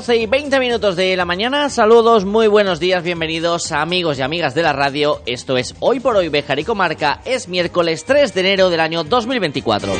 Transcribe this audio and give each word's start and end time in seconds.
12 0.00 0.16
y 0.16 0.24
20 0.24 0.58
minutos 0.60 0.96
de 0.96 1.14
la 1.14 1.26
mañana, 1.26 1.68
saludos, 1.68 2.24
muy 2.24 2.46
buenos 2.46 2.80
días, 2.80 3.02
bienvenidos 3.02 3.70
amigos 3.70 4.18
y 4.18 4.22
amigas 4.22 4.54
de 4.54 4.62
la 4.62 4.72
radio, 4.72 5.20
esto 5.26 5.58
es 5.58 5.74
Hoy 5.78 6.00
por 6.00 6.16
Hoy 6.16 6.30
Bejar 6.30 6.58
y 6.58 6.64
Comarca, 6.64 7.20
es 7.26 7.48
miércoles 7.48 8.06
3 8.06 8.32
de 8.32 8.40
enero 8.40 8.70
del 8.70 8.80
año 8.80 9.04
2024. 9.04 9.92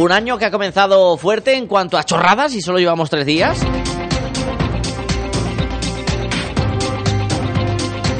Un 0.00 0.10
año 0.10 0.38
que 0.38 0.46
ha 0.46 0.50
comenzado 0.50 1.18
fuerte 1.18 1.54
en 1.54 1.66
cuanto 1.66 1.98
a 1.98 2.04
chorradas 2.04 2.54
y 2.54 2.62
solo 2.62 2.78
llevamos 2.78 3.10
tres 3.10 3.26
días. 3.26 3.60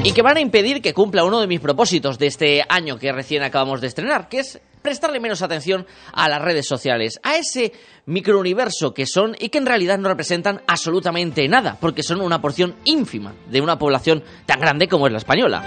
Y 0.05 0.13
que 0.13 0.23
van 0.23 0.37
a 0.37 0.41
impedir 0.41 0.83
que 0.83 0.95
cumpla 0.95 1.25
uno 1.25 1.41
de 1.41 1.47
mis 1.47 1.61
propósitos 1.61 2.19
de 2.19 2.27
este 2.27 2.65
año 2.69 2.99
que 2.99 3.13
recién 3.13 3.45
acabamos 3.45 3.81
de 3.81 3.87
estrenar, 3.87 4.29
que 4.29 4.41
es 4.41 4.61
prestarle 4.83 5.21
menos 5.21 5.43
atención 5.43 5.87
a 6.13 6.29
las 6.29 6.43
redes 6.43 6.67
sociales, 6.67 7.21
a 7.23 7.37
ese 7.37 7.73
microuniverso 8.07 8.95
que 8.95 9.07
son 9.07 9.37
y 9.39 9.49
que 9.49 9.59
en 9.59 9.67
realidad 9.67 9.99
no 9.99 10.09
representan 10.09 10.61
absolutamente 10.67 11.47
nada, 11.47 11.79
porque 11.81 12.03
son 12.03 12.21
una 12.21 12.41
porción 12.41 12.75
ínfima 12.85 13.33
de 13.49 13.61
una 13.61 13.79
población 13.79 14.25
tan 14.45 14.59
grande 14.59 14.89
como 14.89 15.07
es 15.07 15.13
la 15.13 15.19
española. 15.19 15.63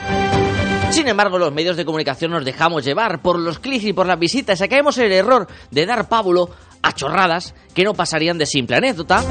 Sin 0.90 1.08
embargo, 1.08 1.38
los 1.38 1.54
medios 1.54 1.78
de 1.78 1.86
comunicación 1.86 2.32
nos 2.32 2.44
dejamos 2.44 2.84
llevar 2.84 3.22
por 3.22 3.40
los 3.40 3.60
clics 3.60 3.86
y 3.86 3.94
por 3.94 4.06
las 4.06 4.20
visitas 4.20 4.60
y 4.60 4.68
caemos 4.68 4.98
en 4.98 5.06
el 5.06 5.14
error 5.14 5.48
de 5.72 5.86
dar 5.86 6.10
pábulo 6.10 6.50
a 6.82 6.92
chorradas 6.92 7.56
que 7.74 7.86
no 7.86 7.94
pasarían 7.94 8.38
de 8.38 8.46
simple 8.46 8.76
anécdota 8.76 9.24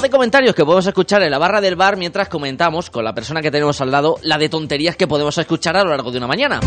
de 0.00 0.10
comentarios 0.10 0.54
que 0.54 0.64
podemos 0.64 0.86
escuchar 0.86 1.22
en 1.22 1.30
la 1.30 1.38
barra 1.38 1.60
del 1.60 1.74
bar 1.74 1.96
mientras 1.96 2.28
comentamos 2.28 2.88
con 2.88 3.04
la 3.04 3.12
persona 3.14 3.42
que 3.42 3.50
tenemos 3.50 3.80
al 3.80 3.90
lado 3.90 4.16
la 4.22 4.38
de 4.38 4.48
tonterías 4.48 4.94
que 4.96 5.08
podemos 5.08 5.36
escuchar 5.38 5.76
a 5.76 5.82
lo 5.82 5.90
largo 5.90 6.12
de 6.12 6.18
una 6.18 6.28
mañana. 6.28 6.60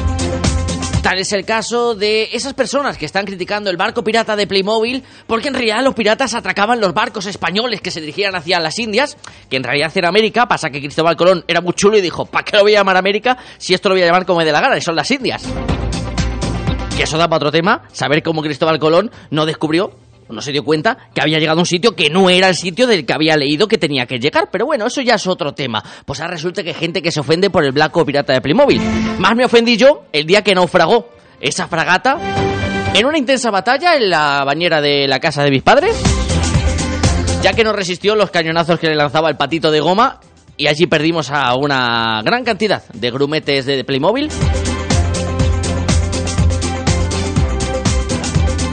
Tal 1.01 1.17
es 1.17 1.31
el 1.31 1.45
caso 1.45 1.95
de 1.95 2.29
esas 2.33 2.53
personas 2.53 2.97
que 2.97 3.05
están 3.05 3.25
criticando 3.25 3.69
el 3.69 3.77
barco 3.77 4.03
pirata 4.03 4.35
de 4.35 4.47
Playmobil 4.47 5.03
porque 5.27 5.47
en 5.47 5.53
realidad 5.53 5.81
los 5.81 5.93
piratas 5.93 6.33
atracaban 6.33 6.81
los 6.81 6.93
barcos 6.93 7.25
españoles 7.25 7.79
que 7.79 7.89
se 7.89 8.01
dirigían 8.01 8.35
hacia 8.35 8.59
las 8.59 8.77
Indias, 8.77 9.17
que 9.49 9.55
en 9.55 9.63
realidad 9.63 9.91
era 9.95 10.09
América, 10.09 10.47
pasa 10.47 10.69
que 10.69 10.81
Cristóbal 10.81 11.15
Colón 11.15 11.45
era 11.47 11.61
muy 11.61 11.73
chulo 11.73 11.97
y 11.97 12.01
dijo, 12.01 12.25
¿para 12.25 12.43
qué 12.43 12.57
lo 12.57 12.63
voy 12.63 12.75
a 12.75 12.79
llamar 12.79 12.97
América 12.97 13.37
si 13.57 13.73
esto 13.73 13.87
lo 13.87 13.95
voy 13.95 14.03
a 14.03 14.07
llamar 14.07 14.25
como 14.25 14.39
me 14.39 14.45
dé 14.45 14.51
la 14.51 14.61
gana 14.61 14.77
y 14.77 14.81
son 14.81 14.95
las 14.95 15.09
Indias? 15.09 15.43
Que 16.97 17.03
eso 17.03 17.17
da 17.17 17.29
para 17.29 17.37
otro 17.37 17.51
tema, 17.51 17.83
saber 17.93 18.21
cómo 18.21 18.41
Cristóbal 18.41 18.77
Colón 18.77 19.09
no 19.29 19.45
descubrió 19.45 20.10
no 20.31 20.41
se 20.41 20.51
dio 20.51 20.63
cuenta 20.63 20.97
que 21.13 21.21
había 21.21 21.39
llegado 21.39 21.59
a 21.59 21.61
un 21.61 21.65
sitio 21.65 21.95
que 21.95 22.09
no 22.09 22.29
era 22.29 22.47
el 22.47 22.55
sitio 22.55 22.87
del 22.87 23.05
que 23.05 23.13
había 23.13 23.35
leído 23.35 23.67
que 23.67 23.77
tenía 23.77 24.05
que 24.05 24.19
llegar. 24.19 24.49
Pero 24.51 24.65
bueno, 24.65 24.85
eso 24.87 25.01
ya 25.01 25.15
es 25.15 25.27
otro 25.27 25.53
tema. 25.53 25.83
Pues 26.05 26.19
ahora 26.19 26.33
resulta 26.33 26.63
que 26.63 26.69
hay 26.69 26.75
gente 26.75 27.01
que 27.01 27.11
se 27.11 27.19
ofende 27.19 27.49
por 27.49 27.65
el 27.65 27.71
blanco 27.71 28.05
pirata 28.05 28.33
de 28.33 28.41
Playmobil. 28.41 28.81
Más 29.19 29.35
me 29.35 29.45
ofendí 29.45 29.77
yo 29.77 30.05
el 30.11 30.25
día 30.25 30.41
que 30.43 30.55
naufragó 30.55 31.09
esa 31.39 31.67
fragata 31.67 32.17
en 32.93 33.05
una 33.05 33.17
intensa 33.17 33.51
batalla 33.51 33.95
en 33.95 34.09
la 34.09 34.43
bañera 34.45 34.81
de 34.81 35.07
la 35.07 35.19
casa 35.19 35.43
de 35.43 35.51
mis 35.51 35.63
padres, 35.63 36.01
ya 37.41 37.53
que 37.53 37.63
no 37.63 37.73
resistió 37.73 38.15
los 38.15 38.31
cañonazos 38.31 38.79
que 38.79 38.87
le 38.87 38.95
lanzaba 38.95 39.29
el 39.29 39.37
patito 39.37 39.71
de 39.71 39.79
goma 39.79 40.19
y 40.57 40.67
allí 40.67 40.85
perdimos 40.87 41.31
a 41.31 41.55
una 41.55 42.21
gran 42.23 42.43
cantidad 42.43 42.83
de 42.93 43.11
grumetes 43.11 43.65
de 43.65 43.83
Playmobil 43.83 44.29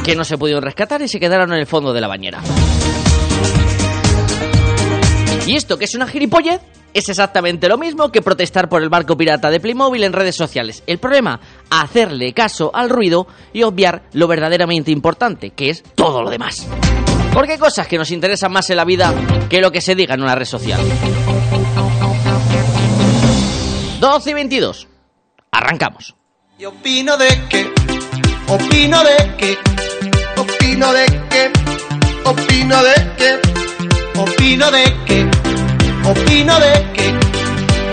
que 0.08 0.16
no 0.16 0.24
se 0.24 0.38
pudieron 0.38 0.62
rescatar 0.62 1.02
y 1.02 1.06
se 1.08 1.20
quedaron 1.20 1.52
en 1.52 1.58
el 1.58 1.66
fondo 1.66 1.92
de 1.92 2.00
la 2.00 2.08
bañera. 2.08 2.41
Y 5.46 5.54
esto, 5.54 5.76
que 5.76 5.84
es 5.84 5.94
una 5.94 6.06
gilipollez, 6.06 6.62
es 6.94 7.10
exactamente 7.10 7.69
lo 7.69 7.76
mismo 7.76 8.10
que 8.10 8.22
protestar 8.22 8.70
por 8.70 8.82
el 8.82 8.88
barco 8.88 9.18
pirata 9.18 9.50
de 9.50 9.60
Playmobil 9.60 10.02
en 10.02 10.14
redes 10.14 10.34
sociales. 10.34 10.82
El 10.86 10.97
problema, 10.97 11.38
hacerle 11.68 12.32
caso 12.32 12.70
al 12.74 12.88
ruido 12.88 13.26
y 13.52 13.64
obviar 13.64 14.04
lo 14.14 14.26
verdaderamente 14.28 14.91
importante, 14.91 15.50
que 15.50 15.68
es 15.68 15.82
todo 15.94 16.22
lo 16.22 16.30
demás. 16.30 16.66
Porque 17.34 17.52
hay 17.52 17.58
cosas 17.58 17.86
que 17.86 17.98
nos 17.98 18.10
interesan 18.10 18.50
más 18.50 18.70
en 18.70 18.78
la 18.78 18.86
vida 18.86 19.12
que 19.50 19.60
lo 19.60 19.70
que 19.70 19.82
se 19.82 19.94
diga 19.94 20.14
en 20.14 20.22
una 20.22 20.34
red 20.34 20.47
social. 20.47 20.80
12 24.00 24.30
y 24.30 24.32
22. 24.32 24.88
Arrancamos. 25.50 26.14
Y 26.58 26.64
opino 26.64 27.18
de 27.18 27.28
que, 27.50 27.70
opino 28.48 29.04
de 29.04 29.36
que 29.36 29.78
opino 30.68 30.92
de 30.92 31.06
que, 31.30 31.52
opino 32.24 32.82
de 32.82 32.94
que, 33.16 34.20
opino 34.20 34.70
de 34.70 34.84
que, 35.06 35.30
opino 36.04 36.60
de 36.60 36.92
que, 36.92 37.14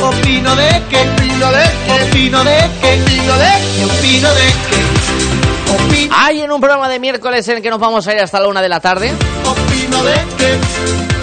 opino 0.04 0.56
de 0.58 0.84
que, 0.90 1.02
opino 1.02 1.52
de 1.52 1.70
que, 1.70 1.94
opino 1.94 2.44
de 2.44 2.70
que, 2.82 2.92
opino 2.92 3.38
de 3.38 3.50
que, 3.78 3.86
opino 3.86 4.30
de 4.34 4.48
que. 4.70 6.10
Hay 6.12 6.42
en 6.42 6.52
un 6.52 6.60
programa 6.60 6.90
de 6.90 7.00
miércoles 7.00 7.48
en 7.48 7.58
el 7.58 7.64
que 7.64 7.70
nos 7.70 7.80
vamos 7.80 8.06
a 8.08 8.14
ir 8.14 8.20
hasta 8.20 8.42
la 8.42 8.50
una 8.50 8.62
de 8.62 8.70
la 8.70 8.82
tarde. 8.82 9.14
Opino 9.46 10.04
de 10.04 10.16
que. 10.38 11.15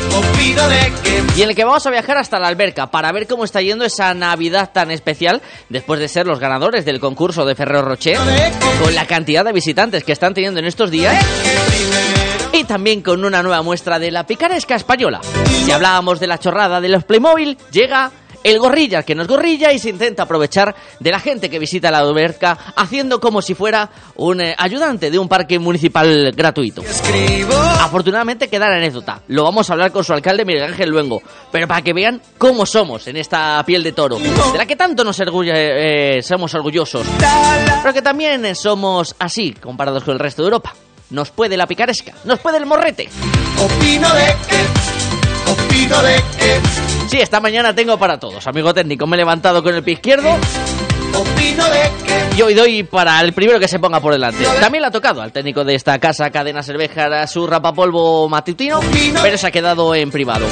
Y 1.34 1.42
en 1.42 1.48
el 1.48 1.56
que 1.56 1.64
vamos 1.64 1.86
a 1.86 1.90
viajar 1.90 2.18
hasta 2.18 2.38
la 2.38 2.48
alberca 2.48 2.90
para 2.90 3.10
ver 3.12 3.26
cómo 3.26 3.44
está 3.44 3.62
yendo 3.62 3.84
esa 3.84 4.12
Navidad 4.12 4.70
tan 4.72 4.90
especial 4.90 5.40
después 5.68 5.98
de 5.98 6.08
ser 6.08 6.26
los 6.26 6.38
ganadores 6.38 6.84
del 6.84 7.00
concurso 7.00 7.44
de 7.44 7.54
Ferrero 7.54 7.82
Rocher, 7.82 8.18
con 8.82 8.94
la 8.94 9.06
cantidad 9.06 9.44
de 9.44 9.52
visitantes 9.52 10.04
que 10.04 10.12
están 10.12 10.34
teniendo 10.34 10.60
en 10.60 10.66
estos 10.66 10.90
días 10.90 11.24
y 12.52 12.64
también 12.64 13.00
con 13.00 13.24
una 13.24 13.42
nueva 13.42 13.62
muestra 13.62 13.98
de 13.98 14.10
la 14.10 14.26
picaresca 14.26 14.74
española. 14.74 15.20
Si 15.64 15.70
hablábamos 15.70 16.20
de 16.20 16.26
la 16.26 16.38
chorrada 16.38 16.80
de 16.80 16.88
los 16.88 17.04
Playmobil, 17.04 17.56
llega 17.70 18.10
el 18.42 18.58
gorrilla, 18.58 19.02
que 19.02 19.14
no 19.14 19.22
es 19.22 19.28
gorrilla 19.28 19.72
y 19.72 19.78
se 19.78 19.90
intenta 19.90 20.24
aprovechar 20.24 20.74
de 20.98 21.10
la 21.10 21.20
gente 21.20 21.50
que 21.50 21.58
visita 21.58 21.90
la 21.90 21.98
alberca 21.98 22.58
haciendo 22.76 23.20
como 23.20 23.42
si 23.42 23.54
fuera 23.54 23.90
un 24.16 24.40
eh, 24.40 24.54
ayudante 24.58 25.10
de 25.10 25.18
un 25.18 25.28
parque 25.28 25.58
municipal 25.58 26.32
gratuito. 26.32 26.82
Afortunadamente 27.80 28.48
queda 28.48 28.68
la 28.68 28.76
anécdota. 28.76 29.22
Lo 29.28 29.44
vamos 29.44 29.68
a 29.68 29.72
hablar 29.74 29.92
con 29.92 30.04
su 30.04 30.12
alcalde 30.12 30.44
Miguel 30.44 30.64
Ángel 30.64 30.90
Luengo, 30.90 31.22
pero 31.50 31.66
para 31.68 31.82
que 31.82 31.92
vean 31.92 32.20
cómo 32.38 32.66
somos 32.66 33.06
en 33.06 33.16
esta 33.16 33.62
piel 33.64 33.82
de 33.82 33.92
toro, 33.92 34.18
de 34.18 34.58
la 34.58 34.66
que 34.66 34.76
tanto 34.76 35.04
nos 35.04 35.20
eh, 35.20 36.20
somos 36.22 36.54
orgullosos, 36.54 37.06
pero 37.82 37.94
que 37.94 38.02
también 38.02 38.54
somos 38.54 39.14
así 39.18 39.52
comparados 39.52 40.04
con 40.04 40.14
el 40.14 40.20
resto 40.20 40.42
de 40.42 40.46
Europa. 40.46 40.74
Nos 41.10 41.30
puede 41.30 41.56
la 41.56 41.66
picaresca, 41.66 42.14
nos 42.24 42.38
puede 42.38 42.56
el 42.56 42.66
morrete. 42.66 43.08
Opino 43.58 44.08
de 44.14 44.34
que 44.48 45.01
Sí, 47.08 47.20
esta 47.20 47.40
mañana 47.40 47.74
tengo 47.74 47.98
para 47.98 48.18
todos. 48.18 48.46
Amigo 48.46 48.72
técnico, 48.72 49.06
me 49.06 49.16
he 49.16 49.18
levantado 49.18 49.62
con 49.62 49.74
el 49.74 49.82
pie 49.82 49.94
izquierdo. 49.94 50.36
Y 52.36 52.42
hoy 52.42 52.54
doy 52.54 52.82
para 52.84 53.20
el 53.20 53.32
primero 53.34 53.60
que 53.60 53.68
se 53.68 53.78
ponga 53.78 54.00
por 54.00 54.12
delante. 54.12 54.44
También 54.60 54.80
le 54.82 54.88
ha 54.88 54.90
tocado 54.90 55.20
al 55.20 55.30
técnico 55.32 55.64
de 55.64 55.74
esta 55.74 55.98
casa, 55.98 56.30
Cadena 56.30 56.62
Cerveja, 56.62 57.26
su 57.26 57.46
rapapolvo 57.46 58.28
matutino, 58.28 58.80
pero 59.22 59.36
se 59.36 59.46
ha 59.46 59.50
quedado 59.50 59.94
en 59.94 60.10
privado. 60.10 60.46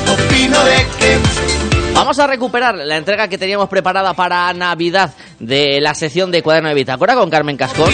Vamos 1.95 2.19
a 2.19 2.27
recuperar 2.27 2.75
la 2.77 2.97
entrega 2.97 3.27
que 3.29 3.39
teníamos 3.39 3.69
preparada 3.69 4.13
para 4.15 4.53
Navidad 4.53 5.13
de 5.39 5.81
la 5.81 5.95
sección 5.95 6.31
de 6.31 6.43
Cuaderno 6.43 6.69
de 6.69 6.75
Bitácora 6.75 7.15
con 7.15 7.31
Carmen 7.31 7.57
Cascón. 7.57 7.91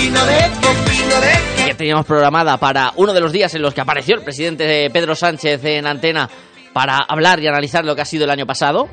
Que 1.64 1.74
teníamos 1.74 2.04
programada 2.04 2.56
para 2.58 2.92
uno 2.96 3.12
de 3.12 3.20
los 3.20 3.32
días 3.32 3.54
en 3.54 3.62
los 3.62 3.72
que 3.72 3.80
apareció 3.80 4.16
el 4.16 4.22
presidente 4.22 4.90
Pedro 4.90 5.14
Sánchez 5.14 5.64
en 5.64 5.86
antena 5.86 6.28
para 6.76 6.98
hablar 6.98 7.40
y 7.40 7.46
analizar 7.46 7.86
lo 7.86 7.96
que 7.96 8.02
ha 8.02 8.04
sido 8.04 8.24
el 8.24 8.30
año 8.30 8.44
pasado. 8.44 8.86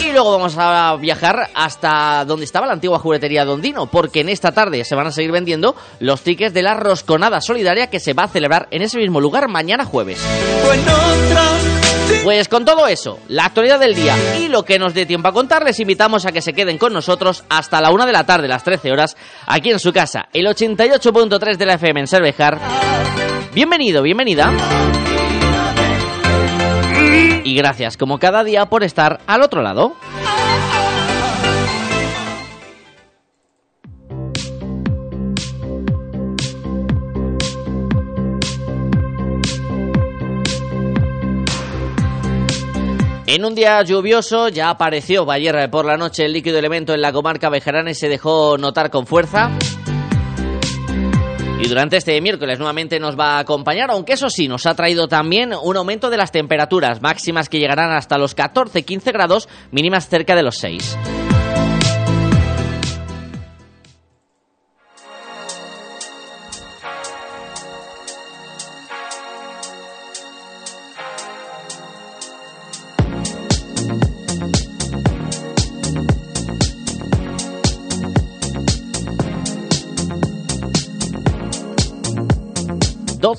Y 0.00 0.12
luego 0.12 0.30
vamos 0.30 0.54
a 0.56 0.94
viajar 0.94 1.50
hasta 1.56 2.24
donde 2.24 2.44
estaba 2.44 2.68
la 2.68 2.74
antigua 2.74 3.00
juguetería 3.00 3.44
Dondino, 3.44 3.86
porque 3.86 4.20
en 4.20 4.28
esta 4.28 4.52
tarde 4.52 4.84
se 4.84 4.94
van 4.94 5.08
a 5.08 5.10
seguir 5.10 5.32
vendiendo 5.32 5.74
los 5.98 6.20
tickets 6.20 6.54
de 6.54 6.62
la 6.62 6.74
Rosconada 6.74 7.40
Solidaria 7.40 7.90
que 7.90 7.98
se 7.98 8.12
va 8.12 8.22
a 8.22 8.28
celebrar 8.28 8.68
en 8.70 8.82
ese 8.82 8.96
mismo 8.96 9.20
lugar 9.20 9.48
mañana 9.48 9.84
jueves. 9.84 10.24
Pues 12.22 12.48
con 12.48 12.64
todo 12.64 12.86
eso, 12.86 13.18
la 13.26 13.46
actualidad 13.46 13.80
del 13.80 13.96
día 13.96 14.14
y 14.38 14.46
lo 14.46 14.64
que 14.64 14.78
nos 14.78 14.94
dé 14.94 15.04
tiempo 15.04 15.26
a 15.26 15.32
contar, 15.32 15.64
les 15.64 15.80
invitamos 15.80 16.26
a 16.26 16.32
que 16.32 16.42
se 16.42 16.52
queden 16.52 16.78
con 16.78 16.92
nosotros 16.92 17.42
hasta 17.48 17.80
la 17.80 17.90
una 17.90 18.06
de 18.06 18.12
la 18.12 18.24
tarde, 18.24 18.46
las 18.46 18.62
13 18.62 18.92
horas, 18.92 19.16
aquí 19.46 19.72
en 19.72 19.80
su 19.80 19.92
casa, 19.92 20.28
el 20.32 20.46
88.3 20.46 21.56
de 21.56 21.66
la 21.66 21.74
FM 21.74 22.02
en 22.02 22.06
Cervejar. 22.06 22.60
Bienvenido, 23.52 24.00
bienvenida 24.02 24.52
y 27.44 27.54
gracias 27.54 27.96
como 27.96 28.18
cada 28.18 28.44
día 28.44 28.66
por 28.66 28.82
estar 28.82 29.20
al 29.26 29.42
otro 29.42 29.62
lado. 29.62 29.94
En 43.28 43.44
un 43.44 43.54
día 43.54 43.82
lluvioso 43.82 44.48
ya 44.48 44.70
apareció 44.70 45.30
ayer 45.30 45.68
por 45.70 45.84
la 45.84 45.96
noche 45.96 46.24
el 46.24 46.32
líquido 46.32 46.58
elemento 46.58 46.94
en 46.94 47.02
la 47.02 47.12
comarca 47.12 47.50
Bejarana 47.50 47.90
y 47.90 47.94
se 47.94 48.08
dejó 48.08 48.56
notar 48.56 48.90
con 48.90 49.06
fuerza. 49.06 49.50
Y 51.58 51.68
durante 51.68 51.96
este 51.96 52.20
miércoles 52.20 52.58
nuevamente 52.58 53.00
nos 53.00 53.18
va 53.18 53.36
a 53.36 53.38
acompañar, 53.38 53.90
aunque 53.90 54.12
eso 54.12 54.28
sí, 54.28 54.46
nos 54.46 54.66
ha 54.66 54.74
traído 54.74 55.08
también 55.08 55.52
un 55.60 55.76
aumento 55.76 56.10
de 56.10 56.18
las 56.18 56.30
temperaturas 56.30 57.00
máximas 57.00 57.48
que 57.48 57.58
llegarán 57.58 57.92
hasta 57.92 58.18
los 58.18 58.36
14-15 58.36 59.12
grados, 59.12 59.48
mínimas 59.70 60.08
cerca 60.08 60.36
de 60.36 60.42
los 60.42 60.58
6. 60.58 61.25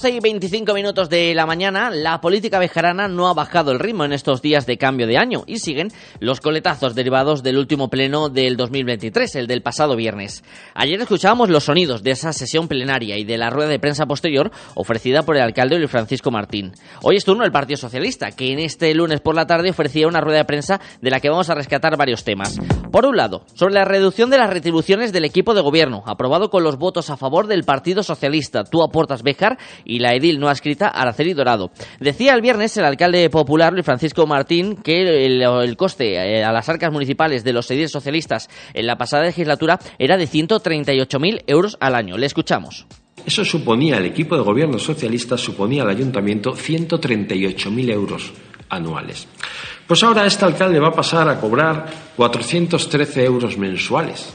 12 0.08 0.18
y 0.18 0.20
25 0.22 0.74
minutos 0.74 1.10
de 1.10 1.36
la 1.36 1.46
mañana, 1.46 1.90
la 1.90 2.22
política 2.22 2.60
bejarana 2.60 3.10
no 3.10 3.28
ha 3.28 3.34
bajado 3.34 3.74
el 3.74 3.80
ritmo 3.80 4.06
en 4.06 4.14
estos 4.14 4.42
días 4.42 4.66
de 4.66 4.78
cambio 4.78 5.06
de 5.06 5.18
año 5.18 5.44
y 5.48 5.60
siguen 5.60 5.90
los 6.22 6.40
coletazos 6.40 6.96
derivados 6.96 7.44
del 7.44 7.58
último 7.58 7.90
pleno 7.90 8.30
del 8.30 8.56
2023, 8.56 9.36
el 9.36 9.48
del 9.48 9.62
pasado 9.62 9.98
viernes. 9.98 10.46
Ayer 10.76 11.02
escuchábamos 11.02 11.50
los 11.50 11.66
sonidos 11.66 12.04
de 12.04 12.12
esa 12.12 12.32
sesión 12.32 12.70
plenaria 12.70 13.18
y 13.18 13.26
de 13.26 13.38
la 13.38 13.50
rueda 13.50 13.70
de 13.70 13.80
prensa 13.80 14.06
posterior 14.06 14.50
ofrecida 14.76 15.24
por 15.24 15.36
el 15.36 15.42
alcalde 15.42 15.78
Luis 15.78 15.92
Francisco 15.92 16.32
Martín. 16.32 16.72
Hoy 17.02 17.18
es 17.18 17.26
turno 17.26 17.44
del 17.44 17.52
Partido 17.52 17.76
Socialista, 17.76 18.32
que 18.32 18.54
en 18.54 18.60
este 18.60 18.94
lunes 18.94 19.20
por 19.20 19.36
la 19.36 19.46
tarde 19.46 19.72
ofrecía 19.72 20.08
una 20.08 20.22
rueda 20.22 20.38
de 20.38 20.46
prensa 20.46 20.80
de 21.02 21.10
la 21.10 21.20
que 21.20 21.30
vamos 21.30 21.50
a 21.50 21.56
rescatar 21.56 21.98
varios 21.98 22.24
temas. 22.24 22.58
Por 22.94 23.06
un 23.06 23.18
lado, 23.18 23.44
sobre 23.56 23.74
la 23.74 23.84
reducción 23.84 24.30
de 24.30 24.38
las 24.38 24.50
retribuciones 24.50 25.12
del 25.12 25.26
equipo 25.26 25.54
de 25.54 25.62
gobierno, 25.62 26.04
aprobado 26.06 26.50
con 26.50 26.64
los 26.64 26.78
votos 26.78 27.10
a 27.10 27.18
favor 27.18 27.48
del 27.48 27.66
Partido 27.66 28.04
Socialista. 28.04 28.64
Tú 28.64 28.82
aportas 28.82 29.22
Bejar 29.22 29.58
y 29.84 29.97
la 30.00 30.14
edil 30.14 30.40
no 30.40 30.50
adscrita 30.50 30.88
Araceli 30.88 31.34
Dorado. 31.34 31.72
Decía 32.00 32.34
el 32.34 32.42
viernes 32.42 32.76
el 32.78 32.86
alcalde 32.86 33.30
popular 33.30 33.74
Luis 33.74 33.86
Francisco 33.86 34.26
Martín 34.28 34.76
que 34.78 35.26
el, 35.26 35.78
coste 35.78 36.16
eh, 36.16 36.44
a 36.44 36.52
las 36.52 36.70
arcas 36.70 36.92
municipales 36.92 37.44
de 37.44 37.54
los 37.54 37.70
ediles 37.72 37.92
socialistas 37.92 38.50
en 38.74 38.88
la 38.88 38.98
pasada 38.98 39.24
legislatura 39.24 39.80
era 40.00 40.18
de 40.18 40.28
138.000 40.28 41.44
euros 41.48 41.78
al 41.80 41.96
año. 41.96 42.18
Le 42.18 42.26
escuchamos. 42.26 42.86
Eso 43.26 43.44
suponía, 43.44 43.98
el 43.98 44.06
equipo 44.06 44.36
de 44.36 44.44
gobierno 44.44 44.80
socialista 44.80 45.38
suponía 45.38 45.84
al 45.84 45.90
ayuntamiento 45.90 46.54
138.000 46.54 47.92
euros 47.92 48.32
anuales. 48.70 49.28
Pues 49.86 50.04
ahora 50.04 50.26
este 50.26 50.46
alcalde 50.46 50.80
va 50.80 50.90
a 50.90 50.94
pasar 50.94 51.30
a 51.30 51.40
cobrar 51.40 51.86
413 52.16 53.26
euros 53.26 53.58
mensuales 53.58 54.34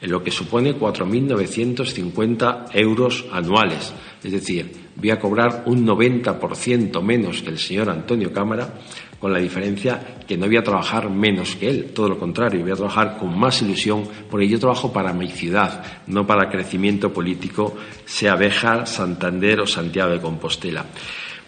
en 0.00 0.10
lo 0.10 0.22
que 0.22 0.30
supone 0.30 0.78
4.950 0.78 2.66
euros 2.74 3.24
anuales. 3.32 3.92
Es 4.22 4.32
decir, 4.32 4.87
voy 5.00 5.10
a 5.10 5.18
cobrar 5.18 5.62
un 5.66 5.86
90% 5.86 7.00
menos 7.02 7.42
que 7.42 7.50
el 7.50 7.58
señor 7.58 7.88
Antonio 7.88 8.32
Cámara, 8.32 8.74
con 9.20 9.32
la 9.32 9.38
diferencia 9.38 10.18
que 10.26 10.36
no 10.36 10.46
voy 10.46 10.56
a 10.56 10.62
trabajar 10.62 11.08
menos 11.08 11.56
que 11.56 11.68
él, 11.68 11.90
todo 11.94 12.08
lo 12.08 12.18
contrario, 12.18 12.62
voy 12.62 12.72
a 12.72 12.76
trabajar 12.76 13.16
con 13.16 13.38
más 13.38 13.62
ilusión, 13.62 14.04
porque 14.30 14.48
yo 14.48 14.58
trabajo 14.58 14.92
para 14.92 15.12
mi 15.12 15.28
ciudad, 15.28 15.84
no 16.08 16.26
para 16.26 16.50
crecimiento 16.50 17.12
político, 17.12 17.76
sea 18.04 18.34
Béjar, 18.34 18.86
Santander 18.86 19.60
o 19.60 19.66
Santiago 19.66 20.12
de 20.12 20.20
Compostela. 20.20 20.84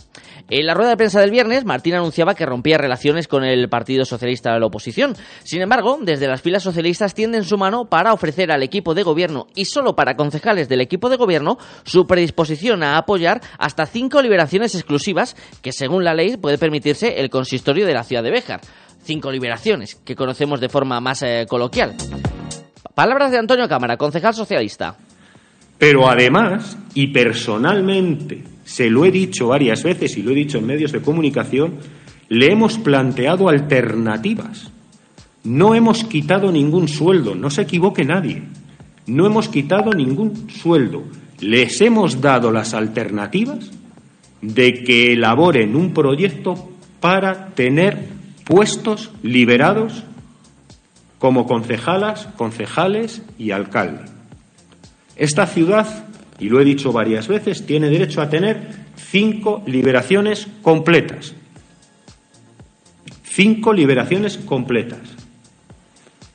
En 0.50 0.66
la 0.66 0.74
rueda 0.74 0.92
de 0.92 0.98
prensa 0.98 1.19
del 1.19 1.31
viernes, 1.31 1.66
Martín 1.66 1.95
anunciaba 1.95 2.36
que 2.36 2.45
rompía 2.45 2.78
relaciones 2.78 3.28
con 3.28 3.44
el 3.44 3.68
Partido 3.69 4.06
Socialista 4.06 4.54
de 4.54 4.60
la 4.60 4.68
oposición. 4.68 5.16
Sin 5.44 5.62
embargo, 5.62 6.00
desde 6.01 6.28
las 6.28 6.42
filas 6.42 6.63
socialistas 6.63 7.13
tienden 7.13 7.44
su 7.44 7.57
mano 7.57 7.86
para 7.86 8.13
ofrecer 8.13 8.51
al 8.51 8.63
equipo 8.63 8.94
de 8.94 9.04
gobierno 9.04 9.48
y 9.56 9.66
solo 9.66 9.95
para 9.95 10.16
concejales 10.16 10.69
del 10.69 10.81
equipo 10.81 11.10
de 11.10 11.18
gobierno 11.18 11.57
su 11.84 12.07
predisposición 12.07 12.84
a 12.84 12.98
apoyar 12.98 13.42
hasta 13.57 13.86
cinco 13.86 14.22
liberaciones 14.22 14.74
exclusivas 14.75 15.36
que, 15.62 15.74
según 15.74 16.04
la 16.04 16.13
ley, 16.13 16.38
puede 16.38 16.57
permitirse 16.57 17.19
el 17.19 17.30
consistorio 17.30 17.86
de 17.86 17.94
la 17.94 18.04
ciudad 18.04 18.24
de 18.24 18.31
Béjar 18.31 18.62
cinco 19.07 19.31
liberaciones, 19.31 19.95
que 19.95 20.15
conocemos 20.15 20.59
de 20.59 20.69
forma 20.69 21.00
más 21.00 21.24
eh, 21.24 21.45
coloquial. 21.50 21.95
Palabras 22.94 23.31
de 23.31 23.38
Antonio 23.38 23.68
Cámara, 23.68 23.98
concejal 23.98 24.33
socialista. 24.33 24.98
Pero 25.77 26.09
además, 26.09 26.77
y 26.94 27.07
personalmente, 27.07 28.44
se 28.65 28.89
lo 28.89 29.06
he 29.06 29.12
dicho 29.12 29.48
varias 29.48 29.81
veces 29.83 30.18
y 30.18 30.24
lo 30.24 30.31
he 30.31 30.36
dicho 30.36 30.57
en 30.57 30.65
medios 30.65 30.92
de 30.92 31.01
comunicación, 31.01 31.75
le 32.27 32.51
hemos 32.51 32.77
planteado 32.77 33.48
alternativas. 33.48 34.71
No 35.44 35.74
hemos 35.74 36.03
quitado 36.03 36.51
ningún 36.51 36.88
sueldo, 36.88 37.33
no 37.33 37.50
se 37.50 37.62
equivoque 37.62 38.03
nadie. 38.03 38.44
No 39.06 39.25
hemos 39.25 39.48
quitado 39.48 39.94
ningún 39.94 40.50
sueldo. 40.50 41.03
Les 41.39 41.80
hemos 41.80 42.19
dado 42.19 42.51
las 42.51 42.74
alternativas 42.74 43.71
de 44.42 44.83
que 44.83 45.13
elaboren 45.13 45.75
un 45.75 45.94
proyecto 45.94 46.70
para 47.00 47.50
tener 47.50 48.16
puestos 48.48 49.12
liberados 49.24 50.04
como 51.20 51.46
concejalas, 51.46 52.27
concejales 52.38 53.22
y 53.38 53.51
alcalde. 53.51 54.06
Esta 55.16 55.48
ciudad, 55.48 56.06
y 56.39 56.50
lo 56.50 56.62
he 56.62 56.66
dicho 56.66 56.92
varias 56.92 57.27
veces, 57.27 57.66
tiene 57.66 57.89
derecho 57.89 58.22
a 58.22 58.30
tener 58.30 58.86
cinco 58.96 59.63
liberaciones 59.66 60.48
completas. 60.62 61.34
Cinco 63.24 63.74
liberaciones 63.74 64.38
completas. 64.38 65.00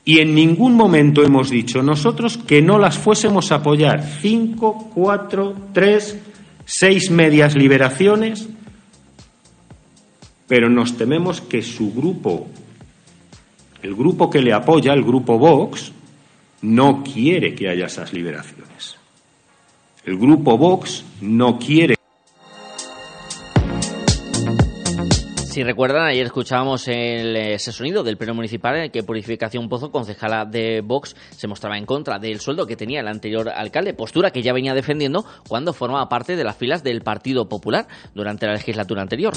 Y 0.05 0.19
en 0.19 0.35
ningún 0.35 0.75
momento 0.75 1.23
hemos 1.23 1.49
dicho 1.49 1.81
nosotros 1.81 2.37
que 2.37 2.61
no 2.61 2.77
las 2.77 2.97
fuésemos 2.97 3.51
a 3.51 3.55
apoyar. 3.55 4.03
Cinco, 4.21 4.91
cuatro, 4.93 5.55
tres, 5.73 6.17
seis 6.65 7.09
medias 7.09 7.55
liberaciones 7.55 8.49
pero 10.53 10.69
nos 10.69 10.95
tememos 10.95 11.41
que 11.41 11.63
su 11.63 11.91
grupo, 11.91 12.45
el 13.81 13.95
grupo 13.95 14.29
que 14.29 14.39
le 14.39 14.53
apoya, 14.53 14.93
el 14.93 15.03
grupo 15.03 15.39
Vox, 15.39 15.91
no 16.61 17.03
quiere 17.03 17.55
que 17.55 17.69
haya 17.69 17.87
esas 17.87 18.13
liberaciones. 18.13 18.95
El 20.05 20.15
grupo 20.15 20.55
Vox 20.55 21.03
no 21.21 21.57
quiere. 21.57 21.95
Si 25.53 25.63
recuerdan, 25.63 26.05
ayer 26.05 26.27
escuchábamos 26.27 26.87
el, 26.87 27.35
ese 27.35 27.71
sonido 27.71 28.03
del 28.03 28.17
pleno 28.17 28.35
municipal 28.35 28.75
en 28.75 28.81
el 28.83 28.91
que 28.91 29.01
Purificación 29.01 29.67
Pozo, 29.69 29.91
concejala 29.91 30.45
de 30.45 30.81
Vox, 30.81 31.15
se 31.31 31.47
mostraba 31.47 31.79
en 31.79 31.87
contra 31.87 32.19
del 32.19 32.39
sueldo 32.39 32.67
que 32.67 32.75
tenía 32.75 32.99
el 32.99 33.07
anterior 33.07 33.49
alcalde, 33.49 33.95
postura 33.95 34.29
que 34.29 34.43
ya 34.43 34.53
venía 34.53 34.75
defendiendo 34.75 35.25
cuando 35.47 35.73
formaba 35.73 36.09
parte 36.09 36.35
de 36.35 36.43
las 36.43 36.57
filas 36.57 36.83
del 36.83 37.01
Partido 37.01 37.49
Popular 37.49 37.87
durante 38.13 38.45
la 38.45 38.53
legislatura 38.53 39.01
anterior. 39.01 39.33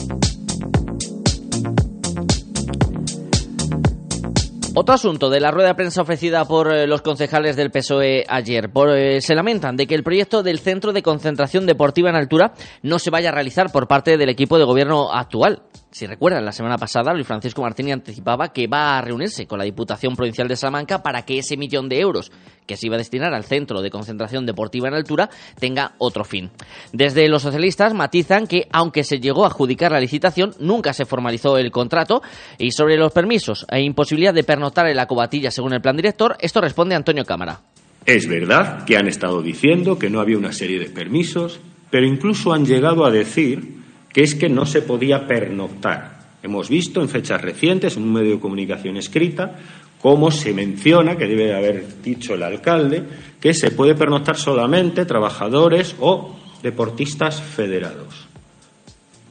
Otro 4.79 4.95
asunto 4.95 5.31
de 5.31 5.41
la 5.41 5.51
rueda 5.51 5.69
de 5.69 5.75
prensa 5.75 6.03
ofrecida 6.03 6.45
por 6.45 6.71
eh, 6.71 6.87
los 6.87 7.01
concejales 7.01 7.57
del 7.57 7.71
PSOE 7.71 8.27
ayer. 8.29 8.71
Eh, 8.95 9.23
se 9.23 9.35
lamentan 9.35 9.75
de 9.75 9.87
que 9.87 9.95
el 9.95 10.03
proyecto 10.03 10.43
del 10.43 10.59
Centro 10.59 10.93
de 10.93 11.03
Concentración 11.03 11.65
Deportiva 11.65 12.11
en 12.11 12.17
Altura 12.17 12.53
no 12.83 12.99
se 12.99 13.09
vaya 13.09 13.31
a 13.31 13.33
realizar 13.33 13.73
por 13.73 13.89
parte 13.89 14.19
del 14.19 14.29
equipo 14.29 14.59
de 14.59 14.65
gobierno 14.65 15.11
actual. 15.11 15.63
Si 15.97 16.07
recuerdan, 16.07 16.45
la 16.45 16.53
semana 16.53 16.77
pasada 16.77 17.15
Luis 17.15 17.27
Francisco 17.27 17.63
Martínez 17.63 17.95
anticipaba 17.95 18.53
que 18.53 18.67
va 18.67 18.99
a 18.99 19.01
reunirse 19.01 19.47
con 19.47 19.59
la 19.59 19.65
Diputación 19.65 20.15
Provincial 20.15 20.47
de 20.47 20.55
Salamanca 20.55 21.03
para 21.03 21.23
que 21.23 21.39
ese 21.39 21.57
millón 21.57 21.89
de 21.89 22.01
euros 22.01 22.31
que 22.67 22.77
se 22.77 22.89
iba 22.89 22.97
a 22.97 22.99
destinar 22.99 23.33
al 23.33 23.45
Centro 23.45 23.81
de 23.81 23.89
Concentración 23.89 24.45
Deportiva 24.45 24.89
en 24.89 24.95
Altura 24.95 25.31
tenga 25.59 25.95
otro 25.97 26.25
fin. 26.25 26.51
Desde 26.93 27.27
los 27.31 27.41
socialistas 27.41 27.95
matizan 27.95 28.47
que, 28.47 28.69
aunque 28.73 29.05
se 29.05 29.21
llegó 29.21 29.45
a 29.45 29.47
adjudicar 29.47 29.91
la 29.91 30.01
licitación, 30.01 30.53
nunca 30.61 30.93
se 30.93 31.07
formalizó 31.07 31.57
el 31.57 31.71
contrato 31.71 32.21
y 32.59 32.73
sobre 32.73 32.99
los 32.99 33.11
permisos 33.15 33.65
e 33.71 33.81
imposibilidad 33.81 34.35
de 34.35 34.45
pernoctar 34.45 34.89
en 34.89 34.97
la 34.97 35.07
cobatilla 35.07 35.51
según 35.51 35.73
el 35.73 35.81
plan 35.81 35.97
director, 35.97 36.37
esto 36.41 36.61
responde 36.61 36.95
Antonio 36.95 37.25
Cámara. 37.25 37.61
Es 38.05 38.29
verdad 38.29 38.85
que 38.85 38.99
han 38.99 39.09
estado 39.09 39.41
diciendo 39.41 39.99
que 39.99 40.11
no 40.11 40.21
había 40.21 40.37
una 40.37 40.53
serie 40.53 40.79
de 40.79 40.91
permisos, 40.91 41.59
pero 41.89 42.05
incluso 42.05 42.53
han 42.53 42.67
llegado 42.67 43.07
a 43.07 43.11
decir 43.11 43.86
que 44.17 44.23
es 44.23 44.35
que 44.35 44.49
no 44.49 44.65
se 44.65 44.81
podía 44.81 45.27
pernoctar. 45.27 46.39
Hemos 46.43 46.71
visto 46.71 47.03
en 47.03 47.11
fechas 47.11 47.39
recientes, 47.39 47.99
en 47.99 48.05
un 48.05 48.15
medio 48.15 48.31
de 48.31 48.41
comunicación 48.41 48.97
escrita, 48.97 49.59
cómo 50.01 50.31
se 50.31 50.55
menciona, 50.55 51.19
que 51.19 51.27
debe 51.27 51.55
haber 51.55 52.01
dicho 52.01 52.33
el 52.33 52.43
alcalde, 52.43 53.05
que 53.39 53.53
se 53.53 53.73
puede 53.73 53.95
pernoctar 53.95 54.39
solamente 54.39 55.05
trabajadores 55.05 55.97
o 56.01 56.35
deportistas 56.63 57.43
federados. 57.43 58.27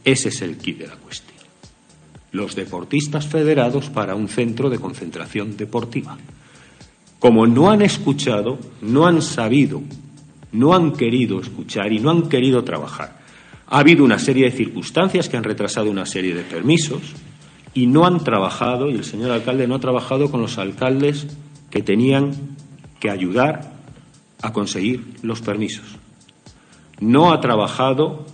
Ese 0.03 0.29
es 0.29 0.43
el 0.43 0.59
kit 0.59 0.77
de 0.77 0.87
la 0.87 0.97
cuestión. 0.97 1.39
Los 2.33 2.55
deportistas 2.55 3.25
federados 3.25 3.89
para 3.89 4.13
un 4.13 4.27
centro 4.27 4.69
de 4.69 4.77
concentración 4.77 5.57
deportiva. 5.57 6.15
Como 7.17 7.47
no 7.47 7.71
han 7.71 7.81
escuchado, 7.81 8.59
no 8.83 9.07
han 9.07 9.23
sabido, 9.23 9.81
no 10.51 10.75
han 10.75 10.91
querido 10.91 11.41
escuchar 11.41 11.91
y 11.91 11.97
no 11.97 12.11
han 12.11 12.29
querido 12.29 12.63
trabajar 12.63 13.24
ha 13.67 13.79
habido 13.79 14.03
una 14.03 14.19
serie 14.19 14.45
de 14.45 14.55
circunstancias 14.55 15.27
que 15.27 15.37
han 15.37 15.43
retrasado 15.43 15.89
una 15.89 16.05
serie 16.05 16.35
de 16.35 16.43
permisos 16.43 17.01
y 17.73 17.87
no 17.87 18.05
han 18.05 18.23
trabajado, 18.23 18.89
y 18.89 18.93
el 18.93 19.03
señor 19.03 19.31
alcalde 19.31 19.67
no 19.67 19.75
ha 19.75 19.79
trabajado 19.79 20.31
con 20.31 20.41
los 20.41 20.57
alcaldes 20.57 21.27
que 21.69 21.81
tenían 21.81 22.31
que 22.99 23.09
ayudar 23.09 23.73
a 24.41 24.53
conseguir 24.53 25.03
los 25.23 25.41
permisos. 25.41 25.97
No 26.99 27.33
ha 27.33 27.41
trabajado 27.41 28.25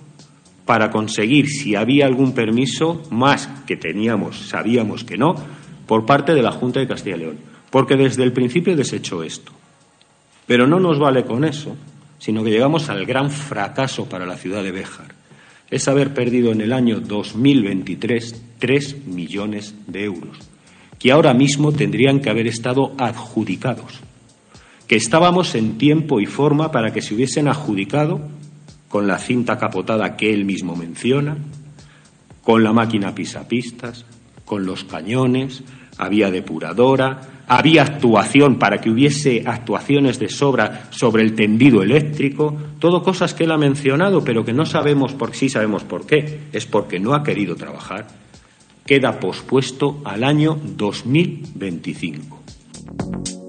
para 0.65 0.91
conseguir, 0.91 1.49
si 1.49 1.75
había 1.75 2.05
algún 2.05 2.33
permiso, 2.33 3.01
más 3.09 3.47
que 3.65 3.77
teníamos, 3.77 4.49
sabíamos 4.49 5.03
que 5.03 5.17
no, 5.17 5.35
por 5.87 6.05
parte 6.05 6.35
de 6.35 6.43
la 6.43 6.51
Junta 6.51 6.79
de 6.79 6.87
Castilla 6.87 7.15
y 7.15 7.19
León. 7.19 7.37
Porque 7.71 7.95
desde 7.95 8.23
el 8.23 8.33
principio 8.33 8.75
desechó 8.75 9.23
esto. 9.23 9.51
Pero 10.45 10.67
no 10.67 10.79
nos 10.79 10.99
vale 10.99 11.23
con 11.23 11.45
eso, 11.45 11.75
sino 12.19 12.43
que 12.43 12.51
llegamos 12.51 12.89
al 12.89 13.05
gran 13.05 13.31
fracaso 13.31 14.05
para 14.05 14.25
la 14.25 14.37
ciudad 14.37 14.61
de 14.61 14.71
Béjar 14.71 15.20
es 15.71 15.87
haber 15.87 16.13
perdido 16.13 16.51
en 16.51 16.61
el 16.61 16.73
año 16.73 16.99
2023 16.99 18.41
tres 18.59 19.07
millones 19.07 19.73
de 19.87 20.03
euros, 20.03 20.37
que 20.99 21.11
ahora 21.11 21.33
mismo 21.33 21.71
tendrían 21.71 22.19
que 22.19 22.29
haber 22.29 22.45
estado 22.45 22.93
adjudicados, 22.97 24.01
que 24.85 24.97
estábamos 24.97 25.55
en 25.55 25.77
tiempo 25.77 26.19
y 26.19 26.25
forma 26.25 26.71
para 26.71 26.91
que 26.91 27.01
se 27.01 27.15
hubiesen 27.15 27.47
adjudicado 27.47 28.21
con 28.89 29.07
la 29.07 29.17
cinta 29.17 29.57
capotada 29.57 30.17
que 30.17 30.33
él 30.33 30.43
mismo 30.43 30.75
menciona, 30.75 31.37
con 32.43 32.63
la 32.63 32.73
máquina 32.73 33.15
pisapistas, 33.15 34.05
con 34.45 34.65
los 34.65 34.83
cañones, 34.83 35.63
había 35.97 36.31
depuradora, 36.31 37.21
había 37.47 37.83
actuación 37.83 38.57
para 38.57 38.79
que 38.79 38.89
hubiese 38.89 39.43
actuaciones 39.45 40.19
de 40.19 40.29
sobra 40.29 40.87
sobre 40.89 41.23
el 41.23 41.35
tendido 41.35 41.83
eléctrico, 41.83 42.55
todo 42.79 43.03
cosas 43.03 43.33
que 43.33 43.43
él 43.43 43.51
ha 43.51 43.57
mencionado, 43.57 44.23
pero 44.23 44.45
que 44.45 44.53
no 44.53 44.65
sabemos 44.65 45.13
por 45.13 45.35
sí 45.35 45.49
sabemos 45.49 45.83
por 45.83 46.05
qué. 46.05 46.39
Es 46.53 46.65
porque 46.65 46.99
no 46.99 47.13
ha 47.13 47.23
querido 47.23 47.55
trabajar. 47.55 48.07
Queda 48.85 49.19
pospuesto 49.19 50.01
al 50.05 50.23
año 50.23 50.57
2025. 50.63 53.40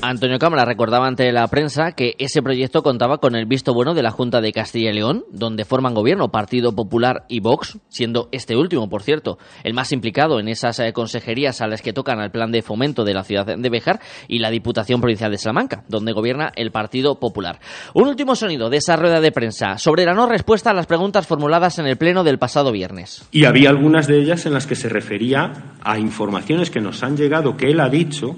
Antonio 0.00 0.38
Cámara 0.38 0.64
recordaba 0.64 1.08
ante 1.08 1.32
la 1.32 1.48
prensa 1.48 1.90
que 1.90 2.14
ese 2.18 2.40
proyecto 2.40 2.84
contaba 2.84 3.18
con 3.18 3.34
el 3.34 3.46
visto 3.46 3.74
bueno 3.74 3.94
de 3.94 4.04
la 4.04 4.12
Junta 4.12 4.40
de 4.40 4.52
Castilla 4.52 4.90
y 4.90 4.94
León, 4.94 5.24
donde 5.32 5.64
forman 5.64 5.92
gobierno 5.92 6.30
Partido 6.30 6.72
Popular 6.72 7.24
y 7.28 7.40
Vox, 7.40 7.78
siendo 7.88 8.28
este 8.30 8.56
último, 8.56 8.88
por 8.88 9.02
cierto, 9.02 9.38
el 9.64 9.74
más 9.74 9.90
implicado 9.90 10.38
en 10.38 10.46
esas 10.46 10.78
eh, 10.78 10.92
consejerías 10.92 11.60
a 11.60 11.66
las 11.66 11.82
que 11.82 11.92
tocan 11.92 12.20
al 12.20 12.30
plan 12.30 12.52
de 12.52 12.62
fomento 12.62 13.04
de 13.04 13.12
la 13.12 13.24
ciudad 13.24 13.58
de 13.58 13.70
Béjar 13.70 13.98
y 14.28 14.38
la 14.38 14.50
Diputación 14.50 15.00
Provincial 15.00 15.32
de 15.32 15.38
Salamanca, 15.38 15.82
donde 15.88 16.12
gobierna 16.12 16.52
el 16.54 16.70
Partido 16.70 17.18
Popular. 17.18 17.58
Un 17.92 18.06
último 18.06 18.36
sonido 18.36 18.70
de 18.70 18.76
esa 18.76 18.94
rueda 18.94 19.20
de 19.20 19.32
prensa 19.32 19.78
sobre 19.78 20.04
la 20.04 20.14
no 20.14 20.28
respuesta 20.28 20.70
a 20.70 20.74
las 20.74 20.86
preguntas 20.86 21.26
formuladas 21.26 21.80
en 21.80 21.86
el 21.86 21.96
pleno 21.96 22.22
del 22.22 22.38
pasado 22.38 22.70
viernes. 22.70 23.26
Y 23.32 23.46
había 23.46 23.70
algunas 23.70 24.06
de 24.06 24.20
ellas 24.20 24.46
en 24.46 24.54
las 24.54 24.68
que 24.68 24.76
se 24.76 24.88
refería 24.88 25.74
a 25.82 25.98
informaciones 25.98 26.70
que 26.70 26.80
nos 26.80 27.02
han 27.02 27.16
llegado 27.16 27.56
que 27.56 27.72
él 27.72 27.80
ha 27.80 27.88
dicho 27.88 28.36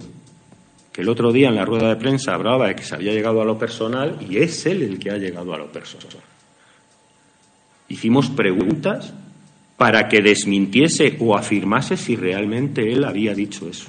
que 0.93 1.03
el 1.03 1.09
otro 1.09 1.33
día 1.33 1.49
en 1.49 1.57
la 1.57 1.65
rueda 1.65 1.89
de 1.89 1.97
prensa 1.97 2.35
hablaba 2.35 2.69
de 2.69 2.75
que 2.75 2.83
se 2.83 2.95
había 2.95 3.13
llegado 3.13 3.41
a 3.41 3.45
lo 3.45 3.59
personal 3.59 4.19
y 4.29 4.39
es 4.39 4.67
él 4.67 4.83
el 4.83 4.99
que 4.99 5.11
ha 5.11 5.17
llegado 5.17 5.55
a 5.55 5.59
lo 5.59 5.71
personal. 5.71 6.09
Hicimos 7.89 8.31
preguntas 8.31 9.13
para 9.77 10.09
que 10.09 10.21
desmintiese 10.21 11.17
o 11.21 11.37
afirmase 11.37 11.97
si 11.97 12.17
realmente 12.17 12.93
él 12.93 13.05
había 13.05 13.35
dicho 13.35 13.69
eso. 13.69 13.89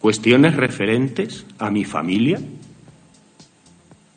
Cuestiones 0.00 0.56
referentes 0.56 1.46
a 1.58 1.70
mi 1.70 1.84
familia 1.84 2.40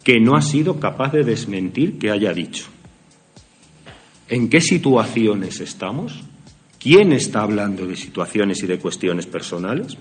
que 0.03 0.19
no 0.19 0.35
ha 0.35 0.41
sido 0.41 0.79
capaz 0.79 1.11
de 1.11 1.23
desmentir 1.23 1.97
que 1.97 2.11
haya 2.11 2.33
dicho. 2.33 2.65
¿En 4.29 4.49
qué 4.49 4.61
situaciones 4.61 5.59
estamos? 5.59 6.21
¿Quién 6.79 7.13
está 7.13 7.41
hablando 7.41 7.85
de 7.85 7.95
situaciones 7.95 8.63
y 8.63 8.67
de 8.67 8.79
cuestiones 8.79 9.27
personales? 9.27 9.97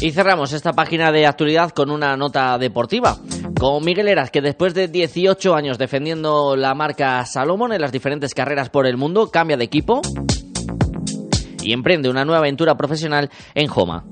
Y 0.00 0.12
cerramos 0.12 0.52
esta 0.52 0.74
página 0.74 1.10
de 1.10 1.26
actualidad 1.26 1.70
con 1.70 1.90
una 1.90 2.16
nota 2.16 2.56
deportiva. 2.56 3.18
Con 3.58 3.84
Miguel 3.84 4.06
Eras, 4.06 4.30
que 4.30 4.40
después 4.40 4.72
de 4.72 4.86
18 4.86 5.56
años 5.56 5.76
defendiendo 5.76 6.54
la 6.54 6.72
marca 6.74 7.24
Salomon 7.26 7.72
en 7.72 7.80
las 7.80 7.90
diferentes 7.90 8.32
carreras 8.32 8.70
por 8.70 8.86
el 8.86 8.96
mundo, 8.96 9.30
cambia 9.32 9.56
de 9.56 9.64
equipo 9.64 10.00
y 11.62 11.72
emprende 11.72 12.08
una 12.08 12.24
nueva 12.24 12.38
aventura 12.38 12.76
profesional 12.76 13.30
en 13.54 13.68
Homa. 13.74 14.04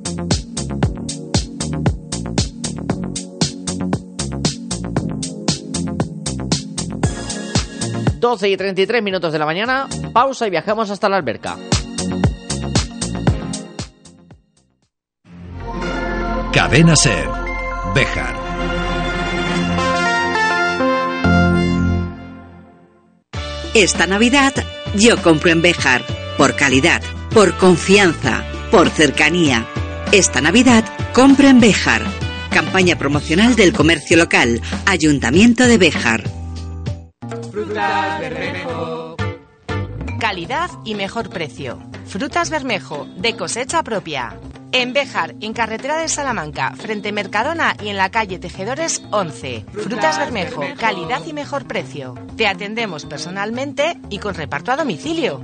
...12 8.18 8.50
y 8.50 8.56
33 8.56 9.04
minutos 9.04 9.32
de 9.32 9.38
la 9.38 9.46
mañana... 9.46 9.86
...pausa 10.12 10.48
y 10.48 10.50
viajamos 10.50 10.90
hasta 10.90 11.08
la 11.08 11.16
alberca. 11.16 11.56
Cadena 16.56 16.96
Ser. 16.96 17.28
Bejar. 17.94 18.34
Esta 23.74 24.06
Navidad 24.06 24.54
yo 24.94 25.22
compro 25.22 25.50
en 25.50 25.60
Bejar. 25.60 26.02
Por 26.38 26.56
calidad, 26.56 27.02
por 27.34 27.58
confianza, 27.58 28.42
por 28.70 28.88
cercanía. 28.88 29.66
Esta 30.12 30.40
Navidad 30.40 30.82
compro 31.12 31.46
en 31.46 31.60
Bejar. 31.60 32.00
Campaña 32.50 32.96
promocional 32.96 33.54
del 33.54 33.74
comercio 33.74 34.16
local. 34.16 34.62
Ayuntamiento 34.86 35.66
de 35.66 35.76
Bejar. 35.76 36.24
Frutas 37.52 38.18
Bermejo. 38.18 39.16
Calidad 40.18 40.70
y 40.86 40.94
mejor 40.94 41.28
precio. 41.28 41.78
Frutas 42.06 42.48
Bermejo, 42.48 43.06
de 43.18 43.36
cosecha 43.36 43.82
propia. 43.82 44.38
En 44.78 44.92
Béjar, 44.92 45.34
en 45.40 45.54
carretera 45.54 45.96
de 45.96 46.06
Salamanca, 46.06 46.74
frente 46.76 47.10
Mercadona 47.10 47.74
y 47.82 47.88
en 47.88 47.96
la 47.96 48.10
calle 48.10 48.38
Tejedores 48.38 49.02
11. 49.10 49.64
Frutas 49.72 50.18
Bermejo, 50.18 50.64
calidad 50.78 51.24
y 51.24 51.32
mejor 51.32 51.66
precio. 51.66 52.14
Te 52.36 52.46
atendemos 52.46 53.06
personalmente 53.06 53.96
y 54.10 54.18
con 54.18 54.34
reparto 54.34 54.72
a 54.72 54.76
domicilio. 54.76 55.40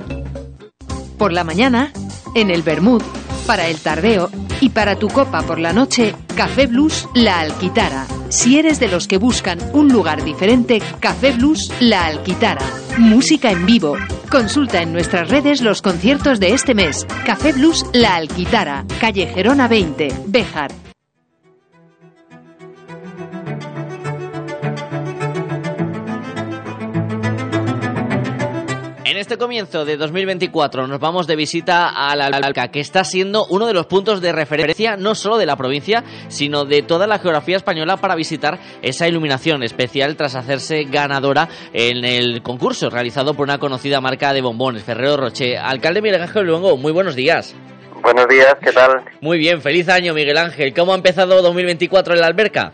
Por 1.16 1.32
la 1.32 1.44
mañana, 1.44 1.94
en 2.34 2.50
el 2.50 2.60
Bermud, 2.60 3.02
para 3.46 3.68
el 3.68 3.78
tardeo 3.78 4.28
y 4.60 4.68
para 4.68 4.96
tu 4.96 5.08
copa 5.08 5.40
por 5.40 5.58
la 5.58 5.72
noche, 5.72 6.14
Café 6.36 6.66
Blues 6.66 7.08
La 7.14 7.40
Alquitara. 7.40 8.06
Si 8.28 8.58
eres 8.58 8.80
de 8.80 8.88
los 8.88 9.08
que 9.08 9.16
buscan 9.16 9.58
un 9.72 9.88
lugar 9.88 10.24
diferente, 10.24 10.82
Café 11.00 11.32
Blues 11.32 11.72
La 11.80 12.04
Alquitara. 12.04 12.66
Música 12.98 13.50
en 13.50 13.64
vivo. 13.64 13.96
Consulta 14.32 14.80
en 14.80 14.94
nuestras 14.94 15.28
redes 15.28 15.60
los 15.60 15.82
conciertos 15.82 16.40
de 16.40 16.54
este 16.54 16.74
mes. 16.74 17.06
Café 17.26 17.52
Blues 17.52 17.84
La 17.92 18.16
Alquitara, 18.16 18.86
calle 18.98 19.26
Gerona 19.26 19.68
20, 19.68 20.08
Béjar. 20.26 20.91
En 29.12 29.18
este 29.18 29.36
comienzo 29.36 29.84
de 29.84 29.98
2024 29.98 30.86
nos 30.86 30.98
vamos 30.98 31.26
de 31.26 31.36
visita 31.36 31.90
a 31.90 32.16
la 32.16 32.28
Alberca, 32.28 32.68
que 32.68 32.80
está 32.80 33.04
siendo 33.04 33.44
uno 33.50 33.66
de 33.66 33.74
los 33.74 33.84
puntos 33.84 34.22
de 34.22 34.32
referencia 34.32 34.96
no 34.96 35.14
solo 35.14 35.36
de 35.36 35.44
la 35.44 35.54
provincia, 35.54 36.02
sino 36.28 36.64
de 36.64 36.80
toda 36.80 37.06
la 37.06 37.18
geografía 37.18 37.58
española 37.58 37.98
para 37.98 38.14
visitar 38.14 38.58
esa 38.80 39.06
iluminación 39.06 39.62
especial 39.64 40.16
tras 40.16 40.34
hacerse 40.34 40.84
ganadora 40.84 41.46
en 41.74 42.06
el 42.06 42.42
concurso 42.42 42.88
realizado 42.88 43.34
por 43.34 43.44
una 43.44 43.58
conocida 43.58 44.00
marca 44.00 44.32
de 44.32 44.40
bombones, 44.40 44.82
Ferrero 44.82 45.18
Rocher. 45.18 45.58
Alcalde 45.58 46.00
Miguel 46.00 46.22
Ángel 46.22 46.46
Luengo, 46.46 46.78
muy 46.78 46.92
buenos 46.92 47.14
días. 47.14 47.54
Buenos 48.00 48.26
días, 48.28 48.56
¿qué 48.62 48.72
tal? 48.72 49.02
Muy 49.20 49.36
bien, 49.36 49.60
feliz 49.60 49.90
año 49.90 50.14
Miguel 50.14 50.38
Ángel. 50.38 50.72
¿Cómo 50.72 50.92
ha 50.92 50.96
empezado 50.96 51.42
2024 51.42 52.14
en 52.14 52.20
la 52.22 52.28
alberca? 52.28 52.72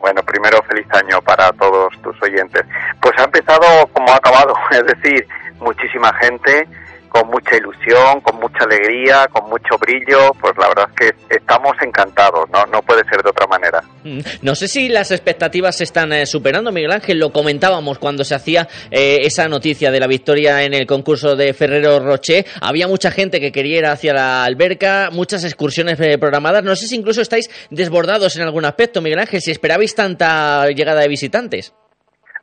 Bueno, 0.00 0.22
primero 0.22 0.58
feliz 0.68 0.86
año 0.92 1.20
para 1.22 1.52
todos 1.52 1.92
tus 2.02 2.20
oyentes. 2.22 2.64
Pues 3.00 3.14
ha 3.18 3.24
empezado 3.24 3.86
como 3.92 4.10
ha 4.10 4.16
acabado, 4.16 4.54
es 4.72 4.84
decir, 4.84 5.26
muchísima 5.60 6.12
gente, 6.20 6.66
con 7.10 7.28
mucha 7.28 7.56
ilusión, 7.56 8.20
con 8.22 8.36
mucha 8.36 8.64
alegría, 8.64 9.26
con 9.32 9.50
mucho 9.50 9.76
brillo, 9.78 10.32
pues 10.40 10.52
la 10.56 10.68
verdad 10.68 10.86
es 10.90 10.94
que 11.28 11.34
estamos 11.36 11.72
encantados, 11.82 12.48
no, 12.50 12.64
no 12.66 12.80
puede 12.82 13.02
ser 13.04 13.20
de 13.22 13.30
otra 13.30 13.46
manera. 13.48 13.82
Mm, 14.04 14.20
no 14.42 14.54
sé 14.54 14.68
si 14.68 14.88
las 14.88 15.10
expectativas 15.10 15.76
se 15.76 15.84
están 15.84 16.12
eh, 16.12 16.24
superando, 16.24 16.70
Miguel 16.70 16.92
Ángel, 16.92 17.18
lo 17.18 17.32
comentábamos 17.32 17.98
cuando 17.98 18.24
se 18.24 18.36
hacía 18.36 18.68
eh, 18.90 19.18
esa 19.22 19.48
noticia 19.48 19.90
de 19.90 20.00
la 20.00 20.06
victoria 20.06 20.62
en 20.62 20.72
el 20.72 20.86
concurso 20.86 21.34
de 21.34 21.52
Ferrero 21.52 21.98
Rocher, 21.98 22.46
había 22.60 22.86
mucha 22.86 23.10
gente 23.10 23.40
que 23.40 23.50
quería 23.50 23.78
ir 23.78 23.86
hacia 23.86 24.14
la 24.14 24.44
alberca, 24.44 25.10
muchas 25.12 25.42
excursiones 25.44 25.98
eh, 26.00 26.16
programadas, 26.16 26.62
no 26.62 26.76
sé 26.76 26.86
si 26.86 26.94
incluso 26.94 27.20
estáis 27.20 27.50
desbordados 27.70 28.36
en 28.36 28.42
algún 28.42 28.64
aspecto, 28.64 29.02
Miguel 29.02 29.18
Ángel, 29.18 29.40
si 29.40 29.50
esperabais 29.50 29.96
tanta 29.96 30.64
llegada 30.68 31.00
de 31.00 31.08
visitantes. 31.08 31.74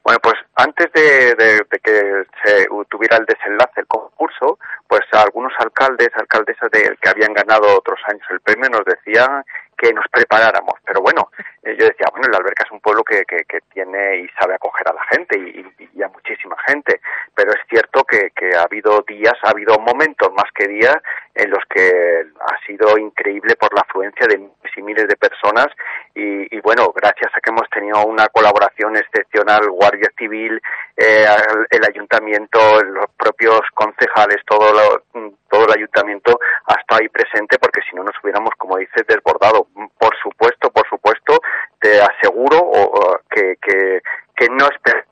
Bueno, 0.08 0.22
pues 0.24 0.36
antes 0.56 0.88
de, 0.94 1.36
que 1.84 2.24
se 2.42 2.66
tuviera 2.88 3.18
el 3.18 3.26
desenlace 3.26 3.82
el 3.82 3.88
concurso, 3.88 4.58
pues 4.88 5.02
algunos 5.12 5.52
alcaldes, 5.60 6.08
alcaldesas 6.16 6.72
de, 6.72 6.98
que 7.02 7.10
habían 7.10 7.34
ganado 7.34 7.78
otros 7.78 8.00
años 8.08 8.24
el 8.30 8.40
premio 8.40 8.70
nos 8.70 8.86
decían 8.86 9.44
que 9.78 9.92
nos 9.92 10.06
preparáramos. 10.10 10.76
Pero 10.86 11.02
bueno, 11.02 11.30
eh, 11.62 11.76
yo 11.78 11.88
decía, 11.88 12.08
bueno, 12.10 12.30
la 12.32 12.38
alberca 12.38 12.64
es 12.66 12.72
un 12.72 12.80
pueblo 12.80 13.04
que, 13.04 13.26
que, 13.26 13.60
tiene 13.74 14.20
y 14.20 14.30
sabe 14.40 14.56
acoger 14.56 14.88
a 14.88 14.94
la 14.94 15.04
gente 15.12 15.38
y, 15.38 16.02
a 16.02 16.08
muchísima 16.08 16.56
gente, 16.66 17.02
pero 17.36 17.52
es 17.52 17.60
cierto 17.68 18.06
que, 18.06 18.32
que, 18.32 18.56
ha 18.56 18.62
habido 18.62 19.04
días, 19.06 19.34
ha 19.42 19.50
habido 19.50 19.78
momentos 19.80 20.32
más 20.32 20.50
que 20.56 20.70
días 20.70 20.96
en 21.38 21.52
los 21.52 21.64
que 21.70 22.26
ha 22.40 22.66
sido 22.66 22.98
increíble 22.98 23.56
por 23.56 23.74
la 23.74 23.82
afluencia 23.82 24.26
de 24.28 24.38
miles 24.38 24.72
y 24.76 24.82
miles 24.82 25.08
de 25.08 25.16
personas 25.16 25.68
y, 26.16 26.56
y 26.56 26.60
bueno, 26.62 26.92
gracias 26.96 27.32
a 27.36 27.40
que 27.40 27.52
hemos 27.52 27.70
tenido 27.70 28.04
una 28.06 28.28
colaboración 28.30 28.98
excepcional, 28.98 29.70
Guardia 29.70 30.10
Civil, 30.18 30.60
eh, 30.98 31.26
el 31.70 31.86
ayuntamiento, 31.86 32.60
los 32.84 33.06
propios 33.18 33.62
concejales, 33.76 34.38
todo, 34.48 35.04
todo 35.50 35.66
el 35.66 35.74
ayuntamiento 35.78 36.40
ha 36.66 36.74
estado 36.74 37.02
ahí 37.02 37.10
presente 37.10 37.60
porque 37.60 37.82
si 37.88 37.96
no 37.96 38.04
nos 38.04 38.16
hubiéramos, 38.24 38.52
como 38.58 38.78
dices, 38.78 39.06
desbordado. 39.08 39.68
Por 40.00 40.16
supuesto, 40.24 40.72
por 40.72 40.88
supuesto, 40.90 41.40
te 41.80 42.02
aseguro 42.02 43.22
que, 43.30 43.58
que, 43.62 44.02
que 44.36 44.48
no 44.50 44.66
esperamos 44.66 45.08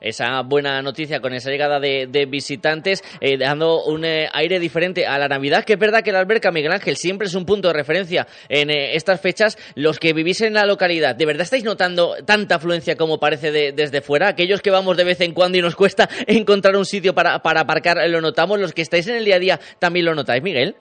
esa 0.00 0.40
buena 0.42 0.80
noticia 0.82 1.20
con 1.20 1.34
esa 1.34 1.50
llegada 1.50 1.80
de, 1.80 2.26
visitantes, 2.28 3.02
eh, 3.20 3.36
dando 3.36 3.84
un 3.84 4.04
eh, 4.04 4.28
aire 4.32 4.60
diferente 4.60 5.06
a 5.06 5.18
la 5.18 5.28
Navidad, 5.28 5.64
que 5.64 5.74
es 5.74 5.78
verdad 5.78 6.02
que 6.02 6.12
la 6.12 6.20
alberca 6.20 6.52
Miguel 6.52 6.72
Ángel 6.72 6.96
siempre 6.96 7.26
es 7.26 7.34
un 7.34 7.44
punto 7.44 7.68
de 7.68 7.74
referencia 7.74 8.26
en 8.48 8.70
eh, 8.70 8.94
estas 8.94 9.20
fechas. 9.20 9.58
Los 9.74 9.98
que 9.98 10.12
vivís 10.12 10.40
en 10.42 10.54
la 10.54 10.64
localidad, 10.64 11.16
¿de 11.16 11.26
verdad 11.26 11.42
estáis 11.42 11.64
notando 11.64 12.16
tanta 12.24 12.56
afluencia 12.56 12.96
como 12.96 13.18
parece 13.18 13.50
desde 13.72 14.00
fuera? 14.00 14.28
Aquellos 14.28 14.62
que 14.62 14.70
vamos 14.70 14.96
de 14.96 15.04
vez 15.04 15.20
en 15.20 15.32
cuando 15.32 15.58
y 15.58 15.62
nos 15.62 15.74
cuesta 15.74 16.08
encontrar 16.26 16.76
un 16.76 16.84
sitio 16.84 17.14
para, 17.14 17.40
para 17.40 17.62
aparcar, 17.62 17.98
lo 18.08 18.20
notamos. 18.20 18.60
Los 18.60 18.72
que 18.72 18.82
estáis 18.82 19.08
en 19.08 19.16
el 19.16 19.24
día 19.24 19.36
a 19.36 19.40
día 19.40 19.60
también 19.78 20.06
lo 20.06 20.14
notáis, 20.14 20.42
Miguel. 20.42 20.76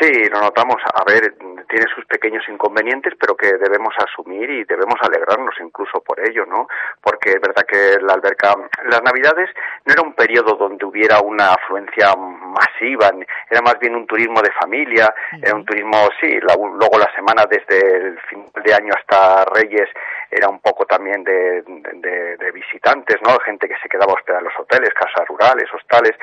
Sí, 0.00 0.10
lo 0.28 0.40
notamos. 0.40 0.76
A 0.92 1.04
ver, 1.04 1.34
tiene 1.68 1.86
sus 1.94 2.04
pequeños 2.06 2.42
inconvenientes, 2.48 3.14
pero 3.18 3.36
que 3.36 3.46
debemos 3.46 3.94
asumir 3.98 4.50
y 4.50 4.64
debemos 4.64 4.96
alegrarnos 5.00 5.54
incluso 5.60 6.00
por 6.00 6.18
ello, 6.20 6.44
¿no? 6.46 6.66
Porque 7.00 7.30
es 7.30 7.40
verdad 7.40 7.64
que 7.66 8.00
la 8.00 8.14
alberca, 8.14 8.54
las 8.90 9.02
Navidades 9.02 9.50
no 9.84 9.92
era 9.92 10.02
un 10.02 10.14
periodo 10.14 10.56
donde 10.56 10.84
hubiera 10.84 11.20
una 11.20 11.52
afluencia 11.52 12.14
masiva, 12.16 13.10
era 13.48 13.60
más 13.62 13.78
bien 13.78 13.94
un 13.94 14.06
turismo 14.06 14.42
de 14.42 14.50
familia, 14.52 15.14
era 15.40 15.54
un 15.54 15.64
turismo, 15.64 16.08
sí, 16.20 16.40
luego 16.40 16.98
la 16.98 17.12
semana 17.14 17.44
desde 17.48 18.08
el 18.08 18.18
fin 18.28 18.44
de 18.64 18.74
año 18.74 18.92
hasta 18.96 19.44
Reyes 19.44 19.88
era 20.28 20.48
un 20.48 20.60
poco 20.60 20.86
también 20.86 21.22
de, 21.22 21.62
de 21.62 22.50
visitantes, 22.50 23.16
¿no? 23.22 23.38
Gente 23.44 23.68
que 23.68 23.76
se 23.80 23.88
quedaba 23.88 24.14
hospedada 24.14 24.40
en 24.40 24.46
los 24.46 24.58
hoteles, 24.58 24.92
casas 24.94 25.26
rurales, 25.28 25.72
hostales, 25.72 26.16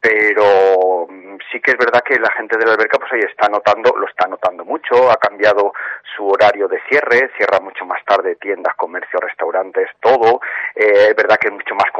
pero 0.00 1.06
mm, 1.08 1.36
sí 1.52 1.60
que 1.60 1.72
es 1.72 1.76
verdad 1.76 2.02
que 2.04 2.18
la 2.18 2.32
gente 2.32 2.56
de 2.56 2.64
la 2.64 2.72
alberca 2.72 2.98
pues 2.98 3.12
ahí 3.12 3.20
está 3.20 3.48
notando, 3.48 3.94
lo 3.96 4.06
está 4.06 4.26
notando 4.26 4.64
mucho, 4.64 5.10
ha 5.10 5.16
cambiado 5.16 5.72
su 6.16 6.26
horario 6.26 6.68
de 6.68 6.80
cierre, 6.88 7.30
cierra 7.36 7.60
mucho 7.60 7.84
más 7.84 8.02
tarde 8.04 8.36
tiendas, 8.36 8.74
comercios, 8.76 9.22
restaurantes, 9.22 9.88
todo, 10.00 10.40
eh, 10.74 11.08
es 11.10 11.16
verdad 11.16 11.36
que 11.38 11.48
es 11.48 11.54
mucho 11.54 11.74
más 11.74 11.90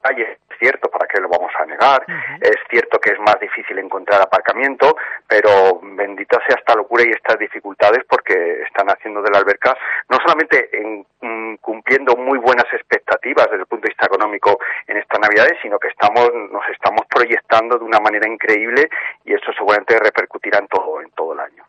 calle, 0.00 0.38
es 0.50 0.58
cierto, 0.58 0.88
¿para 0.90 1.06
qué 1.06 1.20
lo 1.20 1.28
vamos 1.28 1.52
a 1.58 1.66
negar? 1.66 2.04
Es 2.40 2.56
cierto 2.70 2.98
que 2.98 3.10
es 3.10 3.20
más 3.20 3.38
difícil 3.40 3.78
encontrar 3.78 4.20
aparcamiento, 4.20 4.96
pero 5.26 5.80
bendita 5.82 6.38
sea 6.46 6.56
esta 6.58 6.74
locura 6.74 7.04
y 7.06 7.10
estas 7.10 7.38
dificultades 7.38 8.04
porque 8.08 8.62
están 8.62 8.88
haciendo 8.88 9.22
de 9.22 9.30
la 9.30 9.38
alberca 9.38 9.76
no 10.08 10.18
solamente 10.18 10.68
en, 10.72 11.06
mm, 11.20 11.56
cumpliendo 11.56 12.16
muy 12.16 12.38
buenas 12.38 12.66
expectativas 12.72 13.46
desde 13.46 13.62
el 13.62 13.66
punto 13.66 13.86
de 13.86 13.90
vista 13.90 14.06
económico 14.06 14.58
en 14.86 14.96
estas 14.96 15.20
navidades, 15.20 15.58
sino 15.62 15.78
que 15.78 15.88
estamos, 15.88 16.30
nos 16.50 16.66
estamos 16.70 17.02
proyectando 17.08 17.78
de 17.78 17.84
una 17.84 18.00
manera 18.00 18.28
increíble 18.28 18.88
y 19.24 19.34
eso 19.34 19.52
seguramente 19.52 19.98
repercutirá 19.98 20.58
en 20.58 20.68
todo, 20.68 21.00
en 21.00 21.10
todo 21.10 21.34
el 21.34 21.40
año. 21.40 21.64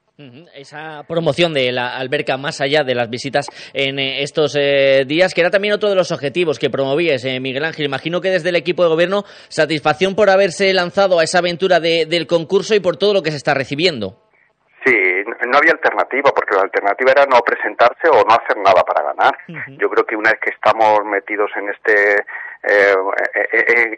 Esa 0.54 1.04
promoción 1.08 1.54
de 1.54 1.72
la 1.72 1.96
alberca 1.96 2.36
más 2.36 2.60
allá 2.60 2.84
de 2.84 2.94
las 2.94 3.10
visitas 3.10 3.48
en 3.74 4.00
eh, 4.00 4.22
estos 4.22 4.54
eh, 4.60 5.06
días, 5.08 5.34
que 5.34 5.40
era 5.40 5.50
también 5.50 5.74
otro 5.74 5.88
de 5.88 5.96
los 5.96 6.12
objetivos 6.12 6.60
que 6.60 6.70
promovías, 6.70 7.24
eh, 7.24 7.40
Miguel 7.40 7.64
Ángel. 7.64 7.86
Imagino 7.86 8.20
que 8.20 8.30
desde 8.30 8.50
el 8.50 8.58
equipo 8.58 8.84
de 8.84 8.90
gobierno, 8.90 9.24
satisfacción 9.48 10.16
por 10.16 10.30
haberse 10.30 10.74
lanzado 10.74 11.20
a 11.20 11.24
esa 11.24 11.40
aventura 11.40 11.80
del 11.80 12.28
concurso 12.28 12.76
y 12.76 12.82
por 12.82 12.98
todo 12.98 13.14
lo 13.14 13.24
que 13.24 13.32
se 13.32 13.38
está 13.38 13.54
recibiendo. 13.54 14.18
Sí, 14.84 14.94
no 15.48 15.58
había 15.58 15.72
alternativa, 15.72 16.32
porque 16.36 16.56
la 16.56 16.64
alternativa 16.64 17.12
era 17.12 17.26
no 17.26 17.40
presentarse 17.40 18.10
o 18.10 18.22
no 18.28 18.36
hacer 18.36 18.58
nada 18.58 18.84
para 18.84 19.14
ganar. 19.14 19.38
Yo 19.80 19.90
creo 19.90 20.06
que 20.06 20.18
una 20.18 20.32
vez 20.32 20.40
que 20.42 20.52
estamos 20.52 21.00
metidos 21.06 21.50
en 21.56 21.70
este 21.70 22.26
eh, 22.62 22.94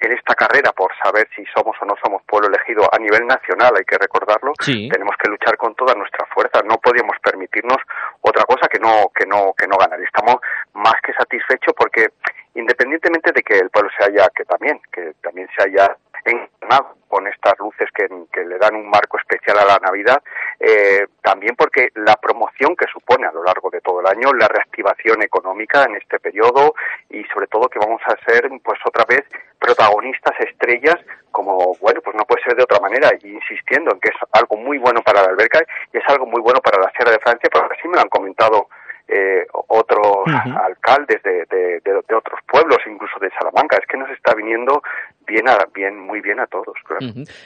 en 0.01 0.11
esta 0.11 0.35
carrera 0.35 0.71
por 0.71 0.91
saber 1.01 1.27
si 1.35 1.43
somos 1.53 1.75
o 1.81 1.85
no 1.85 1.95
somos 2.03 2.21
pueblo 2.23 2.47
elegido 2.47 2.87
a 2.91 2.99
nivel 2.99 3.25
nacional, 3.25 3.73
hay 3.75 3.83
que 3.83 3.97
recordarlo, 3.97 4.53
tenemos 4.63 5.15
que 5.17 5.29
luchar 5.29 5.57
con 5.57 5.73
toda 5.75 5.95
nuestra 5.95 6.25
fuerza. 6.27 6.61
No 6.63 6.77
podíamos 6.77 7.17
permitirnos 7.23 7.77
otra 8.21 8.43
cosa 8.45 8.67
que 8.67 8.79
no 8.79 9.09
que 9.15 9.25
no 9.25 9.53
que 9.57 9.67
no 9.67 9.77
ganar. 9.77 9.99
Estamos 10.01 10.35
más 10.73 10.95
que 11.03 11.13
satisfechos 11.13 11.73
porque 11.75 12.09
independientemente 12.53 13.31
de 13.31 13.41
que 13.41 13.57
el 13.57 13.69
pueblo 13.69 13.89
se 13.97 14.05
haya 14.05 14.29
que 14.35 14.45
también 14.45 14.79
que 14.91 15.13
también 15.21 15.47
se 15.57 15.63
haya 15.63 15.95
encarnado 16.25 16.95
con 17.07 17.27
estas 17.27 17.59
luces 17.59 17.89
que, 17.93 18.07
le 18.43 18.57
dan 18.57 18.75
un 18.75 18.89
marco 18.89 19.17
especial 19.17 19.59
a 19.59 19.65
la 19.65 19.77
Navidad, 19.79 20.23
eh, 20.59 21.07
también 21.21 21.55
porque 21.55 21.89
la 21.95 22.15
promoción 22.15 22.75
que 22.75 22.85
supone 22.87 23.27
a 23.27 23.31
lo 23.31 23.43
largo 23.43 23.69
de 23.69 23.81
todo 23.81 23.99
el 23.99 24.07
año, 24.07 24.33
la 24.33 24.47
reactivación 24.47 25.21
económica 25.21 25.83
en 25.83 25.95
este 25.97 26.19
periodo 26.19 26.73
y 27.09 27.23
sobre 27.25 27.47
todo 27.47 27.67
que 27.67 27.79
vamos 27.79 28.01
a 28.05 28.15
ser 28.25 28.49
pues 28.63 28.79
otra 28.85 29.03
vez 29.05 29.23
protagonistas 29.59 30.39
estrellas 30.39 30.95
como 31.31 31.75
bueno 31.79 32.01
pues 32.01 32.15
no 32.15 32.25
puede 32.25 32.43
ser 32.43 32.55
de 32.55 32.63
otra 32.63 32.79
manera 32.79 33.09
insistiendo 33.21 33.91
en 33.91 33.99
que 33.99 34.09
es 34.09 34.15
algo 34.31 34.57
muy 34.57 34.77
bueno 34.77 35.01
para 35.01 35.21
la 35.21 35.29
alberca 35.29 35.59
y 35.93 35.97
es 35.97 36.03
algo 36.07 36.25
muy 36.25 36.41
bueno 36.41 36.61
para 36.61 36.81
la 36.81 36.91
Sierra 36.91 37.11
de 37.11 37.19
Francia 37.19 37.49
porque 37.51 37.75
así 37.77 37.87
me 37.87 37.95
lo 37.95 38.01
han 38.01 38.09
comentado 38.09 38.69
eh, 39.13 39.45
otros 39.67 40.25
alcaldes 40.25 41.21
de, 41.23 41.45
de, 41.83 42.15
otros 42.15 42.39
pueblos, 42.47 42.77
incluso 42.89 43.19
de 43.19 43.29
Salamanca. 43.37 43.77
Es 43.77 43.85
que 43.85 43.97
nos 43.97 44.09
está 44.11 44.33
viniendo 44.33 44.81
bien, 45.27 45.49
a, 45.49 45.57
bien 45.73 45.99
muy 45.99 46.21
bien 46.21 46.39
a 46.39 46.47
todos. 46.47 46.75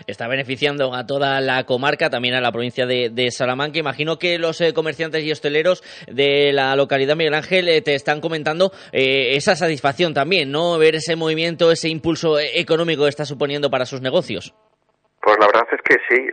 Está 0.05 0.27
beneficiando 0.27 0.93
a 0.93 1.07
toda 1.07 1.41
la 1.41 1.63
comarca, 1.65 2.11
también 2.11 2.35
a 2.35 2.41
la 2.41 2.51
provincia 2.51 2.85
de, 2.85 3.31
Salamanca. 3.31 3.79
Imagino 3.79 4.19
que 4.19 4.37
los 4.37 4.61
eh, 4.61 4.73
comerciantes 4.73 5.23
y 5.23 5.31
hosteleros 5.31 5.81
de 6.07 6.53
la 6.53 6.75
localidad 6.75 7.15
Miguel 7.15 7.33
Ángel 7.33 7.67
eh, 7.67 7.81
te 7.81 7.95
están 7.95 8.21
comentando 8.21 8.71
esa 8.91 9.55
satisfacción 9.55 10.13
también, 10.13 10.51
¿no? 10.51 10.77
Ver 10.77 10.95
ese 10.95 11.15
movimiento, 11.15 11.71
ese 11.71 11.89
impulso 11.89 12.37
económico 12.39 13.03
que 13.03 13.09
está 13.09 13.25
suponiendo 13.25 13.71
para 13.71 13.85
sus 13.85 14.01
negocios. 14.01 14.53
Pues 15.21 15.37
la 15.39 15.47
verdad 15.47 15.67
es 15.71 15.81
que 15.81 15.95
sí, 16.07 16.27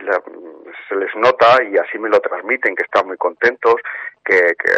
se 0.87 0.95
les 0.95 1.13
nota 1.15 1.63
y 1.63 1.77
así 1.77 1.97
me 1.97 2.09
lo 2.09 2.19
transmiten, 2.19 2.75
que 2.75 2.83
están 2.83 3.07
muy 3.07 3.17
contentos, 3.17 3.75
que, 4.23 4.55
que, 4.57 4.71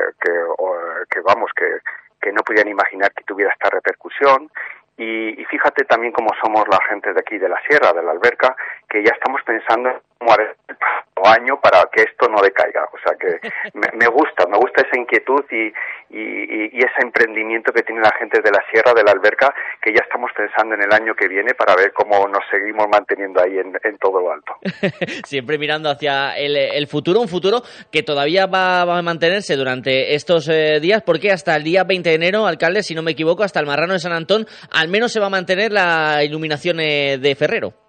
que, 1.09 1.19
vamos, 1.21 1.51
que, 1.55 1.79
que 2.21 2.31
no 2.31 2.41
podían 2.43 2.67
imaginar 2.67 3.11
que 3.13 3.23
tuviera 3.23 3.51
esta 3.51 3.69
repercusión. 3.69 4.49
Y, 4.97 5.43
fíjate 5.45 5.83
también 5.85 6.13
cómo 6.13 6.29
somos 6.41 6.65
la 6.69 6.79
gente 6.89 7.13
de 7.13 7.19
aquí 7.19 7.37
de 7.37 7.49
la 7.49 7.59
sierra, 7.67 7.91
de 7.91 8.01
la 8.01 8.11
alberca, 8.11 8.55
que 8.89 9.03
ya 9.03 9.11
estamos 9.11 9.41
pensando 9.43 10.01
en 10.33 10.75
año 11.23 11.59
para 11.61 11.87
que 11.91 12.03
esto 12.03 12.27
no 12.29 12.41
decaiga. 12.41 12.87
O 12.91 12.97
sea 12.99 13.17
que 13.17 13.39
me, 13.73 14.07
gusta, 14.07 14.45
me 14.47 14.57
gusta 14.57 14.83
esa 14.85 14.99
inquietud 14.99 15.43
y, 15.51 15.71
y, 16.09 16.77
ese 16.77 17.01
emprendimiento 17.01 17.71
que 17.71 17.81
tiene 17.81 18.01
la 18.01 18.13
gente 18.19 18.41
de 18.41 18.51
la 18.51 18.63
Sierra 18.71 18.93
de 18.93 19.03
la 19.03 19.11
Alberca, 19.11 19.53
que 19.81 19.91
ya 19.91 20.01
estamos 20.03 20.29
pensando 20.35 20.75
en 20.75 20.83
el 20.83 20.93
año 20.93 21.15
que 21.15 21.27
viene 21.27 21.53
para 21.53 21.75
ver 21.75 21.91
cómo 21.93 22.27
nos 22.27 22.43
seguimos 22.51 22.87
manteniendo 22.91 23.41
ahí 23.41 23.57
en, 23.57 23.97
todo 23.97 24.19
lo 24.19 24.31
alto. 24.31 24.53
Siempre 25.25 25.57
mirando 25.57 25.89
hacia 25.89 26.37
el, 26.37 26.87
futuro, 26.87 27.21
un 27.21 27.27
futuro 27.27 27.61
que 27.91 28.03
todavía 28.03 28.45
va, 28.45 28.81
a 28.81 29.01
mantenerse 29.01 29.55
durante 29.55 30.13
estos 30.13 30.47
eh, 30.49 30.79
días, 30.79 31.01
porque 31.03 31.31
hasta 31.31 31.55
el 31.55 31.63
día 31.63 31.83
20 31.83 32.09
de 32.09 32.15
enero, 32.15 32.45
alcalde, 32.45 32.83
si 32.83 32.93
no 32.93 33.01
me 33.01 33.11
equivoco, 33.11 33.43
hasta 33.43 33.59
el 33.59 33.65
Marrano 33.65 33.93
de 33.93 33.99
San 33.99 34.13
Antón, 34.13 34.45
al 34.71 34.89
menos 34.89 35.11
se 35.11 35.19
va 35.19 35.27
a 35.27 35.29
mantener 35.29 35.71
la 35.71 36.23
iluminación 36.23 36.79
eh, 36.79 37.17
de 37.17 37.35
Ferrero. 37.35 37.84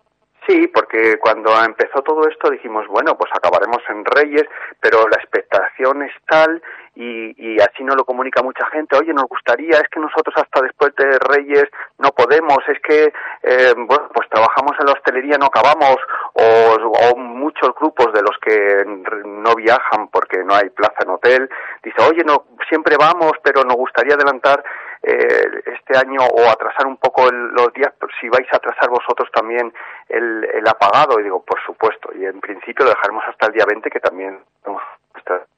Sí, 0.47 0.69
porque 0.69 1.19
cuando 1.19 1.51
empezó 1.65 2.03
todo 2.03 2.29
esto 2.29 2.51
dijimos, 2.51 2.87
bueno, 2.87 3.17
pues 3.19 3.31
acabaremos 3.35 3.83
en 3.89 4.05
Reyes, 4.05 4.45
pero 4.81 5.09
la 5.09 5.17
expectación 5.17 6.03
es 6.03 6.13
tal 6.29 6.63
y, 6.95 7.35
y, 7.37 7.61
así 7.61 7.83
nos 7.83 7.97
lo 7.97 8.05
comunica 8.05 8.43
mucha 8.43 8.65
gente, 8.67 8.97
oye, 8.97 9.13
nos 9.13 9.27
gustaría, 9.29 9.77
es 9.77 9.89
que 9.91 10.01
nosotros 10.01 10.35
hasta 10.37 10.63
después 10.63 10.95
de 10.97 11.19
Reyes 11.19 11.65
no 11.99 12.11
podemos, 12.11 12.59
es 12.69 12.79
que, 12.81 13.13
eh, 13.43 13.75
bueno, 13.77 14.09
pues 14.15 14.29
trabajamos 14.31 14.73
en 14.79 14.87
la 14.87 14.93
hostelería, 14.93 15.37
no 15.37 15.47
acabamos, 15.47 15.97
o, 16.33 17.13
o, 17.13 17.17
muchos 17.19 17.71
grupos 17.79 18.13
de 18.15 18.23
los 18.23 18.39
que 18.41 18.85
no 18.87 19.55
viajan 19.57 20.09
porque 20.09 20.43
no 20.45 20.55
hay 20.55 20.71
plaza 20.71 21.03
en 21.03 21.11
hotel, 21.11 21.51
dice, 21.83 22.03
oye, 22.09 22.23
no, 22.25 22.45
siempre 22.69 22.97
vamos, 22.99 23.33
pero 23.43 23.63
nos 23.65 23.77
gustaría 23.77 24.15
adelantar 24.15 24.65
eh, 25.07 25.63
este 25.67 25.97
año 25.97 26.21
o 26.21 26.51
atrasar 26.51 26.87
un 26.87 26.97
poco 26.97 27.31
los 27.31 27.73
días, 27.73 27.93
si 28.21 28.29
vais 28.29 28.47
a 28.53 28.57
atrasar 28.57 28.91
vosotros 28.91 29.31
también 29.33 29.73
el, 30.09 30.45
el 30.53 30.67
apagado, 30.69 31.21
y 31.21 31.23
digo, 31.23 31.45
por 31.45 31.61
supuesto, 31.65 32.11
y 32.13 32.25
en 32.27 32.41
principio 32.41 32.85
lo 32.85 32.91
dejaremos 32.91 33.23
hasta 33.29 33.47
el 33.47 33.53
día 33.53 33.65
20, 33.67 33.89
que 33.89 34.01
también 34.01 34.41
tenemos 34.63 34.83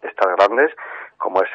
estas 0.03 0.37
grandes, 0.37 0.71
como 1.19 1.43
es 1.43 1.49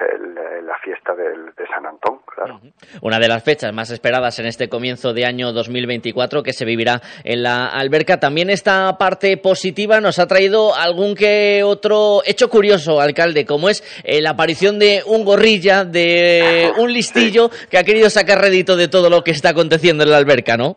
la 0.63 0.78
fiesta 0.80 1.15
de 1.15 1.67
San 1.73 1.86
Antón, 1.86 2.19
claro. 2.26 2.60
Una 3.02 3.17
de 3.17 3.30
las 3.30 3.43
fechas 3.43 3.73
más 3.73 3.89
esperadas 3.91 4.38
en 4.39 4.45
este 4.45 4.67
comienzo 4.67 5.13
de 5.13 5.26
año 5.26 5.54
2024 5.54 6.43
que 6.43 6.52
se 6.52 6.65
vivirá 6.65 6.99
en 7.23 7.43
la 7.43 7.67
alberca. 7.67 8.19
También 8.19 8.49
esta 8.49 8.97
parte 8.97 9.38
positiva 9.38 10.02
nos 10.02 10.19
ha 10.19 10.28
traído 10.28 10.76
algún 10.76 11.15
que 11.15 11.63
otro 11.63 12.21
hecho 12.26 12.49
curioso, 12.49 12.99
alcalde, 12.99 13.45
como 13.45 13.69
es 13.69 13.82
eh, 14.04 14.21
la 14.21 14.32
aparición 14.32 14.80
de 14.80 15.02
un 15.08 15.23
gorrilla, 15.23 15.86
de 15.86 16.71
un 16.78 16.91
listillo 16.91 17.49
que 17.71 17.78
ha 17.78 17.84
querido 17.84 18.10
sacar 18.10 18.39
rédito 18.39 18.76
de 18.76 18.89
todo 18.89 19.10
lo 19.10 19.23
que 19.23 19.32
está 19.32 19.49
aconteciendo 19.49 20.04
en 20.04 20.12
la 20.12 20.17
alberca, 20.17 20.58
¿no? 20.58 20.76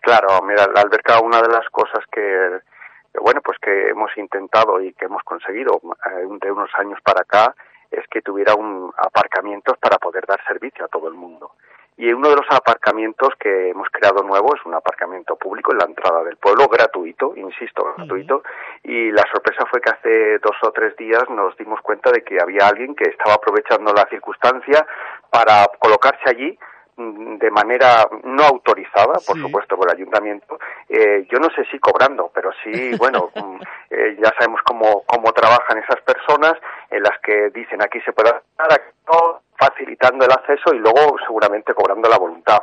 Claro, 0.00 0.40
mira, 0.42 0.66
la 0.74 0.80
alberca, 0.80 1.20
una 1.20 1.40
de 1.42 1.48
las 1.48 1.68
cosas 1.70 2.04
que 2.10 2.20
bueno, 3.20 3.40
pues 3.44 3.58
que 3.62 3.90
hemos 3.90 4.10
intentado 4.16 4.80
y 4.80 4.92
que 4.94 5.04
hemos 5.04 5.22
conseguido 5.22 5.80
eh, 5.84 6.26
de 6.40 6.50
unos 6.50 6.70
años 6.78 6.98
para 7.04 7.22
acá 7.22 7.54
es 7.94 8.06
que 8.08 8.22
tuviera 8.22 8.54
un 8.54 8.92
aparcamientos 8.96 9.78
para 9.78 9.98
poder 9.98 10.26
dar 10.26 10.40
servicio 10.46 10.84
a 10.84 10.88
todo 10.88 11.08
el 11.08 11.14
mundo. 11.14 11.52
Y 11.96 12.12
uno 12.12 12.28
de 12.28 12.36
los 12.36 12.46
aparcamientos 12.50 13.28
que 13.38 13.70
hemos 13.70 13.88
creado 13.88 14.24
nuevo 14.24 14.54
es 14.56 14.66
un 14.66 14.74
aparcamiento 14.74 15.36
público 15.36 15.70
en 15.72 15.78
la 15.78 15.84
entrada 15.84 16.24
del 16.24 16.36
pueblo, 16.36 16.66
gratuito, 16.66 17.34
insisto, 17.36 17.94
gratuito. 17.96 18.42
Y 18.82 19.12
la 19.12 19.22
sorpresa 19.32 19.64
fue 19.70 19.80
que 19.80 19.90
hace 19.90 20.38
dos 20.38 20.56
o 20.62 20.72
tres 20.72 20.96
días 20.96 21.22
nos 21.30 21.56
dimos 21.56 21.80
cuenta 21.82 22.10
de 22.10 22.24
que 22.24 22.38
había 22.40 22.66
alguien 22.66 22.96
que 22.96 23.08
estaba 23.08 23.34
aprovechando 23.34 23.92
la 23.92 24.08
circunstancia 24.10 24.84
para 25.30 25.66
colocarse 25.78 26.24
allí 26.26 26.58
de 26.96 27.50
manera 27.50 28.06
no 28.22 28.44
autorizada, 28.44 29.14
por 29.26 29.38
supuesto, 29.40 29.76
por 29.76 29.88
el 29.88 29.96
ayuntamiento. 29.96 30.58
Eh, 30.88 31.26
yo 31.30 31.38
no 31.38 31.48
sé 31.50 31.64
si 31.70 31.78
cobrando, 31.78 32.30
pero 32.34 32.50
sí, 32.62 32.92
bueno, 32.98 33.30
mm, 33.34 33.56
eh, 33.90 34.16
ya 34.22 34.32
sabemos 34.38 34.60
cómo, 34.64 35.02
cómo 35.06 35.32
trabajan 35.32 35.78
esas 35.78 36.00
personas 36.02 36.54
en 36.90 37.02
las 37.02 37.18
que 37.20 37.50
dicen 37.50 37.82
aquí 37.82 38.00
se 38.00 38.12
puede 38.12 38.30
hacer, 38.30 38.82
facilitando 39.56 40.24
el 40.24 40.32
acceso 40.32 40.74
y 40.74 40.78
luego 40.78 41.16
seguramente 41.26 41.74
cobrando 41.74 42.08
la 42.08 42.18
voluntad. 42.18 42.62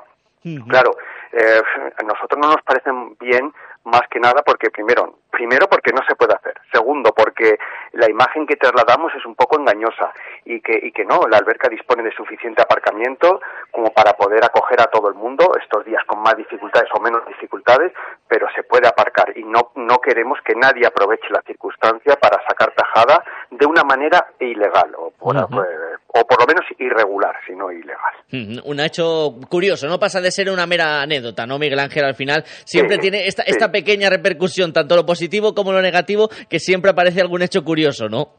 Claro, 0.68 0.98
eh, 1.32 1.62
a 1.98 2.04
nosotros 2.04 2.40
no 2.42 2.48
nos 2.48 2.62
parecen 2.64 3.16
bien 3.20 3.54
más 3.84 4.02
que 4.10 4.20
nada 4.20 4.44
porque 4.46 4.70
primero, 4.70 5.20
primero 5.32 5.68
porque 5.68 5.92
no 5.92 6.06
se 6.08 6.16
puede 6.16 6.34
hacer, 6.34 6.54
segundo 6.72 7.12
porque 7.16 7.58
la 7.94 8.10
imagen 8.10 8.46
que 8.46 8.56
trasladamos 8.56 9.14
es 9.16 9.26
un 9.26 9.36
poco 9.36 9.60
engañosa 9.60 10.14
y 10.46 10.62
que, 10.62 10.80
y 10.82 10.92
que 10.92 11.06
no, 11.06 11.22
la 11.30 11.38
alberca 11.38 11.68
dispone 11.68 12.04
de 12.04 12.12
suficiente 12.12 12.62
aparcamiento 12.62 13.42
como 13.72 13.92
para 13.92 14.14
poder 14.14 14.44
acoger 14.44 14.82
a 14.82 14.86
todo 14.86 15.10
el 15.10 15.16
mundo 15.16 15.52
estos 15.60 15.84
días 15.86 16.04
con 16.06 16.22
más 16.22 16.36
dificultades 16.38 16.90
o 16.94 17.02
menos 17.02 17.26
dificultades, 17.28 17.92
pero 18.28 18.48
se 18.56 18.64
puede 18.64 18.88
aparcar 18.88 19.36
y 19.36 19.44
no, 19.44 19.72
no 19.76 20.00
queremos 20.00 20.40
que 20.42 20.56
nadie 20.56 20.86
aproveche 20.86 21.30
la 21.30 21.42
circunstancia 21.42 22.16
para 22.16 22.42
sacar 22.48 22.74
tajada 22.74 23.24
de 23.50 23.66
una 23.66 23.84
manera 23.84 24.28
ilegal 24.40 24.94
o 24.96 25.12
por, 25.12 25.36
o 26.14 26.26
por 26.26 26.40
lo 26.40 26.46
menos 26.46 26.66
irregular, 26.78 27.36
si 27.46 27.54
no 27.54 27.72
ilegal. 27.72 28.62
Un 28.66 28.80
hecho 28.80 29.36
curioso, 29.50 29.88
no 29.88 30.00
pasa 30.00 30.20
de 30.22 30.32
ser 30.32 30.50
una 30.50 30.66
mera 30.66 31.02
anécdota, 31.02 31.46
¿no, 31.46 31.58
Miguel 31.58 31.80
Ángel? 31.80 32.06
Al 32.06 32.16
final 32.16 32.44
siempre 32.66 32.98
tiene 32.98 33.28
esta, 33.28 33.44
esta 33.44 33.72
pequeña 33.72 34.10
repercusión, 34.10 34.74
tanto 34.74 34.96
lo 34.96 35.06
positivo 35.06 35.54
como 35.54 35.72
lo 35.72 35.82
negativo, 35.82 36.30
que 36.50 36.60
siempre 36.60 36.92
aparece 36.92 37.22
algún 37.22 37.42
hecho 37.42 37.64
curioso, 37.64 38.10
¿no? 38.10 38.30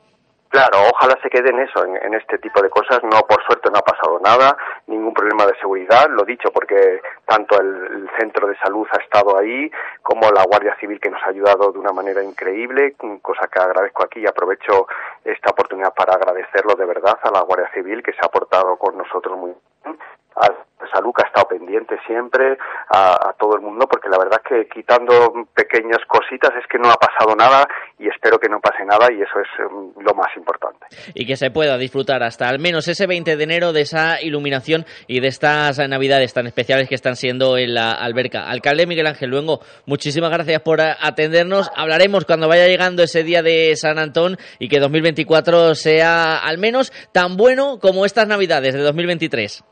Claro, 0.52 0.80
ojalá 0.92 1.18
se 1.22 1.30
quede 1.30 1.48
en 1.48 1.60
eso, 1.60 1.82
en, 1.82 2.12
este 2.12 2.36
tipo 2.36 2.60
de 2.60 2.68
cosas. 2.68 3.02
No, 3.04 3.22
por 3.22 3.42
suerte 3.46 3.70
no 3.70 3.78
ha 3.78 3.82
pasado 3.82 4.20
nada, 4.20 4.54
ningún 4.86 5.14
problema 5.14 5.46
de 5.46 5.56
seguridad, 5.58 6.10
lo 6.10 6.24
dicho, 6.24 6.50
porque 6.52 7.00
tanto 7.24 7.58
el, 7.58 8.06
centro 8.20 8.46
de 8.46 8.58
salud 8.58 8.86
ha 8.92 9.02
estado 9.02 9.38
ahí, 9.38 9.70
como 10.02 10.30
la 10.30 10.44
Guardia 10.44 10.76
Civil 10.78 11.00
que 11.00 11.08
nos 11.08 11.22
ha 11.22 11.30
ayudado 11.30 11.72
de 11.72 11.78
una 11.78 11.92
manera 11.92 12.22
increíble, 12.22 12.94
cosa 13.22 13.48
que 13.48 13.60
agradezco 13.60 14.04
aquí 14.04 14.20
y 14.20 14.26
aprovecho 14.26 14.86
esta 15.24 15.52
oportunidad 15.52 15.94
para 15.94 16.12
agradecerlo 16.12 16.74
de 16.74 16.84
verdad 16.84 17.18
a 17.22 17.30
la 17.30 17.40
Guardia 17.40 17.70
Civil 17.72 18.02
que 18.02 18.12
se 18.12 18.20
ha 18.22 18.28
portado 18.28 18.76
con 18.76 18.98
nosotros 18.98 19.38
muy 19.38 19.52
bien 19.52 19.98
a 20.36 20.48
Salud 20.92 21.12
ha 21.22 21.26
estado 21.26 21.48
pendiente 21.48 21.96
siempre, 22.06 22.58
a, 22.90 23.34
todo 23.38 23.56
el 23.56 23.62
mundo, 23.62 23.86
porque 23.88 24.08
la 24.08 24.18
verdad 24.18 24.40
es 24.44 24.48
que 24.48 24.68
quitando 24.68 25.32
pequeñas 25.54 26.00
cositas 26.06 26.50
es 26.60 26.66
que 26.68 26.78
no 26.78 26.90
ha 26.90 26.96
pasado 26.96 27.34
nada 27.34 27.66
y 27.98 28.08
espero 28.08 28.38
que 28.38 28.48
no 28.48 28.60
pase 28.60 28.84
nada 28.84 29.08
y 29.10 29.22
eso 29.22 29.40
es 29.40 29.48
em, 29.60 29.92
lo 30.04 30.14
más 30.14 30.28
importante. 30.36 30.86
Y 31.14 31.26
que 31.26 31.36
se 31.36 31.50
pueda 31.50 31.78
disfrutar 31.78 32.22
hasta 32.22 32.48
al 32.48 32.58
menos 32.58 32.88
ese 32.88 33.06
20 33.06 33.36
de 33.36 33.44
enero 33.44 33.72
de 33.72 33.82
esa 33.82 34.20
iluminación 34.20 34.84
y 35.06 35.20
de 35.20 35.28
estas 35.28 35.78
navidades 35.88 36.34
tan 36.34 36.46
especiales 36.46 36.88
que 36.88 36.94
están 36.94 37.16
siendo 37.16 37.56
en 37.56 37.74
la 37.74 37.92
alberca. 37.92 38.48
Alcalde 38.48 38.86
Miguel 38.86 39.06
Ángel 39.06 39.30
Luengo, 39.30 39.60
muchísimas 39.86 40.30
gracias 40.30 40.60
por 40.60 40.80
atendernos. 40.80 41.70
Hablaremos 41.76 42.24
cuando 42.24 42.48
vaya 42.48 42.66
llegando 42.66 43.02
ese 43.02 43.24
día 43.24 43.42
de 43.42 43.74
San 43.76 43.98
Antón 43.98 44.36
y 44.58 44.68
que 44.68 44.80
2024 44.80 45.74
sea 45.74 46.36
al 46.38 46.58
menos 46.58 46.92
tan 47.12 47.36
bueno 47.36 47.78
como 47.80 48.04
estas 48.04 48.28
navidades 48.28 48.74
de 48.74 48.80
2023 48.80 49.64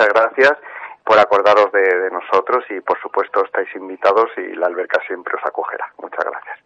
muchas 0.00 0.14
gracias 0.14 0.58
por 1.04 1.18
acordaros 1.18 1.72
de, 1.72 2.10
nosotros 2.10 2.64
y 2.70 2.80
por 2.80 3.00
supuesto 3.00 3.44
estáis 3.44 3.68
invitados 3.74 4.30
y 4.36 4.54
la 4.54 4.66
alberca 4.66 5.00
siempre 5.06 5.34
os 5.36 5.46
acogerá. 5.46 5.92
Muchas 6.00 6.24
gracias. 6.24 6.58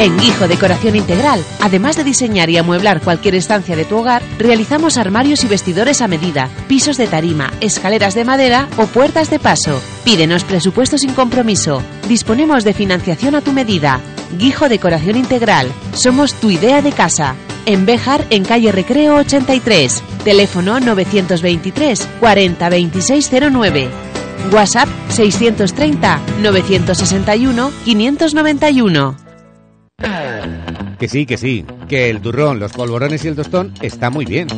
En 0.00 0.16
Guijo 0.16 0.48
Decoración 0.48 0.96
Integral, 0.96 1.40
además 1.62 1.96
de 1.96 2.04
diseñar 2.04 2.48
y 2.48 2.56
amueblar 2.56 3.02
cualquier 3.02 3.34
estancia 3.34 3.76
de 3.76 3.84
tu 3.84 3.98
hogar, 3.98 4.22
realizamos 4.38 4.96
armarios 4.96 5.44
y 5.44 5.48
vestidores 5.48 6.00
a 6.00 6.08
medida, 6.08 6.48
pisos 6.68 6.96
de 6.96 7.06
tarima, 7.06 7.50
escaleras 7.60 8.14
de 8.14 8.24
madera 8.24 8.66
o 8.78 8.86
puertas 8.86 9.28
de 9.28 9.38
paso. 9.38 9.78
Pídenos 10.02 10.44
presupuesto 10.44 10.96
sin 10.96 11.14
compromiso. 11.14 11.82
Disponemos 12.08 12.64
de 12.64 12.72
financiación 12.72 13.34
a 13.34 13.42
tu 13.42 13.52
medida. 13.52 14.00
Guijo 14.38 14.70
Decoración 14.70 15.16
Integral. 15.16 15.68
Somos 15.92 16.32
tu 16.40 16.50
idea 16.50 16.80
de 16.80 16.92
casa 16.92 17.36
en 17.66 17.86
Béjar, 17.86 18.26
en 18.30 18.44
calle 18.44 18.72
Recreo 18.72 19.16
83. 19.16 20.02
Teléfono 20.24 20.80
923 20.80 22.08
40 22.20 22.70
2609. 22.70 23.88
WhatsApp 24.52 24.88
630 25.08 26.20
961 26.42 27.70
591. 27.84 29.16
Que 30.98 31.08
sí, 31.08 31.24
que 31.24 31.38
sí, 31.38 31.64
que 31.88 32.10
el 32.10 32.20
turrón, 32.20 32.60
los 32.60 32.72
polvorones 32.72 33.24
y 33.24 33.28
el 33.28 33.36
tostón 33.36 33.72
está 33.80 34.10
muy 34.10 34.26
bien. 34.26 34.48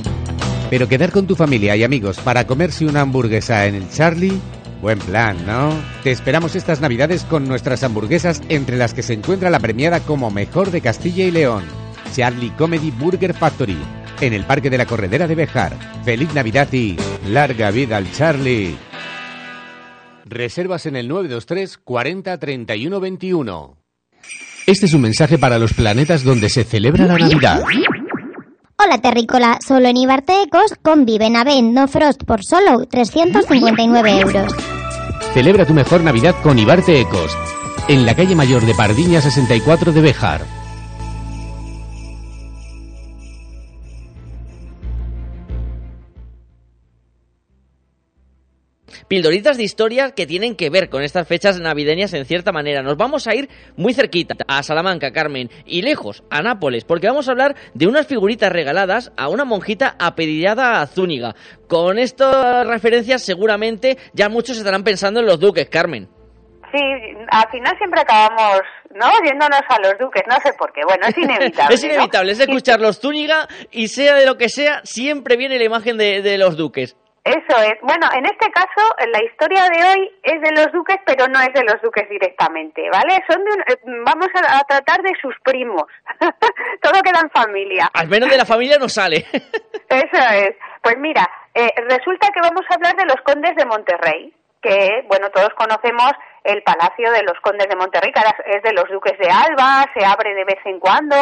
Pero 0.71 0.89
quedar 0.89 1.13
con 1.13 1.27
tu 1.27 1.37
familia 1.37 1.77
y 1.77 1.85
amigos 1.85 2.19
para 2.19 2.47
comerse 2.47 2.85
una 2.85 3.03
hamburguesa 3.03 3.67
en 3.67 3.77
el 3.77 3.89
Charlie, 3.91 4.41
buen 4.81 4.99
plan, 4.99 5.37
¿no? 5.47 5.73
Te 6.03 6.11
esperamos 6.11 6.57
estas 6.57 6.81
navidades 6.81 7.25
con 7.25 7.47
nuestras 7.47 7.85
hamburguesas 7.85 8.43
entre 8.49 8.77
las 8.77 8.93
que 8.95 9.03
se 9.05 9.13
encuentra 9.13 9.51
la 9.51 9.61
premiada 9.61 10.01
como 10.01 10.31
mejor 10.31 10.71
de 10.71 10.81
Castilla 10.81 11.25
y 11.25 11.31
León. 11.31 11.82
Charlie 12.13 12.51
Comedy 12.51 12.91
Burger 12.91 13.35
Factory, 13.35 13.79
en 14.21 14.33
el 14.33 14.45
Parque 14.45 14.71
de 14.71 14.79
la 14.79 14.87
Corredera 14.87 15.27
de 15.27 15.35
Bejar. 15.35 15.73
Feliz 16.05 16.33
Navidad 16.35 16.73
y 16.73 16.97
larga 17.29 17.71
vida 17.71 17.97
al 17.97 18.11
Charlie. 18.13 18.77
Reservas 20.25 20.87
en 20.87 20.97
el 20.97 21.09
923 21.09 21.79
40 21.79 22.39
31 22.39 23.01
21. 23.01 23.77
Este 24.67 24.87
es 24.87 24.95
un 24.95 25.01
mensaje 25.01 25.39
para 25.39 25.59
los 25.59 25.73
planetas 25.73 26.23
donde 26.23 26.49
se 26.49 26.65
celebra 26.65 27.07
la 27.07 27.19
Navidad. 27.19 27.63
Hola 28.77 28.99
Terrícola, 29.01 29.59
solo 29.67 29.89
en 29.89 29.97
Ibartecos 29.97 30.75
convive 30.83 31.31
Navent 31.31 31.73
No 31.73 31.89
Frost 31.89 32.25
por 32.25 32.45
solo 32.45 32.87
359 32.87 34.21
euros. 34.21 34.53
Celebra 35.35 35.67
tu 35.67 35.73
mejor 35.73 36.03
Navidad 36.03 36.35
con 36.43 36.59
Ibarte 36.59 37.01
Ecos 37.01 37.37
en 37.89 38.07
la 38.07 38.15
calle 38.15 38.35
mayor 38.35 38.65
de 38.65 38.75
Pardiña 38.75 39.21
64 39.21 39.93
de 39.93 40.01
Béjar. 40.01 40.62
Pildoritas 49.13 49.59
de 49.59 49.63
historia 49.63 50.13
que 50.13 50.27
tienen 50.27 50.57
que 50.57 50.71
ver 50.71 50.89
con 50.89 51.03
estas 51.03 51.29
fechas 51.29 51.61
navideñas 51.61 52.15
en 52.15 52.25
cierta 52.25 52.51
manera. 52.51 52.81
Nos 52.81 52.97
vamos 52.97 53.27
a 53.27 53.35
ir 53.35 53.51
muy 53.77 53.93
cerquita, 53.93 54.35
a 54.49 54.63
Salamanca, 54.63 55.13
Carmen, 55.13 55.51
y 55.67 55.83
lejos, 55.83 56.25
a 56.31 56.41
Nápoles, 56.41 56.87
porque 56.87 57.09
vamos 57.09 57.29
a 57.29 57.33
hablar 57.33 57.55
de 57.75 57.87
unas 57.87 58.07
figuritas 58.07 58.51
regaladas 58.51 59.13
a 59.19 59.29
una 59.29 59.45
monjita 59.45 59.97
apellidada 59.99 60.81
a 60.81 60.87
Zúñiga. 60.87 61.35
Con 61.69 61.99
estas 61.99 62.67
referencias 62.67 63.23
seguramente 63.23 63.99
ya 64.15 64.31
muchos 64.31 64.57
estarán 64.57 64.83
pensando 64.83 65.21
en 65.21 65.27
los 65.27 65.39
duques, 65.39 65.69
Carmen. 65.69 66.09
Sí, 66.73 66.81
al 67.29 67.51
final 67.51 67.77
siempre 67.77 68.01
acabamos, 68.01 68.63
¿no? 68.95 69.11
Yéndonos 69.27 69.61
a 69.69 69.79
los 69.83 69.99
duques, 69.99 70.23
no 70.27 70.37
sé 70.43 70.55
por 70.55 70.73
qué. 70.73 70.81
Bueno, 70.87 71.07
es 71.07 71.19
inevitable. 71.19 71.75
es 71.75 71.85
inevitable, 71.85 72.33
es 72.33 72.41
escuchar 72.41 72.81
los 72.81 72.99
Zúñiga 72.99 73.47
y 73.71 73.89
sea 73.89 74.15
de 74.15 74.25
lo 74.25 74.39
que 74.39 74.49
sea, 74.49 74.81
siempre 74.85 75.37
viene 75.37 75.59
la 75.59 75.65
imagen 75.65 75.99
de, 75.99 76.23
de 76.23 76.39
los 76.39 76.57
duques. 76.57 76.97
Eso 77.25 77.57
es. 77.63 77.75
Bueno, 77.83 78.09
en 78.15 78.27
este 78.27 78.51
caso, 78.51 78.83
la 79.13 79.23
historia 79.23 79.69
de 79.69 79.85
hoy 79.85 80.11
es 80.25 80.41
de 80.41 80.51
los 80.53 80.73
duques, 80.73 80.97
pero 81.07 81.29
no 81.29 81.41
es 81.41 81.53
de 81.55 81.63
los 81.63 81.81
duques 81.81 82.09
directamente, 82.09 82.83
¿vale? 82.91 83.23
Son 83.29 83.45
de 83.45 83.51
eh, 83.73 83.77
vamos 84.05 84.27
a, 84.35 84.61
tratar 84.65 85.03
de 85.03 85.13
sus 85.21 85.35
primos. 85.45 85.85
Todo 86.83 87.01
queda 87.03 87.21
en 87.21 87.31
familia. 87.31 87.89
Al 87.95 88.09
menos 88.09 88.29
de 88.29 88.37
la 88.37 88.45
familia 88.45 88.77
no 88.79 88.89
sale. 88.89 89.19
Eso 89.89 90.23
es. 90.33 90.57
Pues 90.83 90.99
mira, 90.99 91.31
eh, 91.55 91.69
resulta 91.89 92.29
que 92.35 92.41
vamos 92.41 92.65
a 92.69 92.75
hablar 92.75 92.97
de 92.97 93.05
los 93.05 93.21
condes 93.25 93.55
de 93.55 93.67
Monterrey, 93.67 94.35
que, 94.61 95.05
bueno, 95.07 95.31
todos 95.31 95.51
conocemos 95.55 96.11
el 96.45 96.63
Palacio 96.63 97.11
de 97.13 97.23
los 97.23 97.39
Condes 97.41 97.69
de 97.69 97.77
Monterrey, 97.77 98.13
que 98.13 98.21
es 98.57 98.63
de 98.63 98.73
los 98.73 98.89
Duques 98.89 99.19
de 99.19 99.31
Alba, 99.31 99.85
se 99.95 100.05
abre 100.05 100.35
de 100.35 100.45
vez 100.45 100.59
en 100.65 100.81
cuando, 100.81 101.17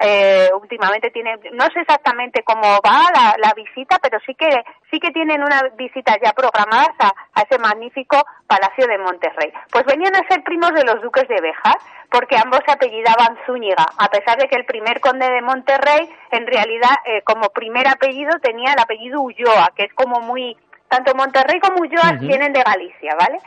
eh, 0.00 0.48
últimamente 0.60 1.10
tiene, 1.10 1.38
no 1.52 1.64
sé 1.66 1.80
exactamente 1.80 2.42
cómo 2.42 2.80
va 2.84 3.34
la, 3.38 3.52
visita, 3.54 3.98
pero 4.02 4.18
sí 4.26 4.34
que 4.34 4.64
sí 4.90 4.98
que 4.98 5.12
tienen 5.12 5.42
una 5.42 5.62
visita 5.76 6.16
ya 6.22 6.32
programada 6.32 7.12
a, 7.34 7.42
ese 7.42 7.58
magnífico 7.58 8.16
Palacio 8.46 8.86
de 8.86 8.98
Monterrey. 8.98 9.52
Pues 9.70 9.84
venían 9.84 10.14
a 10.16 10.26
ser 10.28 10.42
primos 10.42 10.72
de 10.74 10.84
los 10.84 11.00
Duques 11.02 11.28
de 11.28 11.40
Béjar, 11.40 11.76
porque 12.10 12.36
ambos 12.36 12.60
se 12.66 12.72
apellidaban 12.72 13.38
Zúñiga, 13.46 13.86
a 13.98 14.08
pesar 14.08 14.38
de 14.38 14.48
que 14.48 14.56
el 14.56 14.64
primer 14.64 15.00
conde 15.00 15.28
de 15.28 15.42
Monterrey, 15.42 16.08
en 16.32 16.46
realidad, 16.46 16.96
eh, 17.04 17.22
como 17.22 17.50
primer 17.50 17.86
apellido 17.86 18.32
tenía 18.42 18.72
el 18.72 18.80
apellido 18.80 19.20
Ulloa, 19.20 19.70
que 19.76 19.84
es 19.84 19.94
como 19.94 20.20
muy 20.20 20.56
tanto 20.88 21.14
Monterrey 21.14 21.60
como 21.60 21.80
Ulloa 21.80 22.12
vienen 22.20 22.52
de 22.52 22.62
Galicia, 22.62 23.16
¿vale? 23.18 23.38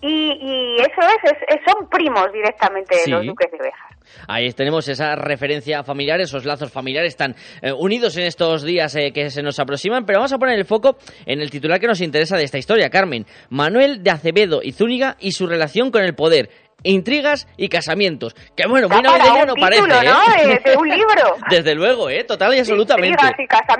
Y, 0.00 0.76
eso 0.78 1.00
es, 1.24 1.58
son 1.66 1.88
primos 1.88 2.32
directamente 2.32 2.96
de 3.04 3.10
los 3.10 3.26
duques 3.26 3.50
de 3.50 3.58
Béjar. 3.58 3.88
Ahí 4.28 4.50
tenemos 4.52 4.88
esa 4.88 5.16
referencia 5.16 5.82
familiar, 5.82 6.20
esos 6.20 6.44
lazos 6.44 6.72
familiares 6.72 7.12
están 7.12 7.34
eh, 7.62 7.72
unidos 7.72 8.16
en 8.16 8.24
estos 8.24 8.62
días 8.62 8.94
eh, 8.96 9.12
que 9.12 9.30
se 9.30 9.42
nos 9.42 9.58
aproximan, 9.58 10.06
pero 10.06 10.18
vamos 10.18 10.32
a 10.32 10.38
poner 10.38 10.58
el 10.58 10.64
foco 10.64 10.96
en 11.26 11.40
el 11.40 11.50
titular 11.50 11.80
que 11.80 11.88
nos 11.88 12.00
interesa 12.00 12.36
de 12.36 12.44
esta 12.44 12.58
historia, 12.58 12.90
Carmen. 12.90 13.26
Manuel 13.50 14.02
de 14.02 14.10
Acevedo 14.10 14.60
y 14.62 14.72
Zúñiga 14.72 15.16
y 15.18 15.32
su 15.32 15.46
relación 15.46 15.90
con 15.90 16.02
el 16.02 16.14
poder 16.14 16.48
intrigas 16.82 17.48
y 17.56 17.68
casamientos. 17.68 18.34
Que 18.56 18.66
bueno, 18.66 18.88
muy 18.88 19.02
navideño 19.02 19.46
no 19.46 19.54
parece, 19.54 19.82
¿eh? 19.82 20.60
De, 20.64 20.76
un 20.76 20.88
libro. 20.88 21.36
Desde 21.50 21.74
luego, 21.74 22.10
¿eh? 22.10 22.24
Total 22.24 22.54
y 22.54 22.58
absolutamente. 22.60 23.16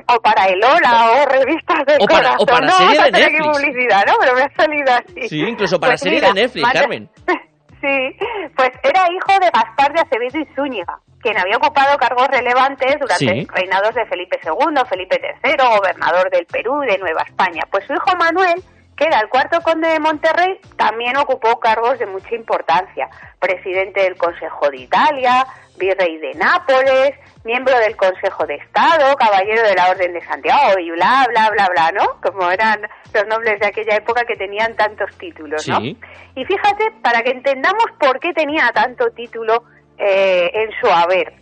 o 0.06 0.20
para 0.20 0.46
el 0.46 0.62
o 0.62 1.26
revistas 1.26 1.86
de 1.86 1.96
o 2.00 2.06
para, 2.06 2.36
O 2.38 2.46
para 2.46 2.66
no, 2.66 2.72
serie 2.72 3.02
de 3.02 3.10
Netflix. 3.10 3.46
publicidad, 3.46 4.04
¿no? 4.06 4.14
Pero 4.20 4.34
me 4.34 4.42
ha 4.42 4.50
salido 4.54 4.92
así. 4.92 5.28
Sí, 5.28 5.40
incluso 5.40 5.78
para 5.78 5.92
pues 5.92 6.00
serie 6.00 6.20
de 6.20 6.32
Netflix, 6.32 6.68
Carmen. 6.72 7.08
Sí, 7.80 8.16
pues 8.56 8.70
era 8.82 9.04
hijo 9.08 9.38
de 9.38 9.50
Gaspar 9.54 9.92
de 9.92 10.00
Acevedo 10.00 10.40
y 10.40 10.54
Zúñiga, 10.56 10.98
quien 11.20 11.38
había 11.38 11.58
ocupado 11.58 11.96
cargos 11.96 12.26
relevantes 12.26 12.96
durante 12.98 13.24
los 13.24 13.46
reinados 13.46 13.94
de 13.94 14.04
Felipe 14.06 14.36
II, 14.42 14.82
Felipe 14.88 15.20
III, 15.44 15.54
gobernador 15.76 16.28
del 16.28 16.44
Perú 16.46 16.82
y 16.82 16.88
de 16.88 16.98
Nueva 16.98 17.22
España. 17.22 17.62
Pues 17.70 17.86
su 17.86 17.92
hijo 17.92 18.16
Manuel 18.18 18.60
que 18.98 19.04
era 19.04 19.20
el 19.20 19.28
cuarto 19.28 19.60
conde 19.62 19.88
de 19.88 20.00
Monterrey, 20.00 20.58
también 20.76 21.16
ocupó 21.16 21.60
cargos 21.60 22.00
de 22.00 22.06
mucha 22.06 22.34
importancia. 22.34 23.08
Presidente 23.38 24.02
del 24.02 24.16
Consejo 24.16 24.68
de 24.70 24.78
Italia, 24.78 25.46
virrey 25.78 26.18
de 26.18 26.34
Nápoles, 26.34 27.12
miembro 27.44 27.78
del 27.78 27.96
Consejo 27.96 28.44
de 28.44 28.56
Estado, 28.56 29.14
caballero 29.16 29.62
de 29.62 29.76
la 29.76 29.90
Orden 29.90 30.12
de 30.12 30.24
Santiago 30.26 30.80
y 30.80 30.90
bla, 30.90 31.26
bla, 31.28 31.48
bla, 31.50 31.68
bla, 31.68 31.92
¿no? 31.92 32.20
Como 32.20 32.50
eran 32.50 32.82
los 33.14 33.26
nobles 33.28 33.60
de 33.60 33.66
aquella 33.66 33.94
época 33.94 34.24
que 34.24 34.34
tenían 34.34 34.74
tantos 34.74 35.16
títulos, 35.16 35.66
¿no? 35.68 35.78
Y 35.80 36.44
fíjate, 36.44 36.90
para 37.00 37.22
que 37.22 37.30
entendamos 37.30 37.84
por 38.00 38.18
qué 38.18 38.32
tenía 38.32 38.72
tanto 38.74 39.10
título 39.12 39.62
eh, 39.96 40.50
en 40.52 40.70
su 40.80 40.88
haber. 40.88 41.34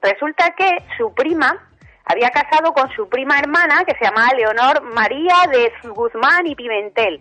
Resulta 0.00 0.54
que 0.56 0.78
su 0.96 1.12
prima, 1.12 1.67
había 2.08 2.30
casado 2.30 2.72
con 2.72 2.90
su 2.92 3.08
prima 3.08 3.38
hermana, 3.38 3.84
que 3.86 3.94
se 3.98 4.04
llamaba 4.04 4.34
Leonor 4.34 4.82
María 4.94 5.34
de 5.52 5.72
Guzmán 5.90 6.46
y 6.46 6.54
Pimentel, 6.54 7.20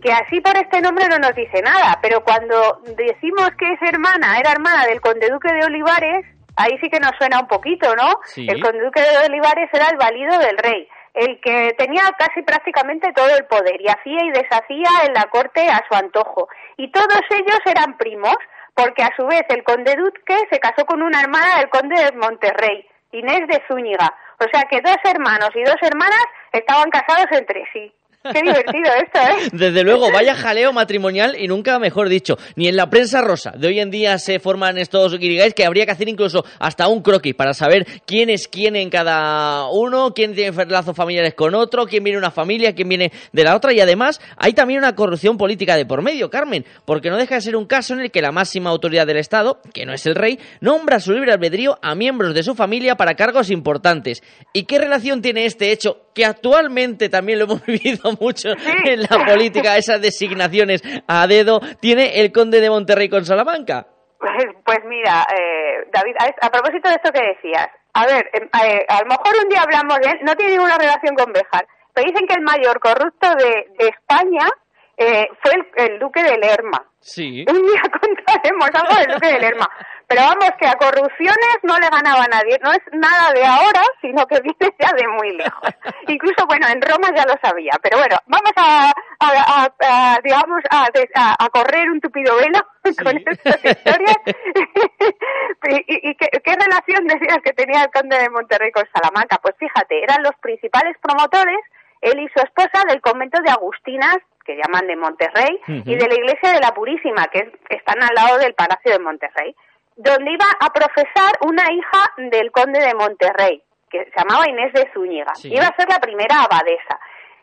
que 0.00 0.12
así 0.12 0.40
por 0.40 0.56
este 0.56 0.80
nombre 0.80 1.06
no 1.08 1.18
nos 1.18 1.34
dice 1.34 1.62
nada, 1.62 1.98
pero 2.02 2.22
cuando 2.24 2.82
decimos 2.96 3.50
que 3.58 3.72
es 3.72 3.82
hermana, 3.82 4.38
era 4.38 4.52
hermana 4.52 4.84
del 4.86 5.00
conde 5.00 5.28
duque 5.30 5.52
de 5.52 5.64
Olivares, 5.64 6.26
ahí 6.56 6.76
sí 6.80 6.90
que 6.90 7.00
nos 7.00 7.12
suena 7.18 7.40
un 7.40 7.48
poquito, 7.48 7.94
¿no? 7.96 8.20
El 8.36 8.60
conde 8.62 8.84
duque 8.84 9.00
de 9.00 9.26
Olivares 9.28 9.70
era 9.72 9.86
el 9.90 9.96
valido 9.96 10.38
del 10.38 10.58
rey, 10.58 10.88
el 11.14 11.40
que 11.40 11.74
tenía 11.78 12.02
casi 12.18 12.42
prácticamente 12.42 13.12
todo 13.12 13.30
el 13.36 13.44
poder 13.46 13.80
y 13.80 13.86
hacía 13.88 14.24
y 14.24 14.30
deshacía 14.30 14.90
en 15.06 15.14
la 15.14 15.24
corte 15.30 15.68
a 15.68 15.80
su 15.88 15.94
antojo. 15.96 16.48
Y 16.76 16.90
todos 16.90 17.22
ellos 17.30 17.60
eran 17.66 17.96
primos, 17.96 18.36
porque 18.74 19.04
a 19.04 19.14
su 19.16 19.24
vez 19.26 19.44
el 19.48 19.62
conde 19.62 19.94
duque 19.94 20.36
se 20.50 20.58
casó 20.58 20.84
con 20.84 21.02
una 21.02 21.20
hermana 21.20 21.58
del 21.58 21.68
conde 21.68 21.94
de 21.94 22.12
Monterrey, 22.16 22.84
Inés 23.14 23.46
de 23.48 23.62
Zúñiga. 23.68 24.12
O 24.40 24.44
sea 24.52 24.64
que 24.68 24.80
dos 24.80 24.98
hermanos 25.04 25.50
y 25.54 25.62
dos 25.62 25.80
hermanas 25.80 26.24
estaban 26.52 26.90
casados 26.90 27.26
entre 27.30 27.64
sí. 27.72 27.92
Qué 28.32 28.40
divertido 28.40 28.90
esto, 29.04 29.20
¿eh? 29.20 29.48
Desde 29.52 29.82
luego, 29.82 30.10
vaya 30.10 30.34
jaleo 30.34 30.72
matrimonial 30.72 31.36
y 31.38 31.46
nunca 31.46 31.78
mejor 31.78 32.08
dicho. 32.08 32.38
Ni 32.56 32.68
en 32.68 32.76
la 32.76 32.88
prensa 32.88 33.20
rosa 33.20 33.52
de 33.54 33.68
hoy 33.68 33.80
en 33.80 33.90
día 33.90 34.18
se 34.18 34.38
forman 34.38 34.78
estos 34.78 35.18
guirigais 35.18 35.52
que 35.52 35.66
habría 35.66 35.84
que 35.84 35.92
hacer 35.92 36.08
incluso 36.08 36.42
hasta 36.58 36.88
un 36.88 37.02
croquis 37.02 37.34
para 37.34 37.52
saber 37.52 37.86
quién 38.06 38.30
es 38.30 38.48
quién 38.48 38.76
en 38.76 38.88
cada 38.88 39.68
uno, 39.68 40.14
quién 40.14 40.34
tiene 40.34 40.56
lazos 40.66 40.96
familiares 40.96 41.34
con 41.34 41.54
otro, 41.54 41.84
quién 41.84 42.02
viene 42.02 42.16
de 42.16 42.20
una 42.20 42.30
familia, 42.30 42.74
quién 42.74 42.88
viene 42.88 43.12
de 43.30 43.44
la 43.44 43.54
otra. 43.54 43.74
Y 43.74 43.80
además 43.80 44.22
hay 44.38 44.54
también 44.54 44.78
una 44.78 44.94
corrupción 44.94 45.36
política 45.36 45.76
de 45.76 45.84
por 45.84 46.00
medio, 46.00 46.30
Carmen, 46.30 46.64
porque 46.86 47.10
no 47.10 47.18
deja 47.18 47.34
de 47.34 47.42
ser 47.42 47.56
un 47.56 47.66
caso 47.66 47.92
en 47.92 48.00
el 48.00 48.10
que 48.10 48.22
la 48.22 48.32
máxima 48.32 48.70
autoridad 48.70 49.06
del 49.06 49.18
Estado, 49.18 49.60
que 49.74 49.84
no 49.84 49.92
es 49.92 50.06
el 50.06 50.14
rey, 50.14 50.38
nombra 50.60 50.98
su 50.98 51.12
libre 51.12 51.32
albedrío 51.32 51.78
a 51.82 51.94
miembros 51.94 52.34
de 52.34 52.42
su 52.42 52.54
familia 52.54 52.96
para 52.96 53.16
cargos 53.16 53.50
importantes. 53.50 54.22
¿Y 54.54 54.64
qué 54.64 54.78
relación 54.78 55.20
tiene 55.20 55.44
este 55.44 55.70
hecho 55.70 56.03
que 56.14 56.24
actualmente 56.24 57.08
también 57.08 57.38
lo 57.38 57.44
hemos 57.46 57.66
vivido 57.66 58.12
mucho 58.20 58.50
en 58.84 59.02
la 59.02 59.24
política, 59.26 59.76
esas 59.76 60.00
designaciones 60.00 60.82
a 61.06 61.26
dedo, 61.26 61.60
tiene 61.80 62.20
el 62.20 62.32
conde 62.32 62.60
de 62.60 62.70
Monterrey 62.70 63.08
con 63.08 63.24
Salamanca. 63.24 63.86
Pues, 64.18 64.32
pues 64.64 64.78
mira, 64.86 65.26
eh, 65.36 65.86
David, 65.92 66.14
a, 66.40 66.50
propósito 66.50 66.88
de 66.88 66.94
esto 66.94 67.12
que 67.12 67.20
decías, 67.20 67.68
a 67.92 68.06
ver, 68.06 68.30
em, 68.32 68.48
eh, 68.64 68.86
a 68.88 69.02
lo 69.02 69.06
mejor 69.06 69.34
un 69.42 69.50
día 69.50 69.62
hablamos 69.62 69.98
de 70.00 70.10
él, 70.10 70.18
no 70.22 70.34
tiene 70.34 70.52
ninguna 70.52 70.78
relación 70.78 71.14
con 71.14 71.32
Bejar, 71.32 71.66
pero 71.92 72.10
dicen 72.10 72.26
que 72.26 72.34
el 72.34 72.42
mayor 72.42 72.80
corrupto 72.80 73.28
de, 73.36 73.86
España 73.86 74.48
eh, 74.96 75.28
fue 75.42 75.52
el, 75.76 75.98
duque 75.98 76.22
de 76.22 76.38
Lerma. 76.38 76.84
Sí. 77.00 77.44
Un 77.48 77.66
día 77.66 77.82
contaremos 78.00 78.70
algo 78.72 78.94
del 79.00 79.14
duque 79.14 79.26
de 79.26 79.40
Lerma. 79.40 79.68
Pero 80.06 80.20
vamos, 80.22 80.50
que 80.60 80.66
a 80.66 80.74
corrupciones 80.74 81.56
no 81.62 81.78
le 81.78 81.88
ganaba 81.88 82.26
nadie. 82.28 82.58
No 82.62 82.70
es 82.72 82.80
nada 82.92 83.32
de 83.32 83.44
ahora, 83.44 83.82
sino 84.00 84.26
que 84.26 84.40
viene 84.40 84.74
ya 84.78 84.92
de 84.92 85.08
muy 85.08 85.32
lejos. 85.36 85.70
Incluso, 86.08 86.46
bueno, 86.46 86.68
en 86.68 86.80
Roma 86.82 87.08
ya 87.16 87.24
lo 87.24 87.34
sabía. 87.42 87.72
Pero 87.82 87.98
bueno, 87.98 88.16
vamos 88.26 88.52
a, 88.56 88.92
digamos, 90.22 90.62
a, 90.70 91.48
correr 91.48 91.90
un 91.90 92.00
tupido 92.00 92.36
velo 92.36 92.60
con 93.02 93.16
estas 93.16 93.64
historias. 93.64 94.18
¿Y, 95.68 96.14
qué, 96.16 96.28
qué, 96.44 96.54
relación 96.54 97.06
decías 97.06 97.38
que 97.42 97.52
tenía 97.52 97.84
el 97.84 97.90
conde 97.90 98.18
de 98.18 98.30
Monterrey 98.30 98.70
con 98.70 98.84
Salamanca? 98.92 99.38
Pues 99.42 99.54
fíjate, 99.58 100.02
eran 100.02 100.22
los 100.22 100.34
principales 100.40 100.96
promotores, 101.00 101.58
él 102.02 102.20
y 102.20 102.28
su 102.28 102.44
esposa, 102.44 102.84
del 102.88 103.00
convento 103.00 103.40
de 103.40 103.50
Agustinas 103.50 104.18
que 104.44 104.56
llaman 104.56 104.86
de 104.86 104.96
Monterrey, 104.96 105.60
y 105.66 105.94
de 105.94 106.08
la 106.08 106.14
iglesia 106.14 106.52
de 106.52 106.60
la 106.60 106.72
Purísima, 106.74 107.26
que 107.28 107.50
están 107.70 108.02
al 108.02 108.14
lado 108.14 108.38
del 108.38 108.54
Palacio 108.54 108.92
de 108.92 108.98
Monterrey 108.98 109.54
donde 109.96 110.32
iba 110.32 110.46
a 110.60 110.72
profesar 110.72 111.32
una 111.42 111.70
hija 111.72 112.12
del 112.16 112.50
conde 112.50 112.80
de 112.80 112.94
Monterrey, 112.94 113.62
que 113.90 114.04
se 114.04 114.12
llamaba 114.16 114.48
Inés 114.48 114.72
de 114.72 114.90
Zúñiga. 114.92 115.32
Iba 115.44 115.66
a 115.66 115.76
ser 115.76 115.88
la 115.88 116.00
primera 116.00 116.42
abadesa. 116.42 116.98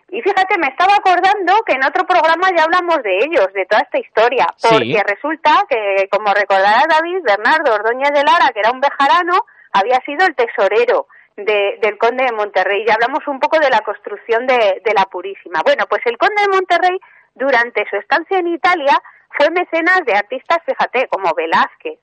Y 0.10 0.22
fíjate, 0.22 0.58
me 0.58 0.68
estaba 0.68 0.96
acordando 0.96 1.64
que 1.66 1.74
en 1.74 1.86
otro 1.86 2.06
programa 2.06 2.50
ya 2.56 2.64
hablamos 2.64 3.02
de 3.02 3.18
ellos, 3.20 3.48
de 3.54 3.66
toda 3.66 3.82
esta 3.82 3.98
historia, 3.98 4.46
porque 4.62 5.02
resulta 5.08 5.64
que, 5.70 6.10
como 6.12 6.34
recordará 6.34 6.84
David, 6.90 7.24
Bernardo 7.24 7.74
Ordóñez 7.74 8.12
de 8.12 8.24
Lara, 8.24 8.52
que 8.54 8.60
era 8.60 8.72
un 8.72 8.82
bejarano, 8.82 9.46
había 9.72 10.02
sido 10.06 10.26
el 10.26 10.36
tesorero 10.36 11.08
del 11.36 11.98
conde 11.98 12.26
de 12.26 12.32
Monterrey. 12.32 12.84
Y 12.88 12.92
hablamos 12.92 13.28
un 13.28 13.40
poco 13.40 13.60
de 13.60 13.70
la 13.70 13.82
construcción 13.82 14.48
de, 14.48 14.82
de 14.84 14.94
la 14.94 15.06
Purísima. 15.06 15.62
Bueno, 15.64 15.86
pues 15.90 16.02
el 16.06 16.18
conde 16.18 16.42
de 16.42 16.56
Monterrey, 16.56 17.00
durante 17.36 17.88
su 17.90 17.96
estancia 17.96 18.40
en 18.40 18.48
Italia, 18.48 18.98
fue 19.38 19.50
mecenas 19.52 20.02
de 20.06 20.14
artistas, 20.14 20.60
fíjate, 20.66 21.08
como 21.08 21.34
Velázquez, 21.34 22.00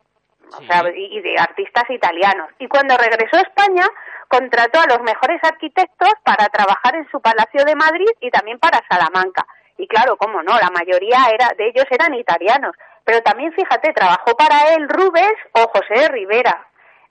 o 0.57 0.62
sea, 0.62 0.83
y, 0.95 1.21
de 1.21 1.38
artistas 1.38 1.85
italianos. 1.91 2.49
Y 2.59 2.69
cuando 2.69 2.97
regresó 2.97 3.37
a 3.37 3.43
España, 3.43 3.87
contrató 4.29 4.81
a 4.81 4.87
los 4.87 5.01
mejores 5.03 5.41
arquitectos 5.43 6.11
para 6.25 6.47
trabajar 6.49 6.97
en 6.97 7.09
su 7.11 7.21
Palacio 7.21 7.64
de 7.64 7.75
Madrid 7.75 8.09
y 8.21 8.31
también 8.31 8.59
para 8.59 8.83
Salamanca. 8.88 9.47
Y 9.77 9.87
claro, 9.87 10.17
cómo 10.17 10.43
no, 10.43 10.59
la 10.59 10.71
mayoría 10.71 11.19
era, 11.33 11.53
de 11.57 11.69
ellos 11.69 11.87
eran 11.91 12.14
italianos. 12.14 12.75
Pero 13.05 13.23
también, 13.23 13.53
fíjate, 13.53 13.93
trabajó 13.93 14.37
para 14.37 14.75
él 14.75 14.88
Rubens 14.88 15.38
o 15.53 15.69
José 15.69 16.09
Rivera, 16.09 16.67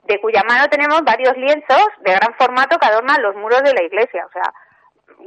de 0.08 0.20
cuya 0.20 0.42
mano 0.48 0.68
tenemos 0.68 1.02
varios 1.04 1.36
lienzos 1.36 1.84
de 2.00 2.12
gran 2.12 2.34
formato 2.38 2.78
que 2.78 2.86
adornan 2.86 3.22
los 3.22 3.36
muros 3.36 3.62
de 3.62 3.74
la 3.74 3.84
iglesia. 3.84 4.24
O 4.26 4.32
sea, 4.32 4.50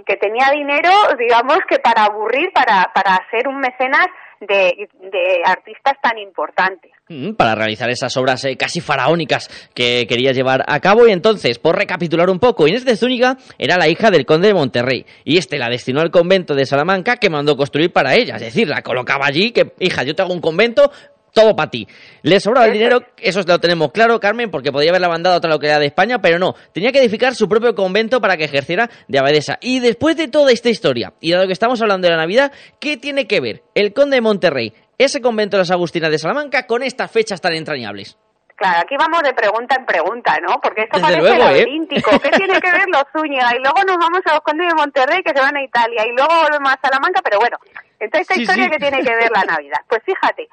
que 0.05 0.17
tenía 0.17 0.49
dinero, 0.51 0.91
digamos, 1.17 1.59
que 1.69 1.79
para 1.79 2.05
aburrir, 2.05 2.51
para, 2.53 2.91
para 2.93 3.19
ser 3.29 3.47
un 3.47 3.59
mecenas 3.59 4.07
de, 4.39 4.89
de 4.99 5.41
artistas 5.45 5.93
tan 6.01 6.17
importantes. 6.17 6.91
Mm, 7.09 7.33
para 7.33 7.55
realizar 7.55 7.89
esas 7.89 8.15
obras 8.17 8.43
eh, 8.45 8.57
casi 8.57 8.81
faraónicas 8.81 9.49
que 9.73 10.07
quería 10.07 10.31
llevar 10.31 10.63
a 10.67 10.79
cabo. 10.79 11.07
Y 11.07 11.11
entonces, 11.11 11.59
por 11.59 11.77
recapitular 11.77 12.29
un 12.29 12.39
poco, 12.39 12.67
Inés 12.67 12.85
de 12.85 12.95
Zúñiga 12.95 13.37
era 13.59 13.77
la 13.77 13.87
hija 13.87 14.09
del 14.09 14.25
conde 14.25 14.47
de 14.47 14.53
Monterrey 14.53 15.05
y 15.25 15.37
este 15.37 15.59
la 15.59 15.69
destinó 15.69 16.01
al 16.01 16.09
convento 16.09 16.55
de 16.55 16.65
Salamanca 16.65 17.17
que 17.17 17.29
mandó 17.29 17.55
construir 17.55 17.91
para 17.91 18.15
ella. 18.15 18.35
Es 18.35 18.41
decir, 18.41 18.67
la 18.67 18.81
colocaba 18.81 19.27
allí, 19.27 19.51
que 19.51 19.73
hija, 19.79 20.03
yo 20.03 20.15
te 20.15 20.21
hago 20.21 20.33
un 20.33 20.41
convento, 20.41 20.91
todo 21.33 21.55
para 21.55 21.69
ti. 21.69 21.87
Le 22.23 22.39
sobraba 22.39 22.67
el 22.67 22.73
dinero, 22.73 22.99
eso 23.17 23.41
lo 23.45 23.59
tenemos 23.59 23.91
claro, 23.91 24.19
Carmen, 24.19 24.51
porque 24.51 24.71
podía 24.71 24.89
haberla 24.91 25.09
mandado 25.09 25.35
a 25.35 25.37
otra 25.37 25.49
localidad 25.49 25.79
de 25.79 25.87
España, 25.87 26.19
pero 26.21 26.39
no, 26.39 26.53
tenía 26.73 26.91
que 26.91 26.99
edificar 26.99 27.35
su 27.35 27.47
propio 27.47 27.73
convento 27.75 28.19
para 28.21 28.37
que 28.37 28.45
ejerciera 28.45 28.89
de 29.07 29.19
abadesa. 29.19 29.57
Y 29.61 29.79
después 29.79 30.15
de 30.17 30.27
toda 30.27 30.51
esta 30.51 30.69
historia, 30.69 31.13
y 31.19 31.31
dado 31.31 31.47
que 31.47 31.53
estamos 31.53 31.81
hablando 31.81 32.07
de 32.07 32.11
la 32.13 32.19
Navidad, 32.21 32.51
¿qué 32.79 32.97
tiene 32.97 33.27
que 33.27 33.39
ver 33.41 33.63
el 33.75 33.93
conde 33.93 34.15
de 34.17 34.21
Monterrey, 34.21 34.73
ese 34.97 35.21
convento 35.21 35.57
de 35.57 35.61
las 35.61 35.71
Agustinas 35.71 36.11
de 36.11 36.19
Salamanca, 36.19 36.67
con 36.67 36.83
estas 36.83 37.09
fechas 37.11 37.41
tan 37.41 37.53
entrañables? 37.53 38.17
Claro, 38.57 38.81
aquí 38.85 38.93
vamos 38.95 39.23
de 39.23 39.33
pregunta 39.33 39.75
en 39.79 39.85
pregunta, 39.87 40.37
¿no? 40.47 40.59
Porque 40.61 40.81
esto 40.83 40.99
Desde 40.99 41.01
parece 41.17 41.21
luego, 41.21 41.43
¿eh? 41.45 41.45
laberíntico. 41.65 42.11
¿Qué 42.19 42.29
tiene 42.29 42.59
que 42.61 42.71
ver 42.71 42.85
los 42.93 43.03
Zúñiga? 43.11 43.49
Y 43.55 43.59
luego 43.63 43.81
nos 43.87 43.97
vamos 43.97 44.21
a 44.25 44.33
los 44.33 44.41
condes 44.41 44.67
de 44.67 44.75
Monterrey 44.75 45.23
que 45.23 45.33
se 45.33 45.41
van 45.41 45.57
a 45.57 45.63
Italia 45.63 46.05
y 46.05 46.11
luego 46.15 46.29
volvemos 46.43 46.71
a 46.71 46.79
Salamanca, 46.79 47.21
pero 47.23 47.39
bueno, 47.39 47.57
entonces 47.99 48.21
esta 48.21 48.35
Sí, 48.35 48.41
historia 48.43 48.65
sí. 48.65 48.69
que 48.69 48.77
tiene 48.77 49.01
que 49.01 49.15
ver 49.15 49.31
la 49.33 49.43
Navidad. 49.45 49.79
Pues 49.89 50.03
fíjate, 50.05 50.47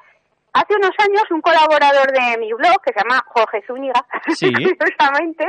hace 0.53 0.75
unos 0.75 0.91
años 0.99 1.23
un 1.31 1.41
colaborador 1.41 2.11
de 2.11 2.37
mi 2.39 2.51
blog, 2.53 2.81
que 2.83 2.93
se 2.93 2.99
llama 2.99 3.23
Jorge 3.27 3.61
Zúñiga, 3.67 4.05
Sí. 4.35 4.51
curiosamente, 4.79 5.45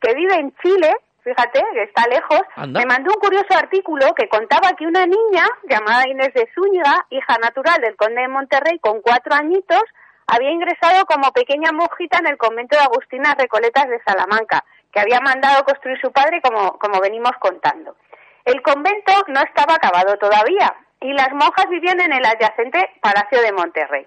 que 0.00 0.14
vive 0.14 0.34
en 0.34 0.54
Chile, 0.62 0.94
fíjate, 1.22 1.62
que 1.72 1.82
está 1.84 2.06
lejos, 2.08 2.40
Anda. 2.56 2.80
me 2.80 2.86
mandó 2.86 3.12
un 3.14 3.20
curioso 3.20 3.56
artículo 3.56 4.14
que 4.14 4.28
contaba 4.28 4.72
que 4.78 4.86
una 4.86 5.06
niña 5.06 5.44
llamada 5.68 6.08
Inés 6.08 6.32
de 6.34 6.48
Zúñiga, 6.54 7.06
hija 7.10 7.36
natural 7.40 7.80
del 7.80 7.96
conde 7.96 8.22
de 8.22 8.28
Monterrey, 8.28 8.78
con 8.80 9.00
cuatro 9.02 9.34
añitos, 9.34 9.82
había 10.26 10.50
ingresado 10.50 11.04
como 11.06 11.32
pequeña 11.32 11.72
monjita 11.72 12.18
en 12.18 12.28
el 12.28 12.36
convento 12.38 12.76
de 12.76 12.82
Agustinas 12.84 13.34
Recoletas 13.36 13.88
de 13.88 14.00
Salamanca, 14.06 14.64
que 14.92 15.00
había 15.00 15.20
mandado 15.20 15.64
construir 15.64 16.00
su 16.00 16.10
padre, 16.12 16.40
como, 16.40 16.78
como 16.78 17.00
venimos 17.00 17.32
contando. 17.40 17.96
El 18.44 18.62
convento 18.62 19.12
no 19.28 19.40
estaba 19.42 19.74
acabado 19.74 20.16
todavía 20.18 20.72
y 21.00 21.12
las 21.12 21.30
monjas 21.32 21.68
vivían 21.68 22.00
en 22.00 22.12
el 22.12 22.24
adyacente 22.24 22.90
Palacio 23.00 23.40
de 23.42 23.52
Monterrey. 23.52 24.06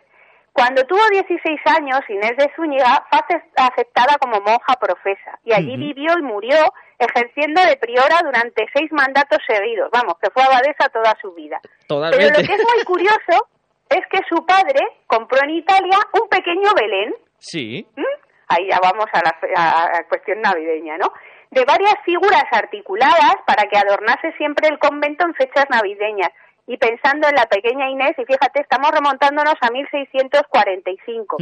Cuando 0.53 0.83
tuvo 0.85 1.01
16 1.09 1.59
años, 1.65 1.99
Inés 2.09 2.37
de 2.37 2.49
Zúñiga 2.55 3.03
fue 3.09 3.19
ace- 3.19 3.49
aceptada 3.57 4.17
como 4.21 4.39
monja 4.39 4.75
profesa 4.79 5.39
y 5.43 5.51
allí 5.51 5.75
vivió 5.77 6.13
y 6.17 6.21
murió 6.21 6.55
ejerciendo 6.99 7.59
de 7.65 7.75
priora 7.77 8.19
durante 8.23 8.65
seis 8.73 8.91
mandatos 8.91 9.39
seguidos. 9.47 9.89
Vamos, 9.91 10.13
que 10.21 10.29
fue 10.29 10.43
abadesa 10.43 10.89
toda 10.93 11.17
su 11.19 11.33
vida. 11.33 11.59
Pero 11.87 12.29
lo 12.29 12.47
que 12.47 12.53
es 12.53 12.61
muy 12.63 12.83
curioso 12.85 13.47
es 13.89 14.01
que 14.11 14.19
su 14.29 14.45
padre 14.45 14.79
compró 15.07 15.39
en 15.43 15.49
Italia 15.51 15.97
un 16.21 16.29
pequeño 16.29 16.69
Belén, 16.79 17.15
Sí. 17.39 17.85
¿m? 17.97 18.05
ahí 18.47 18.67
ya 18.69 18.79
vamos 18.81 19.05
a 19.11 19.21
la, 19.23 19.35
a 19.57 19.91
la 19.91 20.03
cuestión 20.07 20.39
navideña, 20.41 20.97
¿no? 20.97 21.11
De 21.51 21.65
varias 21.65 21.95
figuras 22.05 22.45
articuladas 22.51 23.35
para 23.45 23.63
que 23.69 23.77
adornase 23.77 24.31
siempre 24.37 24.67
el 24.69 24.77
convento 24.79 25.25
en 25.25 25.33
fechas 25.33 25.65
navideñas. 25.69 26.29
Y 26.65 26.77
pensando 26.77 27.27
en 27.27 27.35
la 27.35 27.45
pequeña 27.45 27.89
Inés, 27.89 28.13
y 28.17 28.25
fíjate, 28.25 28.61
estamos 28.61 28.89
remontándonos 28.91 29.55
a 29.59 29.69
1645. 29.71 31.37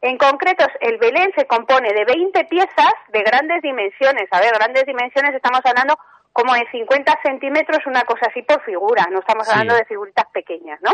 En 0.00 0.16
concreto, 0.18 0.66
el 0.80 0.98
Belén 0.98 1.32
se 1.36 1.46
compone 1.46 1.92
de 1.92 2.04
20 2.04 2.44
piezas 2.44 2.92
de 3.08 3.22
grandes 3.22 3.60
dimensiones. 3.62 4.26
A 4.30 4.40
ver, 4.40 4.52
grandes 4.54 4.84
dimensiones 4.86 5.34
estamos 5.34 5.60
hablando 5.64 5.96
como 6.32 6.52
de 6.54 6.66
50 6.70 7.20
centímetros, 7.22 7.84
una 7.86 8.02
cosa 8.04 8.26
así 8.30 8.42
por 8.42 8.62
figura. 8.64 9.06
No 9.10 9.20
estamos 9.20 9.46
Sí. 9.46 9.52
hablando 9.52 9.74
de 9.76 9.84
figuritas 9.84 10.26
pequeñas, 10.32 10.80
¿no? 10.82 10.92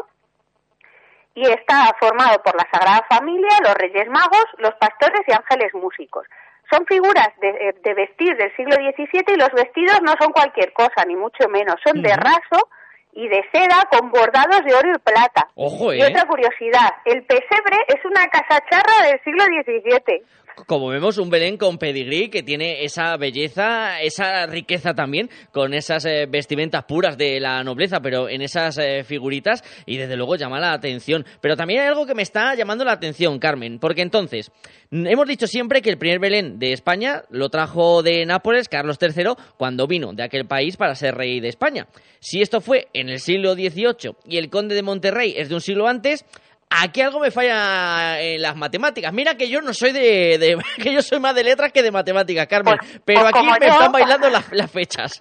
Y 1.34 1.48
está 1.48 1.94
formado 1.98 2.42
por 2.42 2.54
la 2.56 2.66
Sagrada 2.72 3.06
Familia, 3.08 3.50
los 3.62 3.74
Reyes 3.74 4.08
Magos, 4.08 4.46
los 4.58 4.74
pastores 4.74 5.22
y 5.28 5.32
ángeles 5.32 5.72
músicos. 5.74 6.26
Son 6.70 6.84
figuras 6.86 7.28
de, 7.40 7.48
eh, 7.50 7.74
de 7.82 7.94
vestir 7.94 8.36
del 8.36 8.54
siglo 8.56 8.74
XVII 8.76 9.34
y 9.34 9.36
los 9.36 9.50
vestidos 9.52 10.00
no 10.02 10.12
son 10.20 10.32
cualquier 10.32 10.72
cosa, 10.72 11.04
ni 11.06 11.16
mucho 11.16 11.48
menos. 11.48 11.76
Son 11.84 12.00
de 12.02 12.14
raso 12.14 12.68
y 13.12 13.28
de 13.28 13.42
seda 13.52 13.88
con 13.90 14.10
bordados 14.10 14.64
de 14.64 14.74
oro 14.74 14.92
y 14.94 14.98
plata. 14.98 15.48
Ojo, 15.54 15.92
Y 15.92 16.00
¿eh? 16.00 16.06
otra 16.06 16.24
curiosidad, 16.26 16.90
el 17.04 17.22
pesebre 17.24 17.76
es 17.88 18.04
una 18.04 18.26
casacharra 18.28 19.06
del 19.06 19.20
siglo 19.22 19.44
XVII. 19.44 20.22
Como 20.66 20.88
vemos, 20.88 21.18
un 21.18 21.30
Belén 21.30 21.56
con 21.56 21.78
pedigrí 21.78 22.28
que 22.28 22.42
tiene 22.42 22.84
esa 22.84 23.16
belleza, 23.16 24.00
esa 24.00 24.46
riqueza 24.46 24.94
también, 24.94 25.30
con 25.52 25.74
esas 25.74 26.04
eh, 26.04 26.26
vestimentas 26.28 26.84
puras 26.84 27.16
de 27.16 27.40
la 27.40 27.62
nobleza, 27.62 28.00
pero 28.00 28.28
en 28.28 28.42
esas 28.42 28.78
eh, 28.78 29.04
figuritas, 29.04 29.62
y 29.86 29.96
desde 29.96 30.16
luego 30.16 30.36
llama 30.36 30.60
la 30.60 30.72
atención. 30.72 31.24
Pero 31.40 31.56
también 31.56 31.80
hay 31.80 31.88
algo 31.88 32.06
que 32.06 32.14
me 32.14 32.22
está 32.22 32.54
llamando 32.54 32.84
la 32.84 32.92
atención, 32.92 33.38
Carmen, 33.38 33.78
porque 33.78 34.02
entonces, 34.02 34.50
hemos 34.90 35.26
dicho 35.26 35.46
siempre 35.46 35.82
que 35.82 35.90
el 35.90 35.98
primer 35.98 36.18
Belén 36.18 36.58
de 36.58 36.72
España 36.72 37.22
lo 37.30 37.48
trajo 37.48 38.02
de 38.02 38.24
Nápoles 38.26 38.68
Carlos 38.68 38.98
III 39.00 39.34
cuando 39.56 39.86
vino 39.86 40.12
de 40.12 40.22
aquel 40.22 40.46
país 40.46 40.76
para 40.76 40.94
ser 40.94 41.14
rey 41.14 41.40
de 41.40 41.48
España. 41.48 41.86
Si 42.20 42.42
esto 42.42 42.60
fue 42.60 42.88
en 42.92 43.08
el 43.08 43.20
siglo 43.20 43.54
XVIII 43.54 44.16
y 44.26 44.36
el 44.36 44.50
conde 44.50 44.74
de 44.74 44.82
Monterrey 44.82 45.34
es 45.36 45.48
de 45.48 45.54
un 45.54 45.60
siglo 45.60 45.88
antes, 45.88 46.24
Aquí 46.70 47.00
algo 47.02 47.18
me 47.20 47.30
falla 47.32 48.20
en 48.20 48.40
las 48.40 48.54
matemáticas. 48.56 49.12
Mira 49.12 49.34
que 49.36 49.48
yo 49.50 49.60
no 49.60 49.72
soy 49.74 49.92
de, 49.92 50.38
de- 50.38 50.58
que 50.82 50.92
yo 50.94 51.02
soy 51.02 51.18
más 51.20 51.34
de 51.34 51.42
letras 51.44 51.72
que 51.72 51.82
de 51.82 51.90
matemáticas, 51.90 52.46
Carmen. 52.46 52.76
pero 53.04 53.20
pues 53.22 53.34
aquí 53.34 53.46
me 53.46 53.66
yo. 53.66 53.72
están 53.72 53.92
bailando 53.92 54.30
las, 54.30 54.52
las 54.52 54.70
fechas. 54.70 55.12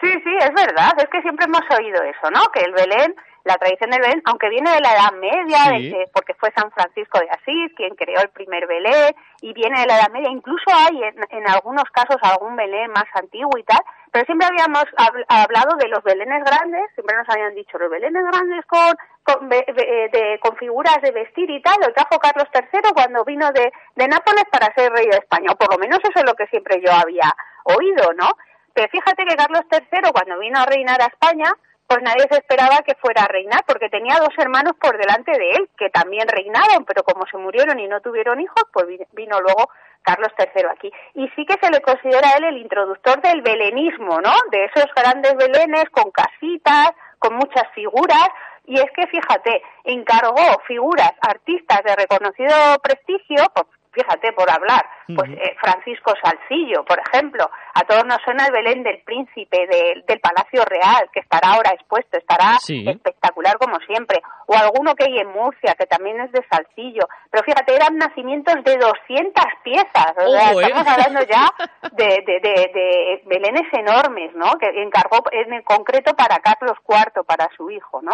Sí, 0.00 0.10
sí, 0.22 0.30
es 0.38 0.52
verdad. 0.54 0.92
Es 0.98 1.06
que 1.10 1.20
siempre 1.22 1.46
hemos 1.46 1.62
oído 1.78 2.00
eso, 2.04 2.30
¿no? 2.30 2.46
Que 2.52 2.60
el 2.60 2.72
Belén, 2.72 3.12
la 3.44 3.56
tradición 3.56 3.90
del 3.90 4.00
Belén, 4.02 4.22
aunque 4.26 4.48
viene 4.48 4.70
de 4.70 4.80
la 4.80 4.92
Edad 4.92 5.12
Media, 5.18 5.58
Sí. 5.76 5.84
de 5.84 5.90
que- 5.90 6.04
porque 6.12 6.34
fue 6.34 6.52
San 6.54 6.70
Francisco 6.70 7.18
de 7.18 7.28
Asís 7.30 7.72
quien 7.76 7.94
creó 7.96 8.20
el 8.22 8.28
primer 8.28 8.66
Belén, 8.68 9.14
y 9.40 9.52
viene 9.52 9.80
de 9.80 9.86
la 9.86 9.96
Edad 9.98 10.10
Media, 10.12 10.30
incluso 10.30 10.64
hay 10.70 11.02
en, 11.02 11.16
en 11.30 11.48
algunos 11.48 11.84
casos 11.92 12.16
algún 12.22 12.54
Belén 12.54 12.90
más 12.92 13.06
antiguo 13.14 13.50
y 13.58 13.64
tal, 13.64 13.80
pero 14.14 14.24
siempre 14.26 14.46
habíamos 14.46 14.84
habl- 14.96 15.24
hablado 15.28 15.74
de 15.76 15.88
los 15.88 16.02
Belenes 16.04 16.44
grandes, 16.44 16.82
siempre 16.94 17.16
nos 17.16 17.28
habían 17.28 17.52
dicho 17.56 17.76
los 17.78 17.90
Belenes 17.90 18.22
grandes 18.30 18.64
con, 18.66 18.94
con, 19.24 19.48
be- 19.48 19.66
de, 20.12 20.38
con 20.40 20.56
figuras 20.56 20.98
de 21.02 21.10
vestir 21.10 21.50
y 21.50 21.60
tal, 21.60 21.74
lo 21.84 21.92
trajo 21.92 22.20
Carlos 22.20 22.46
III 22.54 22.92
cuando 22.94 23.24
vino 23.24 23.50
de, 23.50 23.72
de 23.96 24.06
Nápoles 24.08 24.44
para 24.52 24.72
ser 24.74 24.92
rey 24.92 25.06
de 25.10 25.18
España, 25.18 25.50
o 25.50 25.56
por 25.56 25.68
lo 25.72 25.78
menos 25.78 25.98
eso 25.98 26.12
es 26.14 26.24
lo 26.24 26.34
que 26.34 26.46
siempre 26.46 26.80
yo 26.80 26.92
había 26.92 27.34
oído, 27.64 28.12
¿no? 28.14 28.30
Pero 28.72 28.88
fíjate 28.88 29.24
que 29.24 29.34
Carlos 29.34 29.62
III, 29.70 30.12
cuando 30.12 30.38
vino 30.38 30.60
a 30.60 30.66
reinar 30.66 31.02
a 31.02 31.06
España, 31.06 31.50
pues 31.86 32.00
nadie 32.02 32.24
se 32.30 32.38
esperaba 32.38 32.78
que 32.86 32.94
fuera 32.94 33.24
a 33.24 33.28
reinar, 33.28 33.60
porque 33.66 33.88
tenía 33.90 34.16
dos 34.18 34.32
hermanos 34.38 34.74
por 34.80 34.96
delante 34.96 35.32
de 35.32 35.50
él, 35.50 35.68
que 35.76 35.90
también 35.90 36.26
reinaron, 36.28 36.84
pero 36.86 37.02
como 37.02 37.26
se 37.26 37.36
murieron 37.36 37.78
y 37.78 37.88
no 37.88 38.00
tuvieron 38.00 38.40
hijos, 38.40 38.62
pues 38.72 38.86
vi- 38.86 39.06
vino 39.12 39.40
luego 39.40 39.68
Carlos 40.04 40.30
III 40.38 40.66
aquí. 40.70 40.92
Y 41.14 41.28
sí 41.34 41.44
que 41.46 41.58
se 41.60 41.70
le 41.72 41.80
considera 41.80 42.28
a 42.28 42.36
él 42.36 42.44
el 42.44 42.58
introductor 42.58 43.20
del 43.22 43.42
belenismo, 43.42 44.20
¿no? 44.20 44.32
De 44.52 44.64
esos 44.66 44.86
grandes 44.94 45.34
belenes 45.36 45.84
con 45.90 46.10
casitas, 46.12 46.92
con 47.18 47.34
muchas 47.36 47.64
figuras, 47.74 48.28
y 48.66 48.78
es 48.78 48.90
que 48.94 49.06
fíjate, 49.06 49.62
encargó 49.84 50.60
figuras, 50.66 51.12
artistas 51.20 51.82
de 51.84 51.96
reconocido 51.96 52.54
prestigio, 52.82 53.44
pues 53.54 53.66
fíjate 53.92 54.32
por 54.32 54.50
hablar, 54.50 54.84
pues 55.14 55.30
eh, 55.30 55.56
Francisco 55.60 56.12
Salcillo, 56.22 56.84
por 56.84 56.98
ejemplo, 56.98 57.50
a 57.74 57.80
todos 57.82 58.04
nos 58.06 58.18
suena 58.24 58.46
el 58.46 58.52
Belén 58.52 58.82
del 58.82 59.02
Príncipe, 59.02 59.66
del- 59.66 60.04
del 60.06 60.20
Palacio 60.20 60.64
Real, 60.64 61.08
que 61.12 61.20
estará 61.20 61.54
ahora 61.54 61.70
expuesto, 61.72 62.16
estará 62.16 62.56
Sí. 62.60 62.84
espectacular 62.88 63.56
como 63.58 63.78
siempre, 63.80 64.20
o 64.46 64.54
alguno 64.56 64.94
que 64.94 65.04
hay 65.04 65.18
en 65.18 65.28
Murcia, 65.32 65.74
que 65.78 65.86
también 65.86 66.20
es 66.20 66.32
de 66.32 66.44
Salcillo, 66.50 67.06
pero 67.30 67.44
fíjate, 67.44 67.74
eran 67.74 67.96
nacimientos 67.98 68.54
de 68.64 68.76
200 68.76 69.44
piezas, 69.62 70.12
o 70.16 70.30
sea, 70.30 70.52
¿eh? 70.52 70.56
estamos 70.62 70.86
hablando 70.86 71.20
ya 71.22 71.44
de, 71.92 72.22
de, 72.26 72.40
de, 72.40 72.70
de 72.72 73.22
belenes 73.26 73.66
enormes, 73.72 74.34
¿no?, 74.34 74.52
que 74.58 74.68
encargó 74.82 75.18
en 75.32 75.60
concreto 75.62 76.14
para 76.14 76.38
Carlos 76.38 76.78
IV, 76.88 77.24
para 77.26 77.48
su 77.56 77.70
hijo, 77.70 78.00
¿no? 78.02 78.12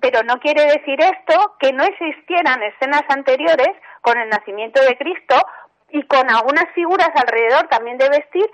Pero 0.00 0.22
no 0.22 0.38
quiere 0.38 0.64
decir 0.64 0.98
esto 1.00 1.54
que 1.58 1.72
no 1.72 1.82
existieran 1.84 2.62
escenas 2.62 3.02
anteriores 3.08 3.68
con 4.00 4.18
el 4.18 4.28
nacimiento 4.28 4.80
de 4.82 4.96
Cristo 4.96 5.36
y 5.92 6.02
con 6.04 6.28
algunas 6.30 6.64
figuras 6.74 7.10
alrededor 7.14 7.68
también 7.68 7.98
de 7.98 8.08
vestir 8.08 8.46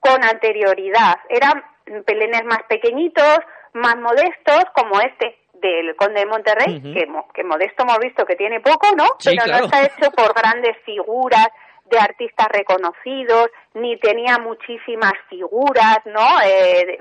con 0.00 0.24
anterioridad. 0.24 1.16
Eran 1.28 1.62
pelenes 2.04 2.44
más 2.44 2.62
pequeñitos, 2.68 3.38
más 3.74 3.96
modestos, 3.96 4.64
como 4.74 5.00
este. 5.00 5.38
del 5.54 5.96
Conde 5.96 6.20
de 6.20 6.26
Monterrey, 6.26 6.82
que, 6.82 7.06
que, 7.32 7.44
Modesto 7.44 7.82
hemos 7.84 7.98
visto 7.98 8.26
que 8.26 8.36
tiene 8.36 8.60
poco, 8.60 8.88
¿no? 8.96 9.06
Pero 9.24 9.46
no 9.46 9.64
está 9.64 9.82
hecho 9.84 10.10
por 10.10 10.34
grandes 10.34 10.76
figuras 10.84 11.48
de 11.90 11.98
artistas 11.98 12.48
reconocidos, 12.48 13.48
ni 13.74 13.98
tenía 13.98 14.38
muchísimas 14.38 15.12
figuras, 15.28 15.98
¿no? 16.06 16.40
Eh, 16.44 16.98